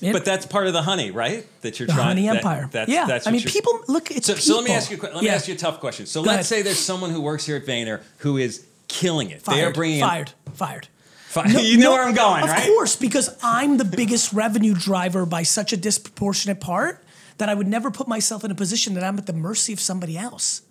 It, 0.00 0.12
but 0.12 0.24
that's 0.24 0.44
part 0.44 0.66
of 0.66 0.72
the 0.72 0.82
honey, 0.82 1.10
right? 1.10 1.46
That 1.62 1.78
you're 1.78 1.86
the 1.86 1.92
trying. 1.94 2.06
honey 2.08 2.26
that- 2.26 2.36
empire. 2.36 2.68
that's, 2.70 2.90
yeah, 2.90 3.06
That's 3.06 3.26
I 3.26 3.30
mean, 3.30 3.42
people 3.42 3.80
look. 3.88 4.10
It's 4.10 4.26
So, 4.26 4.34
so 4.34 4.56
let 4.56 4.64
me 4.64 4.72
ask 4.72 4.90
you. 4.90 4.98
Let 4.98 5.14
me 5.16 5.26
Yeah. 5.26 5.34
ask 5.34 5.48
you 5.48 5.54
a 5.54 5.56
tough 5.56 5.80
question. 5.80 6.06
So 6.06 6.22
Go 6.22 6.26
let's 6.28 6.34
ahead. 6.34 6.46
say 6.46 6.62
there's 6.62 6.78
someone 6.78 7.10
who 7.10 7.20
works 7.20 7.46
here 7.46 7.56
at 7.56 7.64
Vayner 7.64 8.00
who 8.18 8.36
is 8.36 8.66
killing 8.88 9.30
it. 9.30 9.40
Fired. 9.42 9.56
they 9.58 9.64
are 9.64 9.72
bringing 9.72 10.00
in- 10.00 10.06
fired. 10.06 10.32
Fired. 10.54 10.88
Fi- 11.28 11.46
you 11.60 11.78
know 11.78 11.92
where 11.92 12.04
I'm 12.04 12.14
going, 12.14 12.42
of 12.44 12.48
right? 12.50 12.60
Of 12.60 12.66
course, 12.68 12.96
because 12.96 13.30
I'm 13.42 13.76
the 13.78 13.84
biggest 13.84 14.32
revenue 14.32 14.74
driver 14.74 15.24
by 15.26 15.42
such 15.42 15.72
a 15.72 15.76
disproportionate 15.76 16.60
part 16.60 17.02
that 17.38 17.48
I 17.48 17.54
would 17.54 17.66
never 17.66 17.90
put 17.90 18.06
myself 18.06 18.44
in 18.44 18.50
a 18.50 18.54
position 18.54 18.94
that 18.94 19.02
I'm 19.02 19.18
at 19.18 19.26
the 19.26 19.32
mercy 19.32 19.72
of 19.72 19.80
somebody 19.80 20.16
else. 20.16 20.62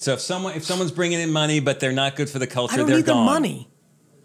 So 0.00 0.14
if 0.14 0.20
someone 0.20 0.54
if 0.54 0.64
someone's 0.64 0.92
bringing 0.92 1.20
in 1.20 1.30
money 1.30 1.60
but 1.60 1.78
they're 1.78 1.92
not 1.92 2.16
good 2.16 2.28
for 2.30 2.38
the 2.38 2.46
culture, 2.46 2.76
they're 2.76 2.84
gone. 2.84 2.88
I 2.88 2.88
don't 2.88 2.88
they're 2.88 2.96
need 2.96 3.06
gone. 3.06 3.26
the 3.26 3.32
money. 3.32 3.68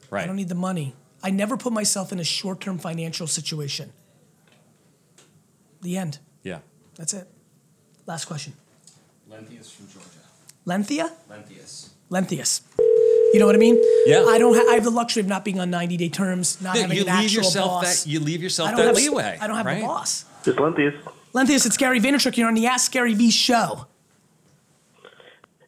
Right. 0.09 0.23
I 0.23 0.28
don't 0.28 0.36
need 0.38 0.49
the 0.49 0.55
money. 0.55 0.95
I 1.21 1.30
never 1.32 1.57
put 1.57 1.73
myself 1.73 2.11
in 2.13 2.19
a 2.19 2.23
short-term 2.23 2.78
financial 2.78 3.28
situation. 3.28 3.91
The 5.82 5.97
end. 5.97 6.19
yeah. 6.43 6.59
That's 6.95 7.13
it. 7.13 7.28
Last 8.07 8.26
question. 8.26 8.53
Lenthius 9.30 9.71
from 9.71 9.88
Georgia. 9.88 10.07
Lenthea? 10.65 11.11
Lenthius. 11.30 11.89
Lenthius. 12.09 12.61
You 13.34 13.39
know 13.39 13.45
what 13.45 13.55
I 13.55 13.57
mean? 13.57 13.76
Yeah. 14.05 14.23
I 14.30 14.38
don't. 14.38 14.55
Ha- 14.55 14.71
I 14.71 14.76
have 14.76 14.84
the 14.86 14.91
luxury 14.91 15.19
of 15.21 15.28
not 15.28 15.43
being 15.43 15.59
on 15.59 15.69
90-day 15.71 16.09
terms, 16.09 16.61
not 16.61 16.76
No, 16.76 16.82
having 16.84 16.95
you 16.97 17.03
an 17.03 17.07
leave 17.07 17.26
actual 17.26 17.43
yourself 17.43 17.67
boss. 17.84 18.03
that 18.03 18.09
you 18.09 18.19
leave 18.21 18.39
I 18.39 18.43
yourself 18.43 18.69
don't 18.69 18.78
that 18.78 18.86
have, 18.88 18.95
leeway. 18.95 19.38
I 19.41 19.47
don't 19.47 19.57
have 19.57 19.65
right? 19.65 19.84
a 19.84 19.86
boss. 19.86 20.23
Just 20.45 20.57
Lenthius. 20.57 20.97
Lenthius, 21.34 21.65
it's 21.65 21.76
Gary 21.76 21.99
Vaynerchuk. 21.99 22.38
You're 22.38 22.47
on 22.47 22.53
the 22.53 22.67
Ask 22.67 22.91
Gary 22.93 23.13
V 23.13 23.30
show. 23.30 23.88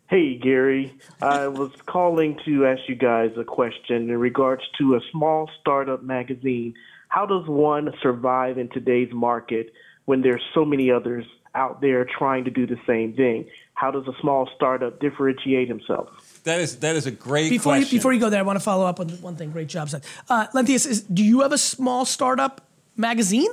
Hey, 0.10 0.38
Gary. 0.38 0.94
I 1.22 1.48
was 1.48 1.72
calling 1.86 2.40
to 2.46 2.66
ask 2.66 2.82
you 2.88 2.96
guys 2.96 3.32
a 3.38 3.44
question 3.44 4.10
in 4.10 4.18
regards 4.18 4.64
to 4.78 4.96
a 4.96 5.02
small 5.12 5.50
startup 5.60 6.02
magazine. 6.02 6.76
How 7.10 7.26
does 7.26 7.46
one 7.48 7.94
survive 8.02 8.58
in 8.58 8.70
today's 8.70 9.12
market 9.12 9.74
when 10.06 10.22
there's 10.22 10.42
so 10.54 10.64
many 10.64 10.90
others 10.92 11.26
out 11.56 11.82
there 11.82 12.06
trying 12.06 12.46
to 12.46 12.52
do 12.52 12.66
the 12.66 12.80
same 12.88 13.14
thing? 13.16 13.50
How 13.74 13.92
does 13.92 14.08
a 14.08 14.14
small 14.22 14.50
startup 14.56 15.02
differentiate 15.02 15.68
himself? 15.68 16.10
That 16.46 16.62
is 16.62 16.78
that 16.78 16.96
is 16.96 17.06
a 17.06 17.12
great 17.12 17.50
Before 17.50 17.76
you, 17.76 17.82
question. 17.82 17.98
before 17.98 18.14
you 18.14 18.20
go 18.22 18.30
there, 18.30 18.40
I 18.40 18.44
want 18.44 18.58
to 18.58 18.64
follow 18.64 18.86
up 18.86 19.02
on 19.02 19.10
one 19.22 19.36
thing. 19.36 19.52
Great 19.52 19.68
job, 19.68 19.90
Seth. 19.90 20.06
Uh, 20.30 20.48
Lenthius, 20.54 20.88
is, 20.88 21.02
do 21.02 21.24
you 21.24 21.42
have 21.42 21.52
a 21.52 21.58
small 21.58 22.06
startup 22.06 22.62
magazine? 22.96 23.52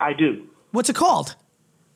I 0.00 0.14
do. 0.14 0.46
What's 0.72 0.88
it 0.88 0.96
called? 0.96 1.36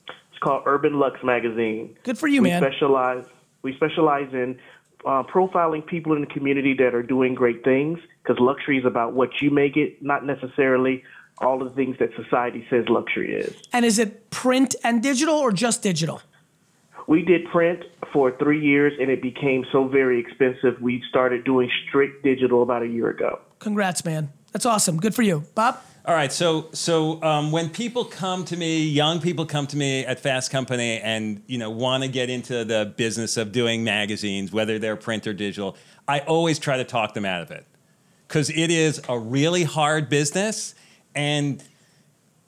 It's 0.09 0.39
called 0.43 0.65
Urban 0.67 0.99
Lux 0.99 1.19
Magazine. 1.25 1.97
Good 2.03 2.19
for 2.19 2.29
you, 2.29 2.43
we 2.43 2.51
man. 2.51 2.61
specialize 2.61 3.25
we 3.65 3.75
specialize 3.75 4.33
in 4.33 4.61
uh, 5.05 5.25
profiling 5.25 5.85
people 5.85 6.13
in 6.15 6.21
the 6.21 6.27
community 6.29 6.75
that 6.75 6.95
are 6.95 7.03
doing 7.03 7.35
great 7.35 7.65
things 7.65 7.99
because 8.23 8.39
luxury 8.39 8.79
is 8.79 8.85
about 8.85 9.15
what 9.15 9.31
you 9.41 9.51
make 9.51 9.77
it, 9.77 10.01
not 10.03 10.25
necessarily 10.25 11.03
all 11.39 11.61
of 11.61 11.69
the 11.69 11.75
things 11.75 11.97
that 11.99 12.11
society 12.15 12.65
says 12.71 12.85
luxury 12.89 13.35
is. 13.35 13.57
And 13.73 13.85
is 13.85 13.99
it 13.99 14.31
print 14.31 14.77
and 14.85 15.03
digital 15.03 15.35
or 15.35 15.51
just 15.51 15.83
digital? 15.83 16.23
We 17.07 17.23
did 17.23 17.47
print 17.47 17.85
for 18.13 18.37
three 18.39 18.65
years 18.65 18.93
and 19.01 19.11
it 19.11 19.21
became 19.21 19.67
so 19.73 19.89
very 19.89 20.21
expensive. 20.21 20.81
We 20.81 21.03
started 21.09 21.45
doing 21.45 21.71
strict 21.89 22.23
digital 22.23 22.63
about 22.63 22.83
a 22.83 22.87
year 22.87 23.11
ago. 23.11 23.41
Congrats, 23.59 24.05
man. 24.05 24.33
That's 24.53 24.65
awesome. 24.65 24.99
Good 24.99 25.15
for 25.15 25.23
you, 25.23 25.45
Bob. 25.55 25.81
All 26.07 26.15
right, 26.15 26.31
so 26.31 26.69
so 26.75 27.23
um, 27.23 27.51
when 27.51 27.71
people 27.71 28.05
come 28.05 28.45
to 28.47 28.59
me, 28.59 28.83
young 28.83 29.23
people 29.23 29.47
come 29.47 29.67
to 29.69 29.77
me 29.77 30.05
at 30.05 30.21
Fast 30.21 30.51
Company, 30.51 31.01
and 31.01 31.43
you 31.47 31.57
know 31.57 31.71
want 31.71 32.03
to 32.03 32.11
get 32.11 32.29
into 32.29 32.63
the 32.63 32.93
business 32.95 33.39
of 33.39 33.53
doing 33.53 33.85
magazines, 33.85 34.53
whether 34.53 34.79
they're 34.79 34.97
print 34.97 35.27
or 35.27 35.33
digital, 35.33 35.79
I 36.07 36.21
always 36.21 36.59
try 36.59 36.77
to 36.77 36.85
talk 36.85 37.15
them 37.15 37.25
out 37.25 37.41
of 37.41 37.51
it 37.51 37.65
because 38.29 38.51
it 38.51 38.71
is 38.71 39.01
a 39.09 39.19
really 39.19 39.63
hard 39.63 40.11
business, 40.11 40.75
and 41.15 41.65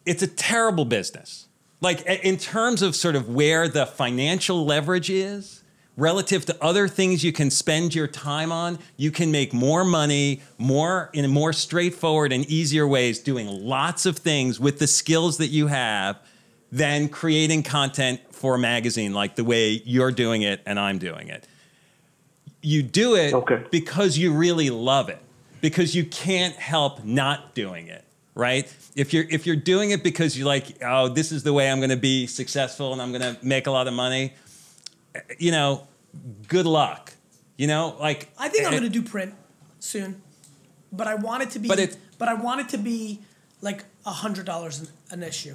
it's 0.04 0.22
a 0.22 0.28
terrible 0.28 0.84
business. 0.84 1.48
Like 1.80 2.02
in 2.02 2.36
terms 2.36 2.82
of 2.82 2.94
sort 2.94 3.16
of 3.16 3.30
where 3.30 3.68
the 3.68 3.86
financial 3.86 4.66
leverage 4.66 5.08
is 5.08 5.62
relative 5.96 6.44
to 6.46 6.56
other 6.62 6.88
things 6.88 7.24
you 7.24 7.32
can 7.32 7.50
spend 7.50 7.94
your 7.94 8.06
time 8.06 8.52
on, 8.52 8.78
you 8.96 9.10
can 9.10 9.30
make 9.30 9.52
more 9.52 9.84
money, 9.84 10.42
more 10.58 11.10
in 11.12 11.28
more 11.30 11.52
straightforward 11.52 12.32
and 12.32 12.44
easier 12.46 12.86
ways 12.86 13.18
doing 13.18 13.46
lots 13.46 14.04
of 14.06 14.18
things 14.18 14.60
with 14.60 14.78
the 14.78 14.86
skills 14.86 15.38
that 15.38 15.48
you 15.48 15.68
have 15.68 16.18
than 16.70 17.08
creating 17.08 17.62
content 17.62 18.20
for 18.30 18.56
a 18.56 18.58
magazine 18.58 19.14
like 19.14 19.36
the 19.36 19.44
way 19.44 19.70
you're 19.84 20.12
doing 20.12 20.42
it 20.42 20.60
and 20.66 20.78
I'm 20.78 20.98
doing 20.98 21.28
it. 21.28 21.46
You 22.60 22.82
do 22.82 23.14
it 23.14 23.32
Okay. 23.32 23.62
because 23.70 24.18
you 24.18 24.32
really 24.32 24.70
love 24.70 25.08
it. 25.08 25.20
Because 25.62 25.94
you 25.94 26.04
can't 26.04 26.54
help 26.56 27.04
not 27.04 27.54
doing 27.54 27.86
it, 27.88 28.04
right? 28.34 28.72
If 28.94 29.14
you're 29.14 29.24
if 29.30 29.46
you're 29.46 29.56
doing 29.56 29.90
it 29.90 30.02
because 30.04 30.36
you're 30.36 30.46
like, 30.46 30.76
oh, 30.84 31.08
this 31.08 31.32
is 31.32 31.42
the 31.44 31.52
way 31.52 31.70
I'm 31.70 31.78
going 31.78 31.90
to 31.90 31.96
be 31.96 32.26
successful 32.26 32.92
and 32.92 33.00
I'm 33.00 33.10
going 33.10 33.22
to 33.22 33.36
make 33.42 33.66
a 33.66 33.70
lot 33.70 33.88
of 33.88 33.94
money, 33.94 34.34
you 35.38 35.50
know, 35.50 35.86
good 36.48 36.66
luck. 36.66 37.12
You 37.56 37.66
know, 37.66 37.96
like 37.98 38.28
I 38.38 38.48
think 38.48 38.66
I'm 38.66 38.74
eh, 38.74 38.78
going 38.78 38.92
to 38.92 39.00
do 39.00 39.02
print 39.02 39.34
soon, 39.78 40.20
but 40.92 41.06
I 41.06 41.14
want 41.14 41.42
it 41.42 41.50
to 41.50 41.58
be. 41.58 41.68
But 41.68 41.78
it- 41.78 41.96
but 42.18 42.28
I 42.28 42.34
want 42.34 42.60
it 42.60 42.68
to 42.70 42.78
be 42.78 43.20
like 43.60 43.84
a 44.04 44.10
hundred 44.10 44.46
dollars 44.46 44.90
an, 45.10 45.22
issue. 45.22 45.54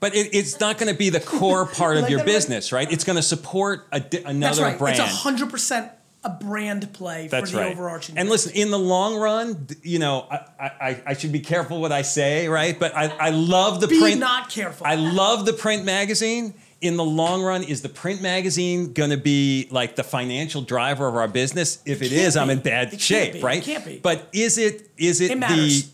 But 0.00 0.14
it, 0.14 0.34
it's 0.34 0.58
not 0.60 0.78
going 0.78 0.92
to 0.92 0.98
be 0.98 1.10
the 1.10 1.20
core 1.20 1.64
part 1.80 1.96
of 1.96 2.10
your 2.10 2.24
business, 2.24 2.72
right? 2.72 2.90
It's 2.90 3.04
going 3.04 3.16
to 3.16 3.22
support 3.22 3.86
a, 3.92 4.02
another 4.26 4.56
That's 4.56 4.60
right. 4.60 4.78
brand. 4.78 4.98
It's 4.98 5.12
a 5.12 5.16
hundred 5.16 5.50
percent 5.50 5.90
a 6.24 6.30
brand 6.30 6.92
play 6.92 7.26
That's 7.26 7.50
for 7.50 7.56
the 7.56 7.62
right. 7.62 7.72
overarching. 7.72 8.16
And 8.16 8.26
brand. 8.26 8.30
listen, 8.30 8.52
in 8.54 8.70
the 8.70 8.78
long 8.78 9.16
run, 9.16 9.66
you 9.82 9.98
know, 9.98 10.26
I, 10.30 10.36
I, 10.60 11.02
I 11.06 11.14
should 11.14 11.32
be 11.32 11.40
careful 11.40 11.80
what 11.80 11.90
I 11.92 12.02
say, 12.02 12.46
right? 12.48 12.78
But 12.78 12.96
I, 12.96 13.06
I 13.08 13.30
love 13.30 13.80
the 13.80 13.88
be 13.88 13.98
print. 14.00 14.20
not 14.20 14.48
careful. 14.48 14.86
I 14.86 14.94
love 14.94 15.46
the 15.46 15.52
print 15.52 15.84
magazine. 15.84 16.54
In 16.82 16.96
the 16.98 17.04
long 17.04 17.42
run, 17.42 17.62
is 17.62 17.80
the 17.80 17.88
print 17.88 18.20
magazine 18.20 18.92
going 18.92 19.10
to 19.10 19.16
be 19.16 19.68
like 19.70 19.96
the 19.96 20.02
financial 20.04 20.60
driver 20.62 21.06
of 21.08 21.14
our 21.16 21.28
business? 21.28 21.78
If 21.86 22.02
it 22.02 22.08
can't 22.10 22.20
is, 22.20 22.36
I'm 22.36 22.50
in 22.50 22.58
bad 22.58 22.88
It 22.88 22.90
can't 22.90 23.00
shape, 23.00 23.32
be. 23.34 23.38
It 23.38 23.44
right? 23.44 23.62
can't 23.62 23.84
be. 23.86 23.98
But 23.98 24.28
is 24.32 24.58
it 24.58 24.90
is 24.98 25.20
it, 25.20 25.30
It 25.30 25.40
the 25.40 25.84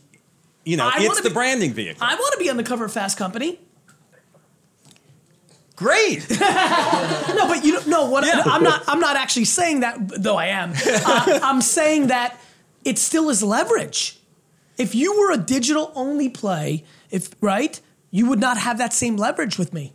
you 0.64 0.76
know, 0.76 0.86
I 0.86 0.96
it's 0.98 1.20
the 1.20 1.28
be- 1.28 1.34
branding 1.34 1.72
vehicle. 1.72 2.02
I 2.04 2.14
want 2.16 2.32
to 2.32 2.38
be 2.38 2.50
on 2.50 2.56
the 2.56 2.64
cover 2.64 2.84
of 2.86 2.92
Fast 2.92 3.16
Company. 3.16 3.60
Great. 5.76 6.26
No, 6.40 7.46
but 7.46 7.64
you 7.64 7.72
don't. 7.72 7.86
No, 7.86 8.10
what 8.10 8.26
Yeah. 8.26 8.42
I'm 8.46 8.64
not. 8.64 8.82
I'm 8.88 8.98
not 8.98 9.14
actually 9.16 9.44
saying 9.44 9.80
that, 9.80 9.96
though. 10.22 10.36
I 10.36 10.46
am. 10.46 10.72
Uh, 11.06 11.38
I'm 11.42 11.60
saying 11.60 12.08
that 12.08 12.40
it 12.84 12.98
still 12.98 13.28
is 13.30 13.42
leverage. 13.44 14.18
If 14.76 14.94
you 14.94 15.16
were 15.20 15.30
a 15.32 15.36
digital 15.36 15.92
only 15.94 16.28
play, 16.28 16.84
if 17.10 17.30
right, 17.40 17.80
you 18.10 18.28
would 18.28 18.40
not 18.40 18.56
have 18.58 18.78
that 18.78 18.92
same 18.92 19.16
leverage 19.16 19.56
with 19.58 19.72
me. 19.72 19.92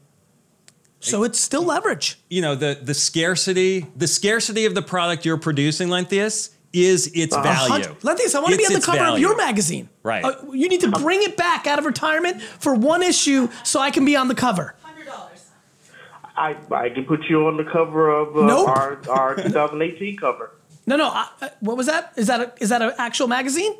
So 1.03 1.23
it's 1.23 1.39
still 1.39 1.63
leverage. 1.63 2.19
you 2.29 2.41
know 2.41 2.55
the 2.55 2.79
the 2.81 2.93
scarcity 2.93 3.85
the 3.95 4.07
scarcity 4.07 4.65
of 4.65 4.73
the 4.75 4.81
product 4.81 5.25
you're 5.25 5.37
producing, 5.37 5.89
Lenthius, 5.89 6.49
is 6.71 7.07
its 7.13 7.35
value. 7.35 7.85
Lenthius, 8.01 8.33
I 8.35 8.39
want 8.39 8.51
to 8.53 8.57
be 8.57 8.65
on 8.65 8.71
the 8.73 8.77
its 8.77 8.85
cover 8.85 9.03
of 9.03 9.19
your 9.19 9.35
magazine. 9.37 9.89
Right. 10.01 10.23
Uh, 10.23 10.51
you 10.51 10.67
need 10.69 10.81
to 10.81 10.91
bring 10.91 11.21
it 11.21 11.37
back 11.37 11.67
out 11.67 11.77
of 11.79 11.85
retirement 11.85 12.41
for 12.41 12.73
one 12.73 13.03
issue 13.03 13.49
so 13.63 13.79
I 13.79 13.91
can 13.91 14.05
be 14.05 14.15
on 14.15 14.27
the 14.27 14.35
cover. 14.35 14.75
I, 16.35 16.57
I 16.71 16.89
can 16.89 17.05
put 17.05 17.25
you 17.29 17.45
on 17.47 17.57
the 17.57 17.63
cover 17.63 18.09
of 18.09 18.35
uh, 18.35 18.41
Nope. 18.47 18.67
our, 18.69 18.99
our 19.09 19.35
2018 19.43 20.17
cover. 20.17 20.51
No, 20.87 20.95
no. 20.97 21.07
I, 21.09 21.27
I- 21.41 21.51
what 21.59 21.77
was 21.77 21.85
that? 21.85 22.13
Is 22.17 22.25
that 22.27 22.39
a, 22.41 22.53
is 22.59 22.69
that 22.69 22.81
an 22.81 22.91
actual 22.97 23.27
magazine? 23.27 23.75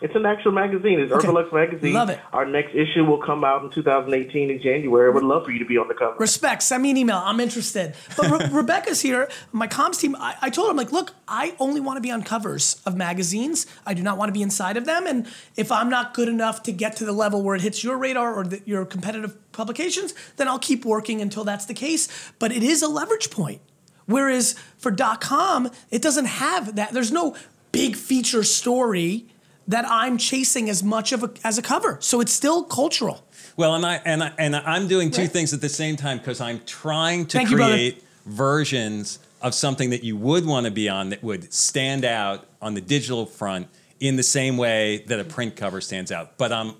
It's 0.00 0.14
an 0.14 0.26
actual 0.26 0.52
magazine. 0.52 1.00
It's 1.00 1.12
Okay. 1.12 1.26
Urban 1.28 1.34
Lux 1.34 1.52
magazine. 1.52 1.92
Love 1.92 2.10
it. 2.10 2.20
Our 2.32 2.46
next 2.46 2.74
issue 2.74 3.04
will 3.04 3.18
come 3.20 3.42
out 3.44 3.64
in 3.64 3.70
2018 3.70 4.50
in 4.50 4.62
January. 4.62 5.10
I 5.10 5.14
would 5.14 5.24
love 5.24 5.44
for 5.44 5.50
you 5.50 5.58
to 5.58 5.64
be 5.64 5.76
on 5.76 5.88
the 5.88 5.94
cover. 5.94 6.14
Respect. 6.18 6.62
Send 6.62 6.82
me 6.82 6.90
an 6.90 6.96
email. 6.96 7.20
I'm 7.24 7.40
interested. 7.40 7.94
But 8.16 8.30
Re- 8.30 8.48
Rebecca's 8.52 9.00
here, 9.00 9.28
my 9.52 9.66
comms 9.66 9.98
team. 10.00 10.14
I, 10.16 10.36
I 10.40 10.50
told 10.50 10.70
him 10.70 10.76
like, 10.76 10.92
look, 10.92 11.14
I 11.26 11.54
only 11.58 11.80
want 11.80 11.96
to 11.96 12.00
be 12.00 12.10
on 12.10 12.22
covers 12.22 12.80
of 12.86 12.96
magazines. 12.96 13.66
I 13.86 13.94
do 13.94 14.02
not 14.02 14.18
want 14.18 14.28
to 14.28 14.32
be 14.32 14.42
inside 14.42 14.76
of 14.76 14.84
them. 14.84 15.06
And 15.06 15.26
if 15.56 15.72
I'm 15.72 15.88
not 15.88 16.14
good 16.14 16.28
enough 16.28 16.62
to 16.64 16.72
get 16.72 16.96
to 16.96 17.04
the 17.04 17.12
level 17.12 17.42
where 17.42 17.56
it 17.56 17.62
hits 17.62 17.82
your 17.82 17.98
radar 17.98 18.34
or 18.34 18.44
the, 18.44 18.62
your 18.64 18.84
competitive 18.84 19.36
publications, 19.52 20.14
then 20.36 20.46
I'll 20.46 20.58
keep 20.60 20.84
working 20.84 21.20
until 21.20 21.42
that's 21.44 21.66
the 21.66 21.74
case. 21.74 22.08
But 22.38 22.52
it 22.52 22.62
is 22.62 22.82
a 22.82 22.88
leverage 22.88 23.30
point. 23.30 23.60
Whereas 24.06 24.54
for 24.78 24.94
.com, 25.20 25.70
it 25.90 26.00
doesn't 26.02 26.24
have 26.26 26.76
that. 26.76 26.92
There's 26.92 27.12
no 27.12 27.36
big 27.72 27.94
feature 27.96 28.42
story 28.44 29.26
that 29.68 29.84
I'm 29.88 30.18
chasing 30.18 30.68
as 30.70 30.82
much 30.82 31.12
of 31.12 31.22
a, 31.22 31.30
as 31.44 31.58
a 31.58 31.62
cover. 31.62 31.98
So 32.00 32.20
it's 32.20 32.32
still 32.32 32.64
cultural. 32.64 33.24
Well, 33.56 33.74
and 33.74 33.84
I 33.86 33.96
and 34.04 34.22
I, 34.24 34.32
and 34.38 34.56
I'm 34.56 34.88
doing 34.88 35.10
two 35.10 35.22
Right. 35.22 35.30
things 35.30 35.52
at 35.52 35.60
the 35.60 35.68
same 35.68 35.96
time 35.96 36.18
because 36.18 36.40
I'm 36.40 36.60
trying 36.66 37.26
to 37.26 37.38
Thank 37.38 37.50
you, 37.50 37.56
create 37.56 38.02
versions 38.24 39.18
of 39.42 39.54
something 39.54 39.90
that 39.90 40.02
you 40.02 40.16
would 40.16 40.44
want 40.46 40.64
to 40.66 40.72
be 40.72 40.88
on 40.88 41.10
that 41.10 41.22
would 41.22 41.52
stand 41.52 42.04
out 42.04 42.46
on 42.60 42.74
the 42.74 42.80
digital 42.80 43.26
front 43.26 43.68
in 44.00 44.16
the 44.16 44.22
same 44.22 44.56
way 44.56 45.04
that 45.08 45.20
a 45.20 45.24
print 45.24 45.54
cover 45.56 45.80
stands 45.80 46.10
out. 46.10 46.38
But 46.38 46.50
um, 46.52 46.76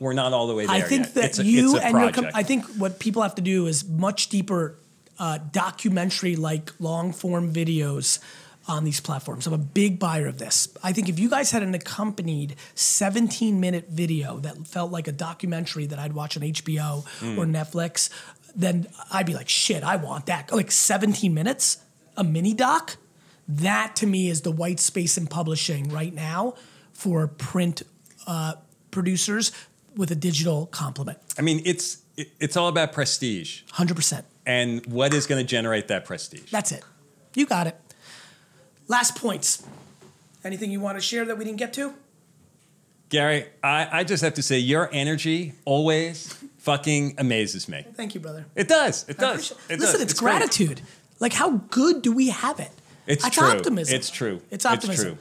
we're 0.00 0.12
not 0.12 0.32
all 0.32 0.46
the 0.46 0.54
way 0.54 0.66
there 0.66 0.74
I 0.74 0.80
think 0.80 1.04
yet. 1.06 1.14
that 1.14 1.24
it's 1.24 1.38
you 1.38 1.76
a 1.76 1.80
and 1.80 1.98
your 1.98 2.10
com- 2.12 2.28
I 2.34 2.42
think 2.42 2.64
what 2.76 2.98
people 2.98 3.22
have 3.22 3.34
to 3.36 3.42
do 3.42 3.66
is 3.66 3.86
much 3.88 4.28
deeper 4.28 4.76
uh, 5.18 5.38
documentary 5.52 6.34
like 6.36 6.72
long 6.80 7.12
form 7.12 7.52
videos 7.52 8.18
on 8.68 8.84
these 8.84 9.00
platforms. 9.00 9.46
I'm 9.46 9.52
a 9.52 9.58
big 9.58 9.98
buyer 9.98 10.26
of 10.26 10.38
this. 10.38 10.68
I 10.82 10.92
think 10.92 11.08
if 11.08 11.18
you 11.18 11.28
guys 11.28 11.50
had 11.50 11.62
an 11.62 11.74
accompanied 11.74 12.54
17 12.76 13.58
minute 13.60 13.88
video 13.88 14.38
that 14.38 14.66
felt 14.66 14.92
like 14.92 15.08
a 15.08 15.12
documentary 15.12 15.86
that 15.86 15.98
I'd 15.98 16.12
watch 16.12 16.36
on 16.36 16.42
HBO 16.44 17.04
Mm. 17.20 17.38
or 17.38 17.44
Netflix, 17.46 18.08
then 18.54 18.86
I'd 19.12 19.26
be 19.26 19.34
like, 19.34 19.48
shit, 19.48 19.82
I 19.82 19.96
want 19.96 20.26
that. 20.26 20.52
Like 20.52 20.70
17 20.70 21.32
minutes, 21.34 21.78
a 22.16 22.22
mini 22.24 22.54
doc. 22.54 22.96
That 23.48 23.96
to 23.96 24.06
me 24.06 24.28
is 24.28 24.42
the 24.42 24.52
white 24.52 24.78
space 24.78 25.18
in 25.18 25.26
publishing 25.26 25.88
right 25.88 26.14
now 26.14 26.54
for 26.92 27.26
print 27.26 27.82
uh, 28.26 28.54
producers 28.92 29.50
with 29.96 30.10
a 30.10 30.14
digital 30.14 30.66
complement. 30.66 31.18
I 31.38 31.42
mean, 31.42 31.62
it's 31.64 31.98
it, 32.16 32.30
it's 32.38 32.56
all 32.56 32.68
about 32.68 32.92
prestige 32.92 33.62
100%. 33.72 34.22
and 34.46 34.84
what 34.86 35.12
is 35.14 35.26
going 35.26 35.44
to 35.44 35.48
generate 35.48 35.88
that 35.88 36.04
prestige. 36.04 36.50
That's 36.50 36.70
it. 36.72 36.84
You 37.34 37.46
got 37.46 37.66
it. 37.66 37.76
Last 38.92 39.16
points. 39.16 39.66
Anything 40.44 40.70
you 40.70 40.78
want 40.78 40.98
to 40.98 41.00
share 41.00 41.24
that 41.24 41.38
we 41.38 41.46
didn't 41.46 41.56
get 41.56 41.72
to? 41.72 41.94
Gary, 43.08 43.46
I, 43.62 43.88
I 44.00 44.04
just 44.04 44.22
have 44.22 44.34
to 44.34 44.42
say 44.42 44.58
your 44.58 44.90
energy 44.92 45.54
always 45.64 46.34
fucking 46.58 47.14
amazes 47.16 47.70
me. 47.70 47.86
Thank 47.94 48.14
you, 48.14 48.20
brother. 48.20 48.44
It 48.54 48.68
does. 48.68 49.08
It 49.08 49.16
does. 49.16 49.52
It 49.70 49.80
Listen, 49.80 50.00
does. 50.00 50.02
it's, 50.02 50.20
great. 50.20 50.32
gratitude. 50.32 50.82
Like, 51.20 51.32
how 51.32 51.52
good 51.70 52.02
do 52.02 52.12
we 52.12 52.28
have 52.28 52.60
it? 52.60 52.70
It's 53.06 53.22
That's 53.22 53.34
true. 53.34 53.48
optimism. 53.48 53.96
It's 53.96 54.10
true. 54.10 54.42
It's 54.50 54.52
It's 54.52 54.66
optimism. 54.66 55.06
true. 55.12 55.18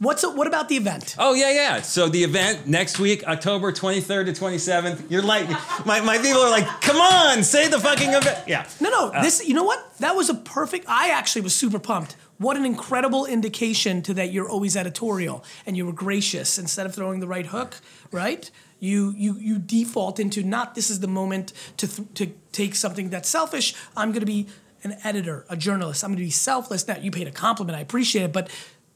What's 0.00 0.26
what 0.26 0.48
about 0.48 0.68
the 0.68 0.76
event? 0.76 1.14
Oh 1.16 1.32
yeah, 1.32 1.52
yeah. 1.52 1.80
So 1.80 2.08
the 2.08 2.24
event 2.24 2.66
next 2.66 2.98
week, 2.98 3.22
October 3.22 3.70
23rd 3.70 4.34
to 4.34 4.42
27th. 4.42 5.08
You're 5.08 5.22
like, 5.22 5.48
my, 5.86 6.00
my 6.00 6.18
people 6.18 6.40
are 6.40 6.50
like, 6.50 6.66
come 6.80 6.96
on, 6.96 7.44
say 7.44 7.68
the 7.68 7.78
fucking 7.78 8.10
event. 8.12 8.40
Yeah. 8.48 8.66
No, 8.80 8.90
no. 8.90 9.08
Uh, 9.10 9.22
this, 9.22 9.46
you 9.46 9.54
know 9.54 9.62
what? 9.62 9.96
That 9.98 10.16
was 10.16 10.28
a 10.28 10.34
perfect. 10.34 10.86
I 10.88 11.10
actually 11.10 11.42
was 11.42 11.54
super 11.54 11.78
pumped. 11.78 12.16
What 12.42 12.56
an 12.56 12.64
incredible 12.66 13.24
indication 13.24 14.02
to 14.02 14.14
that 14.14 14.32
you're 14.32 14.48
always 14.48 14.76
editorial 14.76 15.44
and 15.64 15.76
you 15.76 15.86
were 15.86 15.92
gracious 15.92 16.58
instead 16.58 16.86
of 16.86 16.94
throwing 16.94 17.20
the 17.20 17.26
right 17.28 17.46
hook, 17.46 17.80
right? 18.10 18.50
You 18.80 19.14
you 19.16 19.36
you 19.38 19.58
default 19.58 20.18
into 20.18 20.42
not 20.42 20.74
this 20.74 20.90
is 20.90 20.98
the 20.98 21.06
moment 21.06 21.52
to 21.76 21.86
th- 21.86 22.08
to 22.14 22.32
take 22.50 22.74
something 22.74 23.10
that's 23.10 23.28
selfish. 23.28 23.74
I'm 23.96 24.10
going 24.10 24.20
to 24.20 24.26
be 24.26 24.48
an 24.82 24.96
editor, 25.04 25.46
a 25.48 25.56
journalist. 25.56 26.02
I'm 26.02 26.10
going 26.10 26.18
to 26.18 26.24
be 26.24 26.30
selfless. 26.30 26.88
Now 26.88 26.96
you 26.98 27.12
paid 27.12 27.28
a 27.28 27.30
compliment. 27.30 27.78
I 27.78 27.80
appreciate 27.80 28.24
it, 28.24 28.32
but 28.32 28.50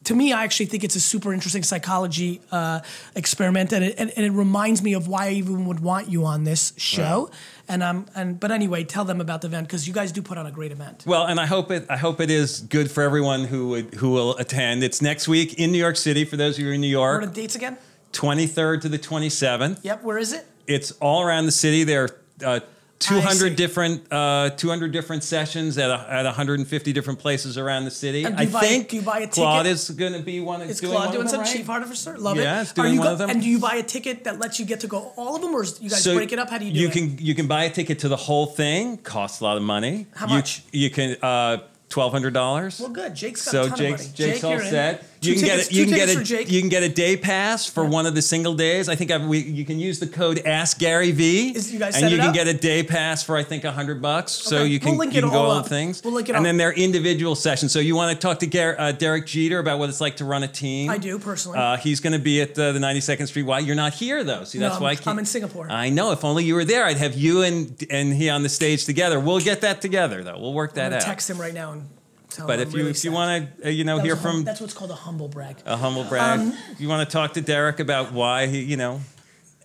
to 0.07 0.15
me, 0.15 0.33
I 0.33 0.45
actually 0.45 0.67
think 0.67 0.85
it's 0.85 0.95
a 0.95 1.01
super 1.01 1.33
interesting 1.33 1.65
psychology 1.65 2.41
uh, 2.53 2.81
experiment, 3.17 3.73
and 3.73 3.85
it, 3.85 3.97
and, 3.99 4.13
and 4.17 4.25
it 4.25 4.31
reminds 4.31 4.81
me 4.81 4.93
of 4.93 5.09
why 5.09 5.27
I 5.27 5.31
even 5.33 5.67
would 5.67 5.81
want 5.81 6.09
you 6.09 6.25
on 6.25 6.45
this 6.45 6.73
show. 6.77 7.31
And 7.69 7.83
um, 7.83 8.07
and 8.15 8.39
but 8.39 8.53
anyway, 8.53 8.85
tell 8.85 9.05
them 9.05 9.21
about 9.21 9.41
the 9.41 9.49
event 9.49 9.67
because 9.67 9.89
you 9.89 9.93
guys 9.93 10.13
do 10.13 10.23
put 10.23 10.39
on 10.39 10.47
a 10.47 10.53
great 10.53 10.71
event. 10.71 11.03
Well, 11.07 11.25
and 11.25 11.41
I 11.41 11.47
hope 11.47 11.73
it. 11.73 11.87
I 11.91 11.97
hope 11.97 12.21
it 12.21 12.31
is 12.31 12.61
good 12.61 12.89
for 12.89 13.03
everyone 13.03 13.45
who 13.45 13.69
would, 13.71 13.95
who 13.95 14.11
will 14.11 14.37
attend. 14.37 14.85
It's 14.85 15.03
next 15.03 15.27
week 15.27 15.55
in 15.59 15.73
New 15.73 15.79
York 15.79 15.97
City. 15.97 16.25
For 16.25 16.37
those 16.37 16.57
of 16.57 16.65
you 16.65 16.71
in 16.71 16.81
New 16.81 16.97
What 16.97 17.05
are 17.05 17.21
York, 17.21 17.35
the 17.35 17.41
dates 17.41 17.57
again? 17.57 17.77
23rd 18.13 18.83
to 18.83 18.89
the 18.89 19.01
27th. 19.01 19.81
Yep. 19.83 20.05
Where 20.05 20.19
is 20.19 20.33
it? 20.33 20.47
It's 20.69 20.93
all 20.93 21.23
around 21.23 21.47
the 21.47 21.53
city. 21.53 21.83
There 21.83 22.05
are 22.05 22.57
uh. 22.57 22.61
200 22.99 23.57
different 23.57 24.11
uh, 24.11 24.51
200 24.51 24.91
different 24.91 25.23
sessions 25.23 25.77
at, 25.77 25.91
a, 25.91 26.07
at 26.13 26.25
150 26.25 26.93
different 26.93 27.19
places 27.19 27.59
around 27.59 27.85
the 27.85 27.91
city. 27.91 28.25
And 28.25 28.37
do 28.37 28.43
I 28.43 28.47
buy- 28.47 28.61
think 28.61 28.89
do 28.89 28.97
you 28.97 29.03
buy 29.03 29.19
a 29.21 29.29
Claude 29.29 29.65
ticket? 29.65 29.73
is 29.75 29.91
going 29.91 30.13
to 30.15 30.21
be 30.21 30.41
one. 30.41 30.63
Is 30.63 30.81
doing 30.81 30.93
Claude 30.93 31.07
one 31.09 31.15
doing 31.17 31.29
some 31.29 31.41
right? 31.41 31.49
chief 31.53 31.69
officer? 31.69 32.17
Love 32.17 32.39
Yeah, 32.39 32.63
it. 32.63 32.73
doing 32.75 32.89
Are 32.89 32.93
you 32.95 32.99
one 33.01 33.09
of 33.13 33.19
them. 33.19 33.31
And 33.31 33.43
do 33.43 33.49
you 33.49 33.59
buy 33.59 33.75
a 33.77 33.83
ticket 33.83 34.25
that 34.25 34.39
lets 34.39 34.59
you 34.59 34.65
get 34.67 34.81
to 34.81 34.87
go 34.87 35.13
all 35.17 35.37
of 35.37 35.43
them, 35.43 35.55
or 35.55 35.63
you 35.65 35.91
guys 35.91 36.03
So 36.03 36.15
break 36.15 36.33
it 36.33 36.39
up? 36.39 36.49
How 36.51 36.59
do 36.59 36.65
you 36.65 36.73
do 36.73 36.81
you 36.81 36.89
it? 36.89 36.93
can 36.93 37.19
you 37.19 37.35
can 37.35 37.47
buy 37.47 37.65
a 37.65 37.71
ticket 37.71 37.99
to 38.01 38.09
the 38.09 38.17
whole 38.17 38.47
thing. 38.47 38.97
Costs 38.99 39.41
a 39.41 39.45
lot 39.45 39.57
of 39.57 39.63
money. 39.63 40.07
How 40.15 40.27
You- 40.27 40.35
much? 40.37 40.63
You, 40.73 40.91
can 40.91 41.17
uh, 41.23 41.59
twelve 41.91 42.13
hundred 42.13 42.33
dollars. 42.35 42.81
Well, 42.81 42.89
good. 42.91 43.15
Jake's 43.15 43.45
got 43.45 43.51
so 43.51 43.63
a 43.65 43.69
ton 43.69 43.79
Jake's 43.79 44.03
of 44.03 44.07
money. 44.09 44.17
Jake's 44.17 44.35
Jake, 44.41 44.45
all 44.45 44.51
you're 44.53 44.63
in. 44.63 44.99
You 45.27 45.35
can 45.35 45.43
tickets, 45.45 45.69
get 45.69 45.73
it. 45.73 45.79
You 45.79 45.85
can 45.85 45.95
get 45.95 45.99
tickets 46.09 46.13
it. 46.13 46.19
for 46.19 46.25
Jake. 46.25 46.51
You 46.53 46.61
can 46.61 46.69
get 46.69 46.83
a 46.83 46.89
day 46.89 47.17
pass 47.17 47.67
for 47.67 47.85
one 47.85 48.07
of 48.07 48.15
the 48.15 48.23
single 48.23 48.55
days. 48.55 48.89
I 48.89 48.95
think 48.95 49.11
I've, 49.11 49.25
we, 49.27 49.39
you 49.39 49.65
can 49.65 49.79
use 49.79 49.99
the 49.99 50.07
code 50.07 50.41
Ask 50.47 50.79
Gary 50.79 51.13
V. 51.13 51.51
Is- 51.57 51.73
you 51.73 51.79
guys 51.79 52.01
and 52.01 52.11
you 52.11 52.17
can 52.19 52.29
up? 52.29 52.35
get 52.35 52.47
a 52.47 52.55
day 52.55 52.83
pass 52.83 53.23
for 53.23 53.37
I 53.37 53.43
think 53.43 53.65
hundred 53.65 54.01
bucks. 54.01 54.33
So 54.33 54.63
you 54.65 54.79
can 54.81 54.91
We'll 54.91 54.99
link 54.99 55.13
you 55.13 55.19
it 55.19 55.23
can 55.23 55.31
go 55.31 55.51
up. 55.51 55.67
things. 55.67 56.03
We'll 56.05 56.15
link 56.15 56.29
it 56.29 56.33
and 56.33 56.39
up. 56.39 56.45
then 56.45 56.57
they're 56.57 56.73
individual 56.73 57.35
sessions. 57.35 57.73
So 57.73 57.79
you 57.79 57.97
want 57.97 58.15
to 58.15 58.21
talk 58.27 58.39
to 58.41 58.47
Gar, 58.47 58.77
uh, 58.79 58.93
Derek 58.93 59.27
Jeter 59.27 59.59
about 59.59 59.79
what 59.79 59.89
it's 59.89 60.01
like 60.01 60.17
to 60.17 60.25
run 60.25 60.43
a 60.43 60.49
team. 60.49 60.89
I 60.91 60.99
do, 60.99 61.19
personally. 61.19 61.59
Uh, 61.59 61.77
he's 61.77 62.01
going 62.01 62.13
to 62.13 62.19
be 62.19 62.41
at 62.41 62.59
uh, 62.59 62.73
the 62.73 62.79
92nd 62.79 63.27
Street. 63.27 63.43
Why 63.43 63.59
you're 63.61 63.75
not 63.77 63.95
here 63.95 64.23
though? 64.25 64.45
See, 64.45 64.59
No, 64.59 64.69
that's 64.69 64.81
why 64.81 64.89
I 64.89 64.91
I'm- 64.91 64.97
can't. 64.97 65.07
I'm 65.09 65.19
in 65.19 65.27
Singapore. 65.27 65.71
I 65.71 65.91
know. 65.91 66.13
If 66.13 66.25
only 66.25 66.45
you 66.45 66.55
were 66.55 66.65
there, 66.65 66.85
I'd 66.85 66.97
have 66.99 67.15
you 67.15 67.43
and 67.43 67.83
and 67.91 68.13
he 68.15 68.31
on 68.31 68.43
the 68.43 68.49
stage 68.49 68.85
together. 68.85 69.19
We'll 69.21 69.41
get 69.41 69.61
that 69.63 69.81
together 69.81 70.23
though. 70.23 70.39
We'll 70.39 70.55
work 70.55 70.75
that 70.75 70.93
out. 70.93 71.01
text 71.03 71.29
him 71.31 71.41
right 71.41 71.55
now 71.55 71.73
and 71.73 71.89
tell 72.37 72.47
But 72.47 72.61
if 72.61 72.73
you 72.73 72.79
really 72.79 72.91
if 72.91 73.05
you 73.05 73.13
want 73.13 73.31
to 73.61 73.67
uh, 73.67 73.71
you 73.79 73.85
know 73.85 73.97
That 73.97 74.05
hear 74.07 74.17
hum- 74.17 74.23
from 74.37 74.45
that's 74.45 74.61
what's 74.61 74.75
called 74.75 74.91
a 74.91 75.01
humble 75.07 75.29
brag. 75.29 75.57
a 75.65 75.77
humble 75.77 76.05
brag, 76.05 76.41
Um, 76.41 76.55
you 76.79 76.89
want 76.89 77.09
to 77.09 77.13
talk 77.13 77.33
to 77.35 77.41
Derek 77.41 77.79
about 77.81 78.13
why 78.13 78.47
he 78.47 78.61
you 78.73 78.77
know 78.77 79.01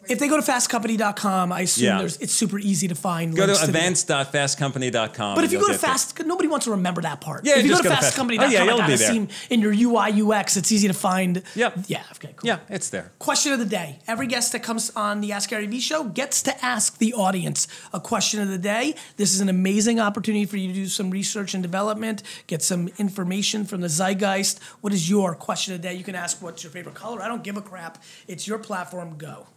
If 0.09 0.19
they 0.19 0.27
go 0.27 0.35
to 0.39 0.51
fastcompany.com, 0.51 1.51
I 1.51 1.61
assume 1.61 1.85
Yeah. 1.85 1.97
there's 1.99 2.17
it's 2.17 2.33
super 2.33 2.57
easy 2.59 2.87
to 2.87 2.95
find. 2.95 3.35
go 3.35 3.45
to 3.45 3.51
links 3.53 3.61
the- 3.61 3.69
events.fastcompany.com. 3.69 5.35
But 5.35 5.43
if 5.43 5.51
you 5.51 5.59
go 5.59 5.67
to. 5.67 5.77
Fast, 5.77 6.19
nobody 6.25 6.47
wants 6.47 6.65
to 6.65 6.71
remember 6.71 7.01
that 7.01 7.21
part. 7.21 7.45
Yeah, 7.45 7.57
if 7.57 7.63
you 7.65 7.69
go 7.69 7.75
just 7.77 7.83
to 7.83 7.89
go 7.89 7.95
to 7.95 8.01
Fast- 8.01 8.17
fastcompany.com, 8.17 8.47
Oh, 8.47 8.51
yeah, 8.51 8.61
I 8.61 8.65
you'll 8.65 8.77
gotta 8.77 8.91
be 8.91 8.97
there. 8.97 9.27
in 9.49 9.61
your 9.61 9.73
UI 9.73 10.11
UX. 10.21 10.57
It's 10.57 10.71
easy 10.71 10.87
to 10.87 10.93
find. 10.93 11.43
Yep. 11.55 11.79
Yeah. 11.87 12.03
Okay. 12.15 12.33
Cool. 12.35 12.47
yeah, 12.47 12.57
it's 12.69 12.89
there. 12.89 13.11
Question 13.19 13.53
of 13.53 13.59
the 13.59 13.65
day. 13.65 13.99
Every 14.07 14.27
guest 14.27 14.51
that 14.51 14.63
comes 14.63 14.91
on 14.95 15.21
the 15.21 15.31
Ask 15.31 15.49
Gary 15.49 15.67
V 15.67 15.79
show 15.79 16.03
gets 16.03 16.41
to 16.43 16.65
ask 16.65 16.97
the 16.97 17.13
audience 17.13 17.67
a 17.93 17.99
question 17.99 18.41
of 18.41 18.49
the 18.49 18.57
day. 18.57 18.95
This 19.17 19.33
is 19.33 19.39
an 19.41 19.49
amazing 19.49 19.99
opportunity 19.99 20.45
for 20.45 20.57
you 20.57 20.67
to 20.67 20.73
do 20.73 20.87
some 20.87 21.09
research 21.09 21.53
and 21.53 21.61
development, 21.63 22.23
get 22.47 22.61
some 22.63 22.89
information 22.97 23.65
from 23.65 23.81
the 23.81 23.87
zeitgeist. 23.89 24.59
What 24.81 24.93
is 24.93 25.09
your 25.09 25.35
question 25.35 25.73
of 25.73 25.81
the 25.81 25.87
day? 25.87 25.93
You 25.95 26.03
can 26.03 26.15
ask 26.15 26.41
what's 26.41 26.63
your 26.63 26.71
favorite 26.71 26.95
color. 26.95 27.21
I 27.21 27.27
don't 27.27 27.43
give 27.43 27.57
a 27.57 27.61
crap. 27.61 28.01
It's 28.27 28.47
your 28.47 28.57
platform. 28.59 29.15
Go. 29.17 29.47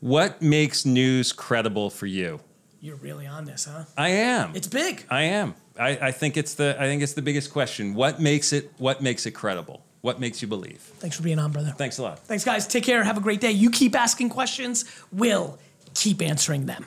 What 0.00 0.40
makes 0.40 0.86
news 0.86 1.32
credible 1.32 1.90
for 1.90 2.06
you? 2.06 2.40
You're 2.80 2.96
really 2.96 3.26
on 3.26 3.44
this, 3.44 3.66
huh? 3.66 3.84
I 3.96 4.08
am. 4.08 4.56
It's 4.56 4.66
big. 4.66 5.04
I 5.10 5.22
am. 5.22 5.54
I, 5.78 5.90
I 6.00 6.10
think 6.12 6.38
it's 6.38 6.54
the 6.54 6.74
I 6.78 6.84
think 6.84 7.02
it's 7.02 7.12
the 7.12 7.22
biggest 7.22 7.52
question. 7.52 7.94
What 7.94 8.20
makes 8.20 8.52
it 8.52 8.72
what 8.78 9.02
makes 9.02 9.26
it 9.26 9.32
credible? 9.32 9.84
What 10.00 10.18
makes 10.18 10.40
you 10.40 10.48
believe? 10.48 10.80
Thanks 10.80 11.16
for 11.16 11.22
being 11.22 11.38
on, 11.38 11.52
brother. 11.52 11.74
Thanks 11.76 11.98
a 11.98 12.02
lot. 12.02 12.20
Thanks, 12.20 12.44
guys. 12.44 12.66
Take 12.66 12.84
care. 12.84 13.04
Have 13.04 13.18
a 13.18 13.20
great 13.20 13.40
day. 13.40 13.50
You 13.50 13.70
keep 13.70 13.94
asking 13.94 14.30
questions. 14.30 14.86
We'll 15.12 15.58
keep 15.92 16.22
answering 16.22 16.64
them. 16.64 16.86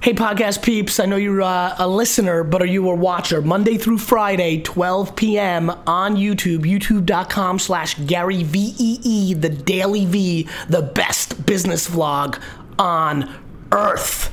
Hey, 0.00 0.14
podcast 0.14 0.62
peeps. 0.64 0.98
I 0.98 1.06
know 1.06 1.14
you're 1.14 1.42
uh, 1.42 1.76
a 1.78 1.86
listener, 1.86 2.42
but 2.42 2.60
are 2.60 2.66
you 2.66 2.90
a 2.90 2.94
watcher? 2.94 3.40
Monday 3.40 3.76
through 3.76 3.98
Friday, 3.98 4.60
12 4.60 5.14
p.m. 5.14 5.70
on 5.86 6.16
YouTube, 6.16 6.60
youtube.com 6.60 7.60
slash 7.60 7.94
Gary 8.00 8.42
V-E-E, 8.42 9.34
the 9.34 9.48
Daily 9.48 10.06
V, 10.06 10.48
the 10.68 10.82
best 10.82 11.46
business 11.46 11.88
vlog 11.88 12.42
on 12.80 13.32
earth. 13.70 14.32